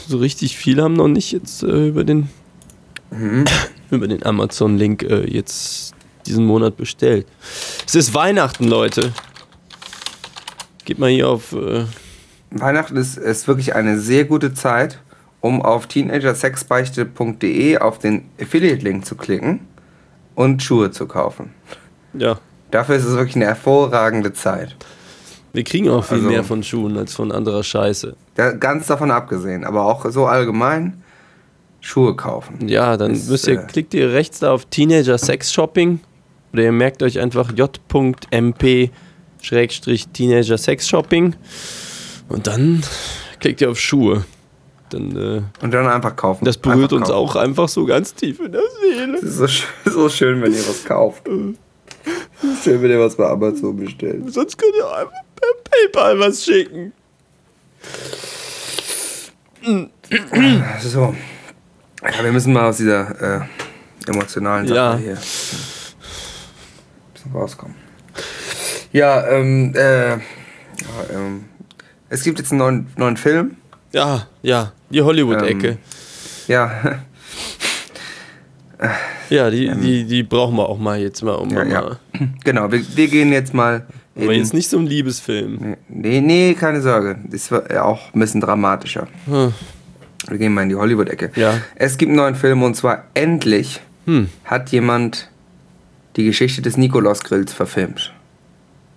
so, 0.08 0.18
richtig 0.18 0.58
viel 0.58 0.82
haben 0.82 0.94
noch 0.94 1.08
nicht 1.08 1.32
jetzt 1.32 1.64
äh, 1.64 1.88
über 1.88 2.04
den 2.04 2.30
über 3.90 4.08
den 4.08 4.26
Amazon-Link 4.26 5.04
äh, 5.04 5.30
jetzt 5.30 5.94
diesen 6.26 6.46
Monat 6.46 6.78
bestellt. 6.78 7.28
Es 7.86 7.96
ist 7.96 8.14
Weihnachten, 8.14 8.68
Leute. 8.68 9.12
Geht 10.86 10.98
mal 10.98 11.10
hier 11.10 11.28
auf 11.30 11.52
äh, 11.52 11.86
Weihnachten 12.52 12.98
ist, 12.98 13.18
ist 13.18 13.48
wirklich 13.48 13.76
eine 13.76 14.00
sehr 14.00 14.26
gute 14.26 14.54
Zeit, 14.54 15.00
um 15.42 15.62
auf 15.62 15.88
teenagersexbeichte.de 15.88 17.78
auf 17.80 18.00
den 18.00 18.30
Affiliate-Link 18.40 19.06
zu 19.06 19.16
klicken 19.16 19.62
und 20.36 20.64
Schuhe 20.64 20.92
zu 20.92 21.08
kaufen. 21.08 21.52
ja, 22.14 22.38
Dafür 22.72 22.96
ist 22.96 23.04
es 23.04 23.16
wirklich 23.16 23.36
eine 23.36 23.46
hervorragende 23.48 24.32
Zeit. 24.34 24.76
wir 25.54 25.64
kriegen 25.66 25.90
auch 25.90 26.06
viel 26.06 26.18
Also- 26.20 26.30
mehr 26.30 26.44
von 26.46 26.64
Schuhen 26.64 26.98
als 26.98 27.14
von 27.14 27.32
anderer 27.34 27.64
Scheiße. 27.64 28.16
Da, 28.36 28.52
ganz 28.52 28.88
davon 28.88 29.12
abgesehen, 29.12 29.66
aber 29.66 29.84
auch 29.86 30.10
so 30.10 30.26
allgemein 30.26 31.04
Schuhe 31.82 32.16
kaufen. 32.16 32.68
Ja, 32.70 32.96
dann 32.96 33.12
Ist, 33.12 33.30
müsst 33.30 33.48
ihr, 33.48 33.60
äh, 33.60 33.66
klickt 33.68 33.94
ihr 33.94 34.14
rechts 34.14 34.40
da 34.40 34.52
auf 34.54 34.66
Teenager 34.66 35.18
Sex 35.18 35.52
Shopping 35.52 36.00
oder 36.54 36.64
ihr 36.64 36.72
merkt 36.72 37.04
euch 37.04 37.20
einfach 37.20 37.52
j.mp 37.52 38.92
Schrägstrich 39.42 40.08
Teenager 40.10 40.58
Sex 40.58 40.88
Shopping 40.88 41.36
und 42.30 42.48
dann 42.48 42.84
klickt 43.42 43.60
ihr 43.62 43.72
auf 43.72 43.80
Schuhe. 43.80 44.24
Dann, 44.92 45.16
äh, 45.16 45.64
Und 45.64 45.72
dann 45.74 45.88
einfach 45.88 46.16
kaufen. 46.16 46.46
das 46.46 46.58
berührt 46.58 46.84
einfach 46.92 46.98
uns 46.98 47.08
kaufen. 47.10 47.30
auch 47.30 47.36
einfach 47.36 47.70
so 47.70 47.86
ganz 47.86 48.14
tief 48.14 48.40
in 48.40 48.52
der 48.52 48.62
Seele. 48.82 49.18
Es 49.18 49.24
ist 49.24 49.38
so, 49.38 49.46
sch- 49.46 49.64
so 49.86 50.10
schön, 50.10 50.42
wenn 50.42 50.54
ihr 50.54 50.60
was 50.68 50.84
kauft. 50.86 51.24
Schön, 51.28 51.58
wenn 52.82 52.92
ihr 52.92 53.00
was 53.00 53.16
bei 53.16 53.28
Amazon 53.28 53.76
bestellt. 53.78 54.32
Sonst 54.34 54.58
könnt 54.58 54.76
ihr 54.76 54.86
einfach 54.88 55.12
per 55.36 55.50
PayPal 55.70 56.20
was 56.20 56.44
schicken. 56.44 56.92
So. 60.82 61.16
Ja, 62.04 62.24
wir 62.24 62.32
müssen 62.32 62.52
mal 62.54 62.68
aus 62.70 62.78
dieser 62.78 63.42
äh, 63.42 63.46
emotionalen 64.08 64.68
Sache 64.68 64.76
Ja. 64.78 64.98
hier 64.98 65.18
bisschen 67.14 67.32
rauskommen. 67.34 67.76
Ja, 68.92 69.26
ähm, 69.28 69.74
äh, 69.76 70.10
ja, 70.14 70.18
ähm, 71.14 71.46
es 72.10 72.24
gibt 72.24 72.40
jetzt 72.40 72.52
einen 72.52 72.60
neuen, 72.60 72.88
neuen 72.98 73.18
Film. 73.18 73.58
Ja, 73.94 74.28
ja, 74.42 74.72
die 74.92 75.02
Hollywood-Ecke. 75.02 75.68
Ähm, 75.70 75.78
Ja, 76.48 76.72
ja, 79.30 79.50
die, 79.50 79.72
die, 79.76 80.04
die 80.06 80.24
brauchen 80.24 80.56
wir 80.58 80.68
auch 80.68 80.80
mal 80.80 81.00
jetzt 81.00 81.24
mal. 81.24 81.36
Um 81.36 81.50
ja, 81.52 81.64
ja. 81.64 81.98
Genau, 82.44 82.72
wir, 82.72 82.82
wir 82.96 83.08
gehen 83.08 83.32
jetzt 83.32 83.54
mal. 83.54 83.86
Aber 84.16 84.34
jetzt 84.34 84.54
nicht 84.54 84.70
so 84.70 84.78
ein 84.78 84.86
Liebesfilm. 84.88 85.78
Nee, 85.88 86.20
nee, 86.22 86.54
keine 86.54 86.82
Sorge. 86.82 87.18
Das 87.30 87.52
war 87.52 87.64
auch 87.86 88.14
ein 88.14 88.20
bisschen 88.20 88.42
dramatischer. 88.42 89.08
Hm. 89.26 89.54
Wir 90.28 90.38
gehen 90.38 90.54
mal 90.54 90.64
in 90.64 90.70
die 90.70 90.76
Hollywood-Ecke. 90.76 91.32
Ja. 91.36 91.60
Es 91.76 91.98
gibt 91.98 92.10
einen 92.10 92.18
neuen 92.18 92.36
Film 92.36 92.62
und 92.64 92.76
zwar 92.76 93.06
endlich 93.14 93.80
Hm. 94.06 94.30
hat 94.46 94.70
jemand 94.72 95.30
die 96.16 96.26
Geschichte 96.26 96.62
des 96.62 96.76
Nikolaus-Grills 96.76 97.54
verfilmt. 97.54 98.12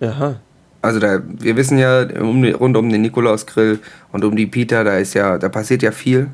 Aha. 0.01 0.39
Also 0.85 0.99
da, 0.99 1.19
wir 1.25 1.55
wissen 1.57 1.77
ja, 1.79 2.03
um, 2.21 2.43
rund 2.45 2.77
um 2.77 2.89
den 2.89 3.01
Nikolaus-Grill 3.01 3.79
und 4.11 4.23
um 4.23 4.35
die 4.35 4.45
Pita, 4.45 4.83
da 4.83 4.97
ist 4.97 5.15
ja, 5.15 5.37
da 5.39 5.49
passiert 5.49 5.81
ja 5.81 5.91
viel. 5.91 6.29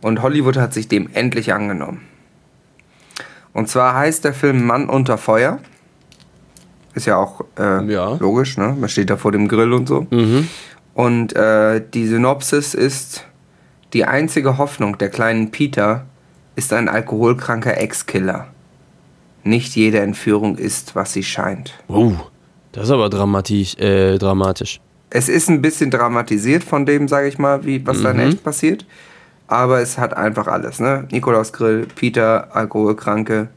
Und 0.00 0.20
Hollywood 0.20 0.56
hat 0.56 0.74
sich 0.74 0.88
dem 0.88 1.08
endlich 1.14 1.52
angenommen. 1.52 2.00
Und 3.52 3.68
zwar 3.68 3.94
heißt 3.94 4.24
der 4.24 4.34
Film 4.34 4.66
Mann 4.66 4.88
unter 4.88 5.16
Feuer. 5.16 5.60
Ist 6.94 7.06
ja 7.06 7.16
auch 7.16 7.42
äh, 7.58 7.84
Ja. 7.90 8.14
logisch, 8.18 8.56
ne? 8.58 8.76
Man 8.78 8.88
steht 8.88 9.10
da 9.10 9.16
vor 9.16 9.30
dem 9.32 9.46
Grill 9.46 9.72
und 9.72 9.86
so. 9.86 10.06
Mhm. 10.10 10.48
Und 10.94 11.36
äh, 11.36 11.80
die 11.94 12.06
Synopsis 12.06 12.74
ist, 12.74 13.24
die 13.92 14.04
einzige 14.04 14.58
Hoffnung 14.58 14.98
der 14.98 15.08
kleinen 15.08 15.50
Peter 15.52 16.06
ist 16.56 16.72
ein 16.72 16.88
alkoholkranker 16.88 17.78
Ex-Killer. 17.78 18.48
Nicht 19.44 19.76
jede 19.76 20.00
Entführung 20.00 20.56
ist, 20.58 20.96
was 20.96 21.12
sie 21.12 21.22
scheint. 21.22 21.74
Oh, 21.86 22.12
das 22.78 22.88
ist 22.88 22.94
aber 22.94 23.08
dramatisch. 23.10 23.76
Äh, 23.76 24.18
dramatisch. 24.18 24.80
Es 25.10 25.28
ist 25.28 25.48
ein 25.48 25.62
bisschen 25.62 25.90
dramatisiert 25.90 26.62
von 26.64 26.84
dem, 26.84 27.08
sage 27.08 27.28
ich 27.28 27.38
mal, 27.38 27.64
wie, 27.64 27.86
was 27.86 28.02
da 28.02 28.10
in 28.10 28.20
echt 28.20 28.44
passiert. 28.44 28.84
Aber 29.46 29.80
es 29.80 29.96
hat 29.96 30.14
einfach 30.14 30.46
alles, 30.46 30.78
ne? 30.78 31.08
Nikolaus 31.10 31.52
Grill, 31.52 31.86
Peter, 31.94 32.54
Alkoholkranke. 32.54 33.48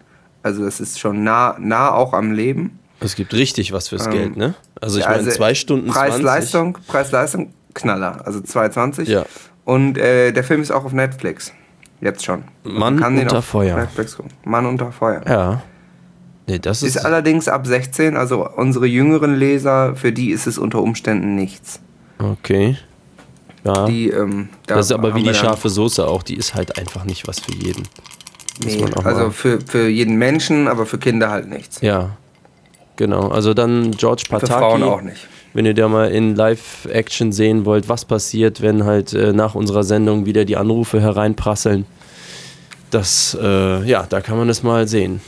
Also 0.44 0.66
es 0.66 0.80
ist 0.80 1.00
schon 1.00 1.24
nah, 1.24 1.58
nah 1.60 1.92
auch 1.92 2.14
am 2.14 2.32
Leben. 2.32 2.80
Es 3.02 3.16
gibt 3.16 3.34
richtig 3.34 3.74
was 3.74 3.90
fürs 3.90 4.10
Geld, 4.10 4.38
ne? 4.38 4.54
Also 4.80 5.00
ich 5.00 5.06
Ähm, 5.06 5.12
Ja, 5.12 5.18
meine, 5.18 5.30
zwei 5.30 5.54
Stunden 5.54 5.92
20. 5.92 6.12
Preis-Leistung, 6.12 6.78
Preis-Leistung, 6.88 7.54
Knaller. 7.74 8.26
Also 8.26 8.40
2,20. 8.40 9.10
Ja. 9.10 9.26
Und 9.66 9.98
äh, 9.98 10.32
der 10.32 10.44
Film 10.44 10.62
ist 10.62 10.72
auch 10.72 10.86
auf 10.86 10.94
Netflix. 10.94 11.52
Jetzt 12.00 12.26
schon. 12.26 12.44
Mann 12.64 12.96
Man 12.96 13.18
unter 13.20 13.42
Feuer. 13.42 13.88
Mann 14.44 14.66
unter 14.66 14.92
Feuer. 14.92 15.22
Ja. 15.28 15.62
Nee, 16.48 16.60
das 16.60 16.84
ist. 16.84 16.96
Ist 16.96 17.06
allerdings 17.06 17.48
ab 17.48 17.66
16, 17.68 18.18
also 18.18 18.48
unsere 18.56 18.86
jüngeren 18.88 19.36
Leser, 19.36 19.96
für 19.96 20.12
die 20.12 20.32
ist 20.32 20.48
es 20.48 20.58
unter 20.58 20.82
Umständen 20.82 21.36
nichts. 21.36 21.80
okay. 22.20 22.78
Ja. 23.64 23.86
Die, 23.86 24.10
ähm, 24.10 24.50
da 24.66 24.78
das 24.78 24.88
ist 24.88 24.92
aber 24.92 25.14
wie 25.14 25.22
die 25.22 25.36
scharfe 25.36 25.70
Soße 25.70 26.08
auch. 26.08 26.24
Die 26.24 26.36
ist 26.36 26.56
halt 26.56 26.80
einfach 26.80 27.04
nicht 27.06 27.28
was 27.28 27.40
für 27.40 27.54
jeden. 27.54 27.84
Nee, 28.66 28.82
man 28.82 28.94
auch 28.96 29.06
also 29.06 29.22
mal- 29.26 29.32
für, 29.32 29.62
für 29.62 29.88
jeden 29.88 30.16
Menschen, 30.16 30.68
aber 30.68 30.88
für 30.88 30.98
Kinder 30.98 31.30
halt 31.30 31.48
nichts. 31.48 31.80
Ja. 31.82 32.18
Genau. 32.96 33.28
Also 33.30 33.54
dann 33.54 33.92
George 33.92 34.24
Für 34.26 34.40
Pataki. 34.40 34.60
Frauen 34.60 34.82
auch 34.82 35.02
nicht. 35.04 35.28
Wenn 35.54 35.68
ihr 35.68 35.76
da 35.76 35.88
mal 35.90 36.10
in 36.10 36.36
Live-Action 36.36 37.32
sehen 37.32 37.64
wollt, 37.66 37.88
was 37.88 38.06
passiert, 38.06 38.62
wenn 38.62 38.84
halt 38.86 39.14
äh, 39.14 39.32
nach 39.32 39.54
unserer 39.54 39.84
Sendung 39.84 40.26
wieder 40.26 40.44
die 40.44 40.58
Anrufe 40.58 41.00
hereinprasseln. 41.00 41.86
Das, 42.90 43.38
äh, 43.40 43.84
ja, 43.84 44.08
da 44.10 44.22
kann 44.22 44.38
man 44.38 44.50
es 44.50 44.64
mal 44.64 44.88
sehen. 44.88 45.22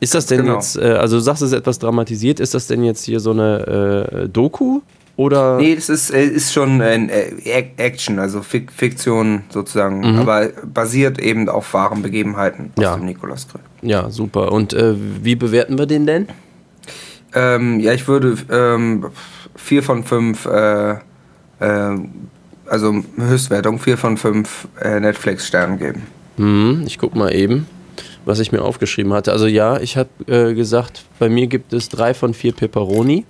Ist 0.00 0.14
das 0.14 0.26
denn 0.26 0.42
Genau. 0.42 0.54
jetzt, 0.54 0.76
äh, 0.76 0.92
also 0.92 1.16
du 1.16 1.20
sagst 1.22 1.42
es 1.42 1.50
ist 1.52 1.58
etwas 1.58 1.78
dramatisiert, 1.78 2.38
ist 2.40 2.54
das 2.54 2.66
denn 2.68 2.84
jetzt 2.84 3.04
hier 3.04 3.20
so 3.20 3.32
eine 3.32 4.22
äh, 4.24 4.28
Doku? 4.28 4.80
Oder? 5.16 5.56
Nee, 5.56 5.74
das 5.74 5.88
ist, 5.88 6.10
äh, 6.14 6.24
ist 6.24 6.52
schon 6.52 6.80
ein 6.80 7.08
äh, 7.08 7.32
Ac- 7.46 7.70
Action, 7.78 8.20
also 8.20 8.40
Fik 8.40 8.70
Fiktion 8.70 9.42
sozusagen, 9.50 10.04
aber 10.16 10.50
basiert 10.72 11.18
eben 11.18 11.48
auf 11.48 11.74
wahren 11.74 12.02
Begebenheiten 12.02 12.70
aus 12.76 12.84
Ja. 12.84 12.94
dem 12.96 13.06
Nikolausgrill. 13.06 13.60
Ja, 13.82 14.10
super. 14.10 14.52
Und 14.52 14.72
äh, 14.74 14.94
wie 15.22 15.34
bewerten 15.34 15.76
wir 15.76 15.86
den 15.86 16.06
denn? 16.06 16.28
Ähm, 17.34 17.80
ja, 17.80 17.92
ich 17.92 18.06
würde 18.06 18.36
ähm, 18.50 19.06
vier 19.56 19.82
von 19.82 20.04
fünf, 20.04 20.46
äh, 20.46 20.92
äh, 20.92 20.98
also 22.66 23.02
Höchstwertung, 23.16 23.80
vier 23.80 23.98
von 23.98 24.16
fünf 24.16 24.68
äh, 24.80 25.00
Netflix-Sternen 25.00 25.78
geben. 25.80 26.02
Hm, 26.36 26.84
ich 26.86 26.96
guck 26.96 27.16
mal 27.16 27.34
eben, 27.34 27.66
was 28.24 28.38
ich 28.40 28.52
mir 28.52 28.62
aufgeschrieben 28.62 29.12
hatte. 29.12 29.32
Also 29.32 29.46
ja, 29.46 29.80
ich 29.80 29.96
habe 29.96 30.08
äh, 30.26 30.54
gesagt, 30.54 31.04
bei 31.18 31.28
mir 31.28 31.46
gibt 31.46 31.72
es 31.72 31.88
drei 31.88 32.14
von 32.14 32.34
vier 32.34 32.52
Pepperoni. 32.52 33.24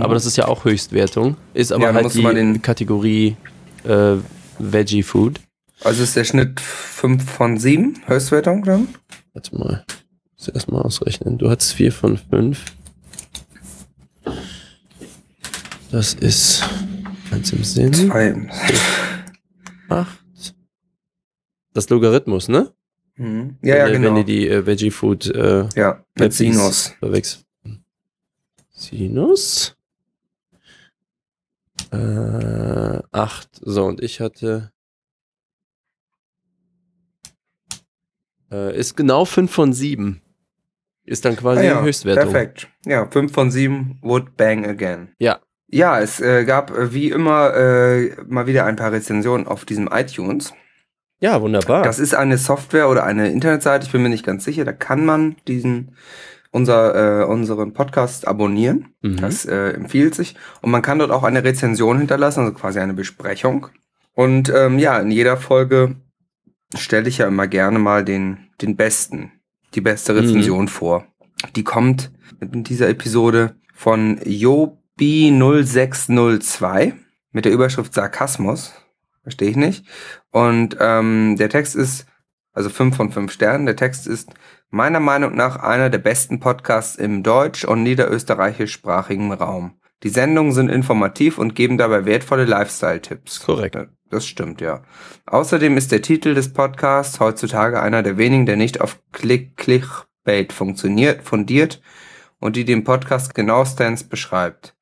Aber 0.00 0.12
das 0.12 0.26
ist 0.26 0.36
ja 0.36 0.46
auch 0.48 0.64
Höchstwertung. 0.66 1.36
Ist 1.54 1.72
aber 1.72 1.84
Ja, 1.84 1.94
halt 1.94 2.12
die 2.12 2.22
den- 2.22 2.60
Kategorie 2.60 3.36
äh, 3.84 4.16
Veggie 4.58 5.02
Food. 5.02 5.40
Also 5.82 6.02
ist 6.02 6.14
der 6.14 6.24
Schnitt 6.24 6.60
fünf 6.60 7.24
von 7.30 7.56
sieben 7.58 7.94
Höchstwertung 8.06 8.64
dann? 8.64 8.88
Warte 9.32 9.56
mal. 9.56 9.84
Muss 10.36 10.48
erst 10.48 10.70
mal 10.70 10.82
ausrechnen. 10.82 11.38
Du 11.38 11.48
hattest 11.48 11.72
vier 11.72 11.90
von 11.90 12.18
fünf. 12.18 12.64
Das 15.90 16.12
ist 16.14 16.62
eins 17.30 17.50
im 17.52 17.64
Sinn. 17.64 17.94
Zwei. 17.94 18.48
Acht. 19.88 20.18
Das 21.72 21.88
Logarithmus, 21.88 22.48
ne? 22.48 22.72
Mhm. 23.18 23.56
Ja, 23.62 23.76
ja, 23.76 23.84
wenn, 23.86 23.92
ihr- 23.94 23.98
genau. 23.98 24.10
Wenn 24.10 24.16
ihr 24.18 24.24
die 24.24 24.48
äh, 24.48 24.64
Veggie 24.66 24.90
Food 24.90 25.26
äh, 25.26 25.68
ja, 25.74 26.04
mit 26.18 26.32
Sinus. 26.32 26.94
verwechseln. 26.98 27.44
Sinus? 28.70 29.76
Äh, 31.90 32.98
acht. 33.12 33.48
So, 33.60 33.84
und 33.86 34.02
ich 34.02 34.20
hatte. 34.20 34.72
Äh, 38.50 38.76
ist 38.78 38.96
genau 38.96 39.24
fünf 39.24 39.52
von 39.52 39.72
sieben. 39.72 40.22
Ist 41.04 41.24
dann 41.24 41.36
quasi 41.36 41.60
Ah 41.62 41.64
ja, 41.64 41.82
Höchstwertung. 41.82 42.30
Perfekt. 42.32 42.68
Ja, 42.84 43.06
5 43.10 43.32
von 43.32 43.50
7 43.50 43.98
would 44.02 44.36
bang 44.36 44.66
again. 44.66 45.08
Ja. 45.18 45.40
Ja, 45.70 45.98
es 46.00 46.20
äh, 46.20 46.44
gab 46.44 46.70
äh, 46.70 46.92
wie 46.92 47.08
immer 47.10 47.54
äh, 47.54 48.14
mal 48.26 48.46
wieder 48.46 48.66
ein 48.66 48.76
paar 48.76 48.92
Rezensionen 48.92 49.46
auf 49.46 49.64
diesem 49.64 49.88
iTunes. 49.90 50.52
Ja, 51.20 51.40
wunderbar. 51.40 51.82
Das 51.82 51.98
ist 51.98 52.14
eine 52.14 52.38
Software 52.38 52.88
oder 52.88 53.04
eine 53.04 53.30
Internetseite, 53.30 53.86
ich 53.86 53.92
bin 53.92 54.02
mir 54.02 54.08
nicht 54.08 54.24
ganz 54.24 54.44
sicher. 54.44 54.64
Da 54.64 54.72
kann 54.72 55.04
man 55.04 55.36
diesen 55.46 55.92
unser, 56.50 57.22
äh, 57.22 57.24
unseren 57.24 57.72
Podcast 57.72 58.26
abonnieren. 58.26 58.94
Mhm. 59.02 59.16
Das 59.16 59.44
äh, 59.44 59.70
empfiehlt 59.70 60.14
sich. 60.14 60.34
Und 60.62 60.70
man 60.70 60.82
kann 60.82 60.98
dort 60.98 61.10
auch 61.10 61.24
eine 61.24 61.44
Rezension 61.44 61.98
hinterlassen, 61.98 62.40
also 62.40 62.52
quasi 62.52 62.78
eine 62.78 62.94
Besprechung. 62.94 63.68
Und 64.14 64.52
ähm, 64.54 64.78
ja, 64.78 64.98
in 64.98 65.10
jeder 65.10 65.36
Folge 65.36 65.96
stelle 66.76 67.08
ich 67.08 67.18
ja 67.18 67.28
immer 67.28 67.46
gerne 67.46 67.78
mal 67.78 68.04
den, 68.04 68.48
den 68.60 68.76
besten, 68.76 69.32
die 69.74 69.80
beste 69.80 70.16
Rezension 70.16 70.68
vor. 70.68 71.06
Die 71.54 71.64
kommt 71.64 72.10
in 72.40 72.64
dieser 72.64 72.88
Episode 72.88 73.54
von 73.74 74.18
Jobi0602 74.20 76.94
mit 77.32 77.44
der 77.44 77.52
Überschrift 77.52 77.92
Sarkasmus. 77.94 78.72
Verstehe 79.28 79.50
ich 79.50 79.56
nicht. 79.56 79.84
Und 80.30 80.78
ähm, 80.80 81.36
der 81.38 81.50
Text 81.50 81.76
ist, 81.76 82.06
also 82.54 82.70
5 82.70 82.96
von 82.96 83.12
5 83.12 83.30
Sternen, 83.30 83.66
der 83.66 83.76
Text 83.76 84.06
ist 84.06 84.30
meiner 84.70 85.00
Meinung 85.00 85.36
nach 85.36 85.56
einer 85.56 85.90
der 85.90 85.98
besten 85.98 86.40
Podcasts 86.40 86.96
im 86.96 87.22
deutsch- 87.22 87.66
und 87.66 87.82
niederösterreichischsprachigen 87.82 89.30
Raum. 89.32 89.78
Die 90.02 90.08
Sendungen 90.08 90.52
sind 90.52 90.70
informativ 90.70 91.36
und 91.36 91.54
geben 91.54 91.76
dabei 91.76 92.06
wertvolle 92.06 92.46
Lifestyle-Tipps. 92.46 93.40
Korrekt. 93.40 93.74
Ja, 93.74 93.84
Das 94.08 94.26
stimmt, 94.26 94.62
ja. 94.62 94.82
Außerdem 95.26 95.76
ist 95.76 95.92
der 95.92 96.00
Titel 96.00 96.32
des 96.32 96.54
Podcasts 96.54 97.20
heutzutage 97.20 97.82
einer 97.82 98.02
der 98.02 98.16
wenigen, 98.16 98.46
der 98.46 98.56
nicht 98.56 98.80
auf 98.80 98.98
Click 99.12 99.58
Clickbait 99.58 100.54
funktioniert, 100.54 101.22
fundiert 101.22 101.82
und 102.40 102.56
die 102.56 102.64
den 102.64 102.82
Podcast 102.82 103.34
genauestens 103.34 104.04
beschreibt. 104.04 104.74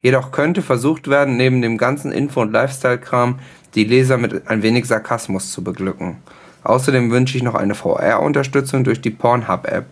Jedoch 0.00 0.32
könnte 0.32 0.62
versucht 0.62 1.06
werden, 1.06 1.36
neben 1.36 1.62
dem 1.62 1.78
ganzen 1.78 2.10
Info- 2.10 2.40
und 2.40 2.50
Lifestyle-Kram 2.50 3.38
die 3.74 3.84
Leser 3.84 4.18
mit 4.18 4.48
ein 4.48 4.62
wenig 4.62 4.86
Sarkasmus 4.86 5.50
zu 5.50 5.64
beglücken. 5.64 6.18
Außerdem 6.64 7.10
wünsche 7.10 7.36
ich 7.36 7.42
noch 7.42 7.54
eine 7.54 7.74
VR-Unterstützung 7.74 8.84
durch 8.84 9.00
die 9.00 9.10
Pornhub-App, 9.10 9.86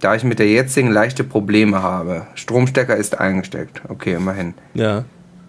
da 0.00 0.14
ich 0.14 0.24
mit 0.24 0.38
der 0.38 0.48
jetzigen 0.48 0.90
leichte 0.90 1.24
Probleme 1.24 1.82
habe. 1.82 2.26
Stromstecker 2.34 2.96
ist 2.96 3.18
eingesteckt. 3.18 3.82
Okay, 3.88 4.14
immerhin. 4.14 4.54
ja. 4.74 5.04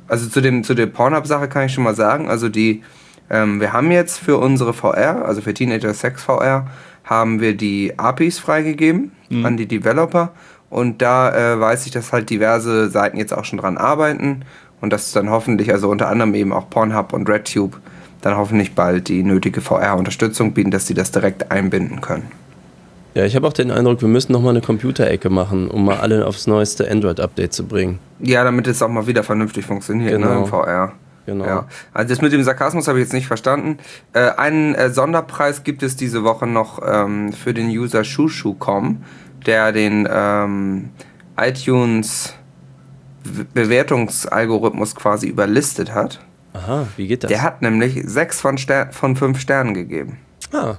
Also 0.07 0.29
zu 0.29 0.39
dem 0.39 0.63
zu 0.63 0.75
der 0.75 0.85
Pornhub-Sache 0.85 1.47
kann 1.47 1.65
ich 1.65 1.73
schon 1.73 1.83
mal 1.83 1.95
sagen, 1.95 2.29
also 2.29 2.47
die, 2.47 2.83
ähm, 3.31 3.59
wir 3.59 3.73
haben 3.73 3.89
jetzt 3.89 4.19
für 4.19 4.37
unsere 4.37 4.71
VR, 4.71 5.25
also 5.25 5.41
für 5.41 5.51
Teenager 5.51 5.95
Sex 5.95 6.23
VR, 6.23 6.67
haben 7.03 7.39
wir 7.39 7.57
die 7.57 7.97
APIs 7.97 8.37
freigegeben 8.37 9.11
an 9.43 9.57
die 9.57 9.67
Developer 9.67 10.33
Und 10.69 11.01
da 11.01 11.53
äh, 11.53 11.59
weiß 11.59 11.85
ich, 11.85 11.91
dass 11.91 12.13
halt 12.13 12.29
diverse 12.29 12.89
Seiten 12.89 13.17
jetzt 13.17 13.33
auch 13.33 13.45
schon 13.45 13.59
dran 13.59 13.77
arbeiten 13.77 14.43
und 14.85 14.93
dass 14.93 15.11
dann 15.13 15.31
hoffentlich, 15.31 15.71
also 15.71 15.89
unter 15.89 16.09
anderem 16.09 16.35
eben 16.35 16.53
auch 16.53 16.69
Pornhub 16.69 17.11
und 17.11 17.27
RedTube, 17.27 17.79
dann 18.21 18.37
hoffentlich 18.37 18.75
bald 18.75 19.07
die 19.07 19.23
nötige 19.23 19.59
VR-Unterstützung 19.59 20.53
bieten, 20.53 20.69
dass 20.69 20.85
sie 20.85 20.93
das 20.93 21.11
direkt 21.11 21.51
einbinden 21.51 22.01
können. 22.01 22.27
Ja, 23.15 23.25
ich 23.25 23.35
habe 23.35 23.47
auch 23.47 23.53
den 23.53 23.71
Eindruck, 23.71 24.01
wir 24.01 24.07
müssen 24.07 24.31
nochmal 24.31 24.51
eine 24.51 24.61
Computerecke 24.61 25.31
machen, 25.31 25.71
um 25.71 25.85
mal 25.85 25.97
alle 25.97 26.27
aufs 26.27 26.45
neueste 26.45 26.87
Android-Update 26.89 27.51
zu 27.51 27.65
bringen. 27.65 27.97
Ja, 28.19 28.43
damit 28.43 28.67
es 28.67 28.79
auch 28.83 28.89
mal 28.89 29.07
wieder 29.07 29.23
vernünftig 29.23 29.65
funktioniert 29.65 30.19
ne, 30.19 30.27
Genau. 30.27 30.43
im 30.43 30.45
VR. 30.45 30.91
Genau. 31.25 31.45
Ja. 31.45 31.67
Also 31.91 32.09
das 32.09 32.21
mit 32.21 32.31
dem 32.31 32.43
Sarkasmus 32.43 32.87
habe 32.87 32.99
ich 32.99 33.05
jetzt 33.05 33.13
nicht 33.13 33.25
verstanden. 33.25 33.79
Äh, 34.13 34.29
einen 34.37 34.75
äh, 34.75 34.91
Sonderpreis 34.91 35.63
gibt 35.63 35.81
es 35.81 35.95
diese 35.95 36.23
Woche 36.23 36.45
noch 36.45 36.79
ähm, 36.87 37.33
für 37.33 37.55
den 37.55 37.69
User 37.69 38.03
Shushu.com, 38.03 39.01
der 39.47 39.71
den 39.71 40.07
ähm, 40.11 40.89
iTunes 41.37 42.35
Bewertungsalgorithmus 43.53 44.95
quasi 44.95 45.27
überlistet 45.27 45.93
hat. 45.93 46.19
Aha, 46.53 46.87
wie 46.95 47.07
geht 47.07 47.23
das? 47.23 47.29
Der 47.29 47.41
hat 47.41 47.61
nämlich 47.61 48.01
sechs 48.05 48.39
von, 48.39 48.57
Ster 48.57 48.91
von 48.91 49.15
fünf 49.15 49.39
Sternen 49.39 49.73
gegeben. 49.73 50.19
ah, 50.53 50.77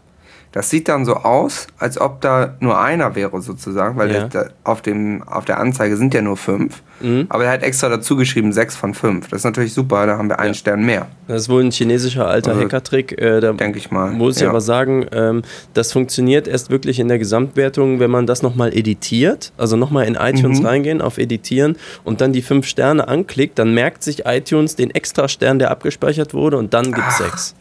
Das 0.56 0.70
sieht 0.70 0.88
dann 0.88 1.04
so 1.04 1.16
aus, 1.16 1.66
als 1.78 2.00
ob 2.00 2.22
da 2.22 2.54
nur 2.60 2.80
einer 2.80 3.14
wäre 3.14 3.42
sozusagen, 3.42 3.98
weil 3.98 4.10
Ja. 4.10 4.24
der, 4.28 4.52
auf, 4.64 4.80
dem, 4.80 5.22
auf 5.24 5.44
der 5.44 5.60
Anzeige 5.60 5.98
sind 5.98 6.14
ja 6.14 6.22
nur 6.22 6.38
fünf. 6.38 6.80
Mhm. 7.02 7.26
Aber 7.28 7.44
er 7.44 7.50
hat 7.50 7.62
extra 7.62 7.90
dazu 7.90 8.16
geschrieben 8.16 8.54
sechs 8.54 8.74
von 8.74 8.94
fünf. 8.94 9.28
Das 9.28 9.40
ist 9.40 9.44
natürlich 9.44 9.74
super, 9.74 10.06
da 10.06 10.16
haben 10.16 10.30
wir 10.30 10.38
einen 10.38 10.54
Stern 10.54 10.82
mehr, 10.86 11.08
das 11.28 11.42
ist 11.42 11.48
wohl 11.50 11.62
ein 11.62 11.70
chinesischer 11.72 12.26
alter 12.26 12.52
Also, 12.52 12.62
Hackertrick. 12.62 13.20
Äh, 13.20 13.40
da 13.40 13.52
denke 13.52 13.76
ich 13.76 13.90
mal. 13.90 14.12
muss 14.12 14.36
ich 14.36 14.44
Ja. 14.44 14.48
aber 14.48 14.62
sagen, 14.62 15.04
ähm, 15.12 15.42
das 15.74 15.92
funktioniert 15.92 16.48
erst 16.48 16.70
wirklich 16.70 17.00
in 17.00 17.08
der 17.08 17.18
Gesamtwertung, 17.18 18.00
wenn 18.00 18.10
man 18.10 18.26
das 18.26 18.40
nochmal 18.42 18.72
editiert. 18.74 19.52
Also 19.58 19.76
nochmal 19.76 20.06
in 20.06 20.14
iTunes 20.14 20.60
Mhm. 20.60 20.66
reingehen, 20.66 21.02
auf 21.02 21.18
Editieren 21.18 21.76
und 22.02 22.22
dann 22.22 22.32
die 22.32 22.40
fünf 22.40 22.66
Sterne 22.66 23.08
anklickt. 23.08 23.58
Dann 23.58 23.74
merkt 23.74 24.02
sich 24.02 24.24
iTunes 24.24 24.74
den 24.74 24.90
extra 24.90 25.28
Stern, 25.28 25.58
der 25.58 25.70
abgespeichert 25.70 26.32
wurde 26.32 26.56
und 26.56 26.72
dann 26.72 26.92
gibt 26.92 27.08
es 27.10 27.18
sechs. 27.18 27.54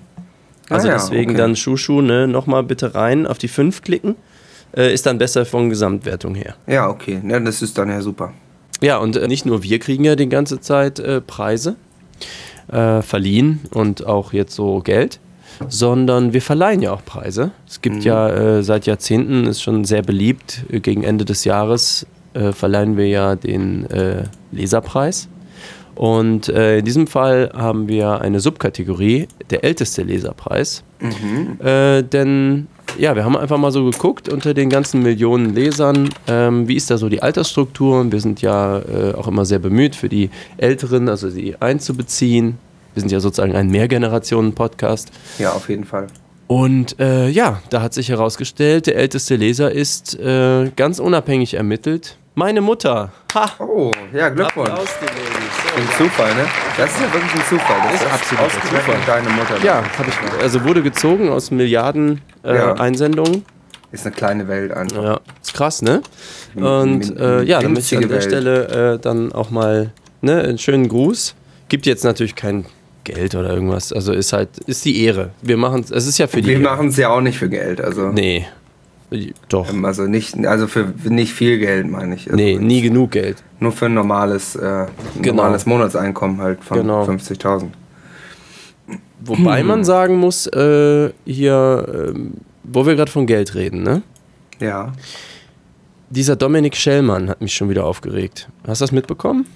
Also 0.70 0.88
Ah 0.88 0.92
ja, 0.92 0.98
deswegen 0.98 1.32
okay. 1.32 1.38
dann 1.38 1.56
Schuschu, 1.56 2.02
ne, 2.02 2.28
nochmal 2.28 2.64
bitte 2.64 2.96
rein 2.96 3.28
auf 3.28 3.38
die 3.38 3.48
fünf 3.48 3.82
klicken. 3.82 4.16
Äh, 4.76 4.94
ist 4.94 5.06
dann 5.06 5.18
besser 5.18 5.46
von 5.46 5.70
Gesamtwertung 5.70 6.36
her. 6.36 6.56
Ja, 6.68 6.90
okay. 6.90 7.22
Ja, 7.26 7.40
das 7.40 7.62
ist 7.62 7.78
dann 7.78 7.90
ja 7.90 8.02
super. 8.02 8.34
Ja, 8.82 8.98
und 8.98 9.16
äh, 9.16 9.28
nicht 9.28 9.46
nur 9.46 9.64
wir 9.64 9.80
kriegen 9.80 10.04
ja 10.04 10.16
die 10.16 10.28
ganze 10.28 10.60
Zeit 10.60 11.00
äh, 11.00 11.22
Preise 11.22 11.76
äh, 12.68 13.02
verliehen 13.02 13.62
und 13.72 14.06
auch 14.06 14.34
jetzt 14.34 14.54
so 14.54 14.82
Geld, 14.82 15.20
sondern 15.70 16.34
wir 16.34 16.42
verleihen 16.42 16.82
ja 16.82 16.92
auch 16.92 17.06
Preise. 17.06 17.52
Es 17.68 17.82
gibt 17.82 18.04
ja 18.04 18.30
äh, 18.30 18.64
seit 18.64 18.86
Jahrzehnten, 18.86 19.48
ist 19.48 19.62
schon 19.62 19.86
sehr 19.86 20.02
beliebt, 20.02 20.66
äh, 20.70 20.82
gegen 20.82 21.04
Ende 21.04 21.26
des 21.26 21.46
Jahres 21.46 22.06
verleihen 22.52 22.98
wir 22.98 23.08
ja 23.08 23.38
den 23.38 23.88
Leserpreis. 24.52 25.30
Und 25.96 26.50
äh, 26.50 26.80
in 26.80 26.86
diesem 26.86 27.08
Fall 27.08 27.52
haben 27.56 27.88
wir 27.88 28.22
eine 28.22 28.40
Subkategorie, 28.40 29.28
der 29.50 29.64
älteste 29.64 30.04
Leserpreis. 30.04 30.84
Äh, 31.64 32.04
denn 32.04 32.68
ja, 32.98 33.16
wir 33.16 33.26
haben 33.26 33.36
einfach 33.36 33.58
mal 33.58 33.72
so 33.72 33.90
geguckt 33.90 34.30
unter 34.30 34.54
den 34.54 34.70
ganzen 34.70 35.04
Millionen 35.04 35.54
Lesern, 35.54 36.10
ähm, 36.28 36.68
wie 36.68 36.76
ist 36.76 36.90
da 36.92 36.98
so 36.98 37.10
die 37.10 37.22
Altersstruktur? 37.22 38.00
Und 38.00 38.12
Wir 38.12 38.22
sind 38.22 38.42
ja 38.42 38.80
äh, 38.80 39.14
auch 39.14 39.28
immer 39.28 39.46
sehr 39.46 39.60
bemüht, 39.60 39.96
für 39.96 40.10
die 40.10 40.30
Älteren, 40.58 41.10
also 41.10 41.30
sie 41.30 41.56
einzubeziehen. 41.60 42.58
Wir 42.94 43.02
sind 43.02 43.12
ja 43.12 43.20
sozusagen 43.20 43.56
ein 43.56 43.70
Mehrgenerationen-Podcast. 43.70 45.12
Ja, 45.40 45.54
auf 45.54 45.70
jeden 45.70 45.84
Fall. 45.84 46.08
Und 46.48 47.00
äh, 47.00 47.28
ja, 47.30 47.62
da 47.70 47.82
hat 47.82 47.94
sich 47.94 48.10
herausgestellt, 48.10 48.88
der 48.88 48.96
älteste 48.96 49.36
Leser 49.36 49.72
ist 49.72 50.18
äh, 50.20 50.72
ganz 50.76 51.00
unabhängig 51.00 51.56
ermittelt. 51.56 52.18
Meine 52.38 52.60
Mutter. 52.62 53.12
Ha! 53.34 53.50
Oh, 53.60 53.92
ja, 54.14 54.28
Glückwunsch. 54.30 54.70
Applaus, 54.70 54.90
die 55.02 55.06
Ladies. 55.06 55.78
Ein 55.78 55.98
Zufall, 55.98 56.36
ne? 56.36 56.46
Das 56.78 56.90
ist 56.92 57.00
ja 57.02 57.14
wirklich 57.14 57.34
ein 57.34 57.42
Zufall. 57.50 57.78
Das 57.92 58.02
Ist 58.02 58.12
absoluter 58.12 58.46
ausgerechnet 58.46 58.82
Zufall. 58.86 58.98
deine 59.08 59.30
Mutter. 59.30 59.58
Ja, 59.64 59.76
habe 59.98 60.10
ich, 60.10 60.44
also 60.44 60.64
wurde 60.66 60.82
gezogen 60.82 61.30
aus 61.30 61.52
Milliarden 61.52 62.22
äh, 62.44 62.56
Ja. 62.56 62.74
Einsendungen. 62.74 63.46
Ist 63.92 64.06
eine 64.06 64.14
kleine 64.16 64.48
Welt 64.50 64.74
einfach. 64.74 65.02
Ja, 65.04 65.20
ist 65.42 65.54
krass, 65.54 65.82
ne? 65.82 66.02
Und 66.56 67.18
äh, 67.18 67.44
ja, 67.44 67.62
dann 67.62 67.72
möchte 67.74 67.96
ich 67.96 68.02
an 68.04 68.10
der 68.10 68.18
Welt. 68.18 68.24
Stelle 68.24 68.94
äh, 68.96 69.00
dann 69.00 69.32
auch 69.32 69.50
mal 69.50 69.92
ne, 70.22 70.42
einen 70.42 70.58
schönen 70.58 70.90
Gruß. 70.90 71.36
Gibt 71.70 71.86
jetzt 71.86 72.04
natürlich 72.04 72.36
kein 72.36 72.66
Geld 73.06 73.36
oder 73.36 73.52
irgendwas. 73.54 73.94
Also 73.94 74.12
ist 74.12 74.34
halt, 74.34 74.50
ist 74.68 74.84
die 74.84 75.02
Ehre. 75.06 75.30
Wir 75.42 75.56
machen 75.56 75.82
es, 75.86 75.92
es 75.92 76.08
ist 76.08 76.18
ja 76.18 76.28
für 76.28 76.42
die 76.42 76.48
Wir 76.50 76.60
machen 76.60 76.90
es 76.90 76.98
ja 76.98 77.10
auch 77.10 77.22
nicht 77.22 77.38
für 77.38 77.48
Geld. 77.50 77.80
Also, 77.80 78.10
Nee. 78.10 78.46
Doch. 79.50 79.70
ähm, 79.72 79.86
also 79.86 80.04
nicht, 80.04 80.36
also 80.46 80.68
für 80.68 80.94
nicht 81.06 81.34
viel 81.34 81.60
Geld, 81.60 81.88
meine 81.90 82.16
ich. 82.16 82.26
Also 82.26 82.36
Nee, 82.36 82.58
nie 82.58 82.82
genug 82.82 83.12
Geld. 83.12 83.44
Nur 83.60 83.72
für 83.72 83.86
ein 83.86 83.94
normales, 83.94 84.56
äh, 84.56 84.86
Genau. 85.22 85.36
normales 85.38 85.66
Monatseinkommen 85.66 86.42
halt 86.42 86.64
von 86.64 86.78
Genau. 86.80 87.04
50.000. 87.06 87.70
Wobei 89.24 89.64
man 89.64 89.84
sagen 89.84 90.18
muss, 90.18 90.46
äh, 90.48 91.10
hier, 91.26 92.12
ähm, 92.16 92.34
wo 92.64 92.86
wir 92.86 92.96
gerade 92.96 93.12
von 93.12 93.26
Geld 93.26 93.56
reden, 93.56 93.82
ne? 93.84 94.02
Ja. 94.60 94.94
Dieser 96.10 96.36
Dominik 96.36 96.76
Schellmann 96.76 97.30
hat 97.30 97.42
mich 97.42 97.56
schon 97.56 97.70
wieder 97.70 97.86
aufgeregt. 97.86 98.48
Hast 98.68 98.82
du 98.82 98.84
das 98.84 98.92
mitbekommen? 98.92 99.48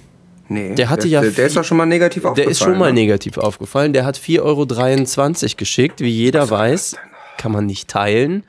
Nee. 0.47 0.73
Der 0.73 0.89
hatte 0.89 1.03
der, 1.03 1.11
ja 1.11 1.21
Der, 1.21 1.31
der 1.31 1.45
ist 1.45 1.55
doch 1.55 1.63
schon 1.63 1.77
mal 1.77 1.85
negativ 1.85 2.23
Der 2.23 2.31
aufgefallen. 2.31 2.51
ist 2.51 2.59
schon 2.59 2.77
mal 2.77 2.91
ne? 2.91 3.01
negativ 3.01 3.37
aufgefallen. 3.37 3.93
Der 3.93 4.05
hat 4.05 4.17
4,23 4.17 4.41
Euro 4.43 5.55
geschickt. 5.57 6.01
Wie 6.01 6.09
jeder 6.09 6.49
weiß, 6.49 6.95
kann 7.37 7.51
man 7.51 7.67
nicht 7.67 7.87
teilen. 7.87 8.43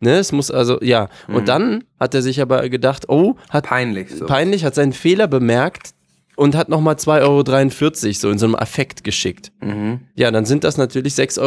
Ne, 0.00 0.16
es 0.18 0.32
muss 0.32 0.50
also, 0.50 0.80
ja. 0.82 1.08
Mhm. 1.28 1.34
Und 1.34 1.48
dann 1.48 1.84
hat 1.98 2.14
er 2.14 2.22
sich 2.22 2.40
aber 2.40 2.68
gedacht, 2.68 3.08
oh, 3.08 3.36
hat 3.50 3.66
Peinlich 3.66 4.10
so. 4.10 4.26
peinlich, 4.26 4.64
hat 4.64 4.74
seinen 4.74 4.92
Fehler 4.92 5.28
bemerkt 5.28 5.94
und 6.36 6.56
hat 6.56 6.68
nochmal 6.68 6.96
2,43 6.96 7.22
Euro 7.22 8.14
so 8.14 8.30
in 8.30 8.38
so 8.38 8.46
einem 8.46 8.54
Affekt 8.54 9.04
geschickt. 9.04 9.52
Mhm. 9.60 10.00
Ja, 10.14 10.30
dann 10.30 10.44
sind 10.44 10.64
das 10.64 10.76
natürlich 10.76 11.14
6,66 11.14 11.40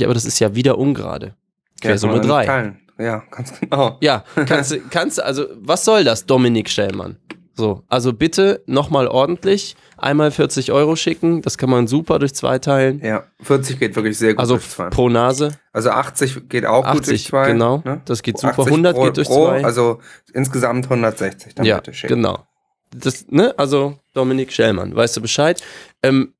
Euro, 0.00 0.04
aber 0.06 0.14
das 0.14 0.24
ist 0.24 0.38
ja 0.38 0.54
wieder 0.54 0.78
ungerade. 0.78 1.34
Quersumme 1.80 2.14
nicht 2.14 2.28
3. 2.28 2.46
teilen. 2.46 2.78
Ja, 2.98 3.22
ganz 3.30 3.58
genau. 3.58 3.96
Ja, 4.00 4.24
kannst 4.46 4.72
du, 4.72 4.80
kannst 4.90 5.20
also, 5.20 5.46
was 5.56 5.84
soll 5.84 6.04
das, 6.04 6.26
Dominik 6.26 6.68
Stellmann? 6.68 7.16
So, 7.54 7.82
also 7.88 8.12
bitte 8.14 8.62
nochmal 8.66 9.06
ordentlich, 9.08 9.76
einmal 9.98 10.30
40 10.30 10.72
Euro 10.72 10.96
schicken, 10.96 11.42
das 11.42 11.58
kann 11.58 11.68
man 11.68 11.86
super 11.86 12.18
durch 12.18 12.34
zwei 12.34 12.58
teilen. 12.58 13.00
Ja, 13.04 13.24
40 13.42 13.78
geht 13.78 13.94
wirklich 13.94 14.16
sehr 14.16 14.32
gut 14.32 14.40
Also 14.40 14.54
durch 14.54 14.68
zwei. 14.70 14.88
pro 14.88 15.08
Nase, 15.10 15.50
Also 15.72 15.90
80 15.90 16.48
geht 16.48 16.64
auch 16.64 16.82
gut 16.82 17.00
80, 17.02 17.06
durch 17.06 17.24
zwei. 17.26 17.52
genau. 17.52 17.82
ne? 17.84 18.00
Das 18.06 18.22
geht 18.22 18.38
super. 18.38 18.52
80 18.60 18.66
100 18.66 18.96
pro, 18.96 19.04
geht 19.04 19.16
durch 19.18 19.28
pro, 19.28 19.46
zwei. 19.48 19.64
Also 19.64 19.98
insgesamt 20.32 20.84
160 20.86 21.54
dann 21.54 21.66
ja, 21.66 21.76
bitte 21.76 21.92
schicken. 21.92 22.14
genau. 22.14 22.46
Das, 22.94 23.26
ne, 23.28 23.54
also 23.58 23.98
Dominik 24.14 24.52
Schellmann, 24.52 24.94
weißt 24.94 25.16
du 25.16 25.20
Bescheid? 25.20 25.62
Ähm, 26.02 26.34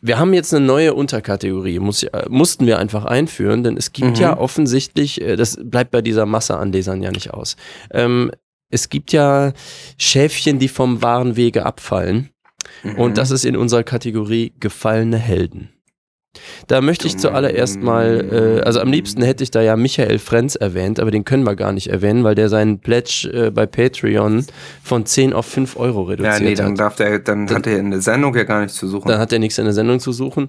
wir 0.00 0.18
haben 0.18 0.32
jetzt 0.32 0.54
eine 0.54 0.64
neue 0.64 0.94
Unterkategorie, 0.94 1.80
muss, 1.80 2.06
mussten 2.28 2.66
wir 2.66 2.78
einfach 2.78 3.04
einführen, 3.04 3.62
denn 3.64 3.76
es 3.76 3.92
gibt 3.92 4.10
Mhm. 4.16 4.22
ja 4.22 4.38
offensichtlich, 4.38 5.20
äh, 5.20 5.36
das 5.36 5.58
bleibt 5.62 5.90
bei 5.90 6.02
dieser 6.02 6.24
Masse 6.24 6.56
an 6.56 6.72
Lesern 6.72 7.02
ja 7.02 7.10
nicht 7.10 7.32
aus. 7.34 7.56
Ähm, 7.90 8.30
es 8.70 8.88
gibt 8.88 9.12
ja 9.12 9.52
Schäfchen, 9.96 10.58
die 10.58 10.68
vom 10.68 11.02
wahren 11.02 11.36
Wege 11.36 11.64
abfallen. 11.66 12.30
Mhm. 12.82 12.94
Und 12.96 13.18
das 13.18 13.30
ist 13.30 13.44
in 13.44 13.56
unserer 13.56 13.82
Kategorie 13.82 14.52
gefallene 14.60 15.18
Helden. 15.18 15.70
Da 16.66 16.80
möchte 16.80 17.06
ich 17.06 17.16
zuallererst 17.16 17.80
mal, 17.80 18.60
äh, 18.60 18.64
also 18.64 18.80
am 18.80 18.92
liebsten 18.92 19.22
hätte 19.22 19.42
ich 19.42 19.50
da 19.50 19.62
ja 19.62 19.76
Michael 19.76 20.18
Frenz 20.18 20.54
erwähnt, 20.54 21.00
aber 21.00 21.10
den 21.10 21.24
können 21.24 21.44
wir 21.44 21.56
gar 21.56 21.72
nicht 21.72 21.88
erwähnen, 21.88 22.22
weil 22.22 22.34
der 22.34 22.48
seinen 22.48 22.78
Pledge 22.78 23.30
äh, 23.32 23.50
bei 23.50 23.66
Patreon 23.66 24.44
von 24.82 25.06
10 25.06 25.32
auf 25.32 25.46
5 25.46 25.76
Euro 25.76 26.02
Ja, 26.02 26.10
reduziert 26.10 26.40
nee, 26.42 26.54
dann 26.54 26.72
hat. 26.72 26.80
darf 26.80 26.96
der, 26.96 27.18
dann, 27.20 27.50
hat 27.50 27.66
er 27.66 27.78
in 27.78 27.90
der 27.90 28.02
Sendung 28.02 28.34
ja 28.36 28.44
gar 28.44 28.60
nichts 28.60 28.76
zu 28.76 28.86
suchen. 28.86 29.08
Dann 29.08 29.18
hat 29.18 29.32
er 29.32 29.38
nichts 29.38 29.58
in 29.58 29.64
der 29.64 29.74
Sendung 29.74 30.00
zu 30.00 30.12
suchen. 30.12 30.48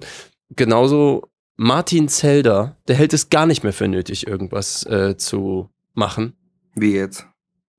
Genauso 0.54 1.22
Martin 1.56 2.08
Zelder, 2.08 2.76
der 2.86 2.96
hält 2.96 3.12
es 3.12 3.30
gar 3.30 3.46
nicht 3.46 3.64
mehr 3.64 3.72
für 3.72 3.88
nötig, 3.88 4.26
irgendwas 4.26 4.84
äh, 4.86 5.16
zu 5.16 5.70
machen. 5.94 6.34
Wie 6.74 6.94
jetzt? 6.94 7.26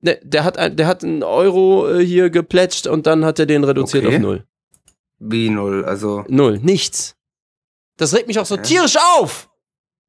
Der, 0.02 0.18
der, 0.22 0.44
hat, 0.44 0.58
ein- 0.58 0.76
der 0.76 0.86
hat 0.86 1.04
einen 1.04 1.22
Euro 1.22 1.88
äh, 1.88 2.04
hier 2.04 2.28
geplätscht 2.30 2.86
und 2.86 3.06
dann 3.06 3.24
hat 3.24 3.38
er 3.38 3.46
den 3.46 3.64
reduziert 3.64 4.04
Okay. 4.04 4.16
auf 4.16 4.20
null. 4.22 4.44
Wie 5.20 5.48
null? 5.48 5.84
Also, 5.84 6.24
Null, 6.28 6.58
nichts. 6.60 7.14
Das 7.96 8.12
regt 8.14 8.26
mich 8.26 8.38
auch 8.40 8.46
so 8.46 8.56
Hä? 8.56 8.62
tierisch 8.62 8.96
auf. 9.16 9.48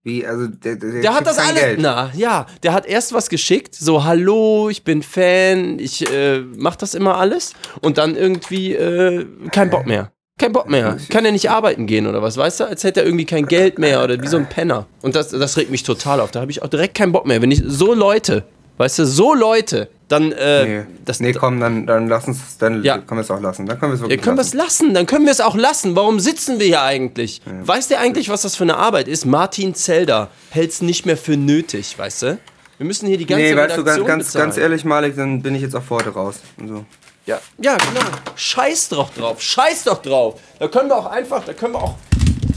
wie, 0.03 0.25
also 0.25 0.47
der, 0.47 0.75
der, 0.77 1.01
Der 1.01 1.13
hat 1.13 1.27
das 1.27 1.37
alles. 1.37 1.77
Na, 1.77 2.11
ja, 2.15 2.47
der 2.63 2.73
hat 2.73 2.87
erst 2.87 3.13
was 3.13 3.29
geschickt, 3.29 3.75
so 3.75 4.03
hallo, 4.03 4.69
ich 4.69 4.83
bin 4.83 5.03
Fan, 5.03 5.77
ich 5.79 6.09
äh, 6.11 6.39
mach 6.57 6.75
das 6.75 6.95
immer 6.95 7.17
alles 7.17 7.53
und 7.81 7.97
dann 7.99 8.15
irgendwie 8.15 8.73
äh, 8.73 9.25
kein 9.51 9.69
Bock 9.69 9.85
mehr. 9.85 10.11
Kein 10.39 10.51
Bock 10.51 10.67
mehr. 10.67 10.97
Kann 11.09 11.23
er 11.25 11.31
nicht 11.31 11.51
arbeiten 11.51 11.85
gehen 11.85 12.07
oder 12.07 12.23
was, 12.23 12.35
weißt 12.37 12.61
du? 12.61 12.63
Als 12.65 12.83
hätte 12.83 13.01
er 13.01 13.05
irgendwie 13.05 13.25
kein 13.25 13.45
Geld 13.45 13.77
mehr 13.77 14.03
oder 14.03 14.19
wie 14.19 14.27
so 14.27 14.37
ein 14.37 14.49
Penner. 14.49 14.87
Und 15.03 15.13
das, 15.15 15.29
das 15.29 15.55
regt 15.57 15.69
mich 15.69 15.83
total 15.83 16.19
auf. 16.19 16.31
Da 16.31 16.41
habe 16.41 16.49
ich 16.49 16.63
auch 16.63 16.67
direkt 16.69 16.95
keinen 16.95 17.11
Bock 17.11 17.27
mehr. 17.27 17.39
Wenn 17.43 17.51
ich 17.51 17.61
so 17.67 17.93
Leute, 17.93 18.43
weißt 18.77 18.99
du, 18.99 19.05
so 19.05 19.33
Leute, 19.33 19.89
dann 20.07 20.31
äh, 20.31 20.65
Nee, 20.65 20.85
das, 21.05 21.19
nee 21.19 21.33
komm, 21.33 21.59
dann, 21.59 21.87
dann 21.87 22.07
lass 22.07 22.27
uns, 22.27 22.57
dann 22.59 22.83
Ja. 22.83 22.97
können 22.99 23.17
wir 23.19 23.21
es 23.21 23.31
auch 23.31 23.39
lassen. 23.41 23.65
Dann 23.65 23.79
können 23.79 23.91
wir 23.91 23.95
es 23.95 24.01
Ja, 24.01 24.05
wirklich 24.07 24.21
können 24.21 24.37
wir 24.37 24.41
es 24.41 24.53
lassen. 24.53 24.93
dann 24.93 25.05
können 25.05 25.25
wir 25.25 25.31
es 25.31 25.41
auch 25.41 25.55
lassen. 25.55 25.95
Warum 25.95 26.19
sitzen 26.19 26.59
wir 26.59 26.67
hier 26.67 26.81
eigentlich? 26.81 27.41
Weiß 27.63 27.87
der 27.87 27.99
eigentlich, 27.99 28.29
was 28.29 28.43
das 28.43 28.55
für 28.55 28.63
eine 28.63 28.77
Arbeit 28.77 29.07
ist? 29.07 29.25
Martin 29.25 29.73
Zelder 29.75 30.29
hält 30.49 30.71
es 30.71 30.81
nicht 30.81 31.05
mehr 31.05 31.17
für 31.17 31.37
nötig, 31.37 31.97
weißt 31.97 32.21
du? 32.23 32.37
Wir 32.77 32.85
müssen 32.87 33.07
hier 33.07 33.17
die 33.17 33.25
ganze 33.25 33.43
Nee, 33.43 33.55
weißt 33.55 33.77
du, 33.77 33.81
Redaktion 33.81 34.07
ganz, 34.07 34.07
ganz, 34.07 34.25
bezahlen. 34.27 34.45
ganz 34.49 34.57
ehrlich, 34.57 34.85
Malik, 34.85 35.15
dann 35.15 35.41
bin 35.41 35.55
ich 35.55 35.61
jetzt 35.61 35.75
auch 35.75 35.83
für 35.83 35.95
heute 35.95 36.09
raus. 36.09 36.39
So. 36.65 36.85
Ja, 37.25 37.39
ja, 37.59 37.77
genau. 37.77 38.01
Scheiß 38.35 38.89
doch 38.89 39.09
drauf. 39.13 39.41
Scheiß 39.41 39.85
doch 39.85 40.01
drauf. 40.01 40.39
Da 40.59 40.67
können 40.67 40.89
wir 40.89 40.97
auch 40.97 41.05
einfach, 41.05 41.43
da 41.45 41.53
können 41.53 41.73
wir 41.75 41.81
auch 41.81 41.95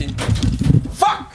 den. 0.00 0.14
Fuck! 0.98 1.26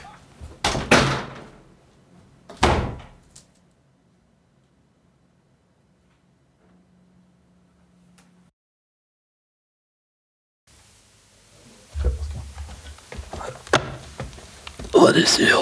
Was 15.12 15.18
ist 15.18 15.36
hier? 15.36 15.58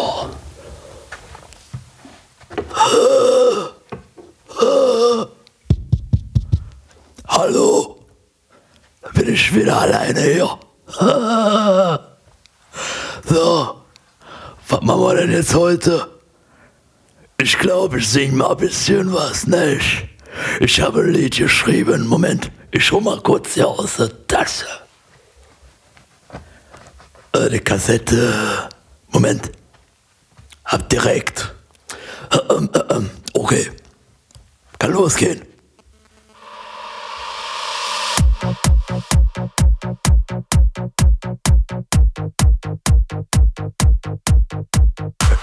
Hallo? 7.27 8.07
Bin 9.13 9.35
ich 9.35 9.53
wieder 9.53 9.81
alleine 9.81 10.21
hier? 10.21 10.57
So, 13.29 13.83
was 14.69 14.81
machen 14.83 15.01
wir 15.01 15.17
denn 15.17 15.33
jetzt 15.33 15.53
heute? 15.53 16.09
Ich 17.39 17.59
glaube, 17.59 17.99
ich 17.99 18.09
sing 18.09 18.37
mal 18.37 18.53
ein 18.53 18.57
bisschen 18.57 19.13
was, 19.13 19.49
nicht? 19.49 20.07
Ich 20.61 20.81
habe 20.81 21.01
ein 21.01 21.13
Lied 21.13 21.39
geschrieben. 21.39 22.07
Moment, 22.07 22.53
ich 22.71 22.93
hol 22.93 23.01
mal 23.01 23.21
kurz 23.21 23.55
hier 23.55 23.67
aus 23.67 23.97
der 23.97 24.29
Tasche. 24.29 24.67
Die 27.35 27.59
Kassette. 27.59 28.69
Moment. 29.13 29.51
Hab 30.65 30.89
direkt. 30.89 31.53
Ähm, 32.51 32.71
äh, 32.73 32.95
ähm, 32.95 33.11
okay. 33.35 33.71
Kann 34.79 34.93
losgehen. 34.93 35.43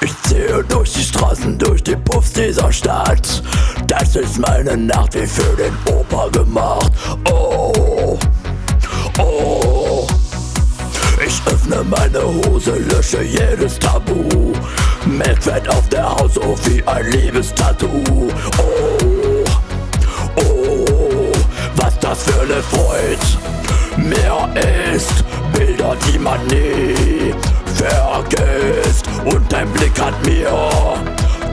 Ich 0.02 0.22
ziehe 0.24 0.64
durch 0.64 0.94
die 0.94 1.04
Straßen, 1.04 1.58
durch 1.58 1.84
die 1.84 1.96
Puffs 1.96 2.34
dieser 2.34 2.72
Stadt. 2.72 3.44
Das 3.88 4.16
ist 4.16 4.40
meine 4.40 4.78
Nacht 4.78 5.14
wie 5.14 5.28
für 5.28 5.56
den 5.56 5.76
Opa 5.94 6.30
gemacht. 6.30 6.92
Oh, 7.30 8.18
oh. 9.20 9.67
Ich 11.28 11.42
öffne 11.46 11.84
meine 11.84 12.24
Hose, 12.24 12.72
lösche 12.90 13.22
jedes 13.22 13.78
Tabu. 13.80 14.54
Melkwert 15.06 15.68
auf 15.68 15.90
der 15.90 16.10
Haut, 16.10 16.34
so 16.34 16.58
wie 16.64 16.82
ein 16.88 17.06
Liebestattoo. 17.12 18.30
Oh, 18.58 19.44
oh, 20.38 21.32
was 21.76 22.00
das 22.00 22.24
für 22.24 22.42
eine 22.42 22.64
Freude 22.64 24.08
mehr 24.10 24.48
ist. 24.94 25.12
Bilder, 25.52 25.98
die 26.08 26.18
man 26.18 26.40
nie 26.48 27.36
vergisst. 27.76 29.06
Und 29.26 29.52
dein 29.52 29.70
Blick 29.74 30.00
hat 30.00 30.26
mir 30.26 30.50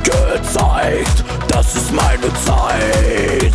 gezeigt, 0.05 1.25
das 1.49 1.75
ist 1.75 1.93
meine 1.93 2.33
Zeit. 2.45 3.55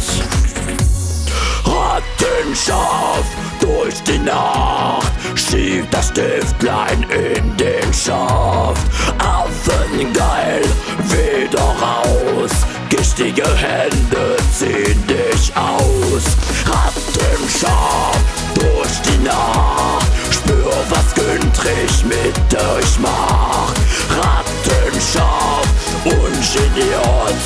Rattenscharf 1.63 3.25
durch 3.59 4.01
die 4.03 4.19
Nacht, 4.19 5.11
schiebt 5.35 5.93
das 5.93 6.07
Stiftlein 6.07 7.03
in 7.03 7.55
den 7.57 7.93
Schaft. 7.93 8.87
Affengeil, 9.17 10.63
wieder 11.03 11.75
raus, 11.81 12.51
giftige 12.89 13.47
Hände 13.55 14.37
ziehen 14.57 15.05
dich 15.07 15.53
aus. 15.55 16.23
Rattenscharf 16.65 18.17
durch 18.55 19.01
die 19.05 19.19
Nacht, 19.23 20.07
spür 20.31 20.73
was 20.89 21.13
Güntrich 21.15 22.03
mit 22.05 22.55
euch 22.55 22.99
macht. 22.99 23.77
Rattenscharf, 24.09 25.67
ungeniert, 26.05 27.41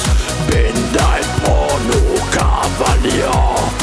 bin 0.47 0.75
dein 0.93 1.25
Porno-Kavalier 1.43 3.82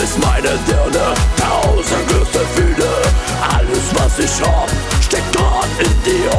bist 0.00 0.18
meine 0.20 0.56
Dirne 0.66 1.14
tausend 1.36 2.06
Glücksgefühle. 2.08 2.88
Alles, 3.56 3.84
was 3.94 4.18
ich 4.18 4.40
hab, 4.42 4.68
steckt 5.02 5.34
dran 5.34 5.68
in 5.80 6.02
dir. 6.04 6.30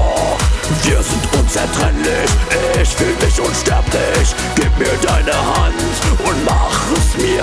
Wir 0.83 1.03
sind 1.03 1.27
unzertrennlich, 1.37 2.29
ich 2.81 2.89
fühl 2.89 3.15
mich 3.15 3.39
unsterblich. 3.41 4.35
Gib 4.55 4.77
mir 4.77 4.97
deine 5.01 5.33
Hand 5.33 5.75
und 6.19 6.45
mach 6.45 6.79
es 6.95 7.17
mir. 7.21 7.41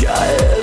Geil. 0.00 0.59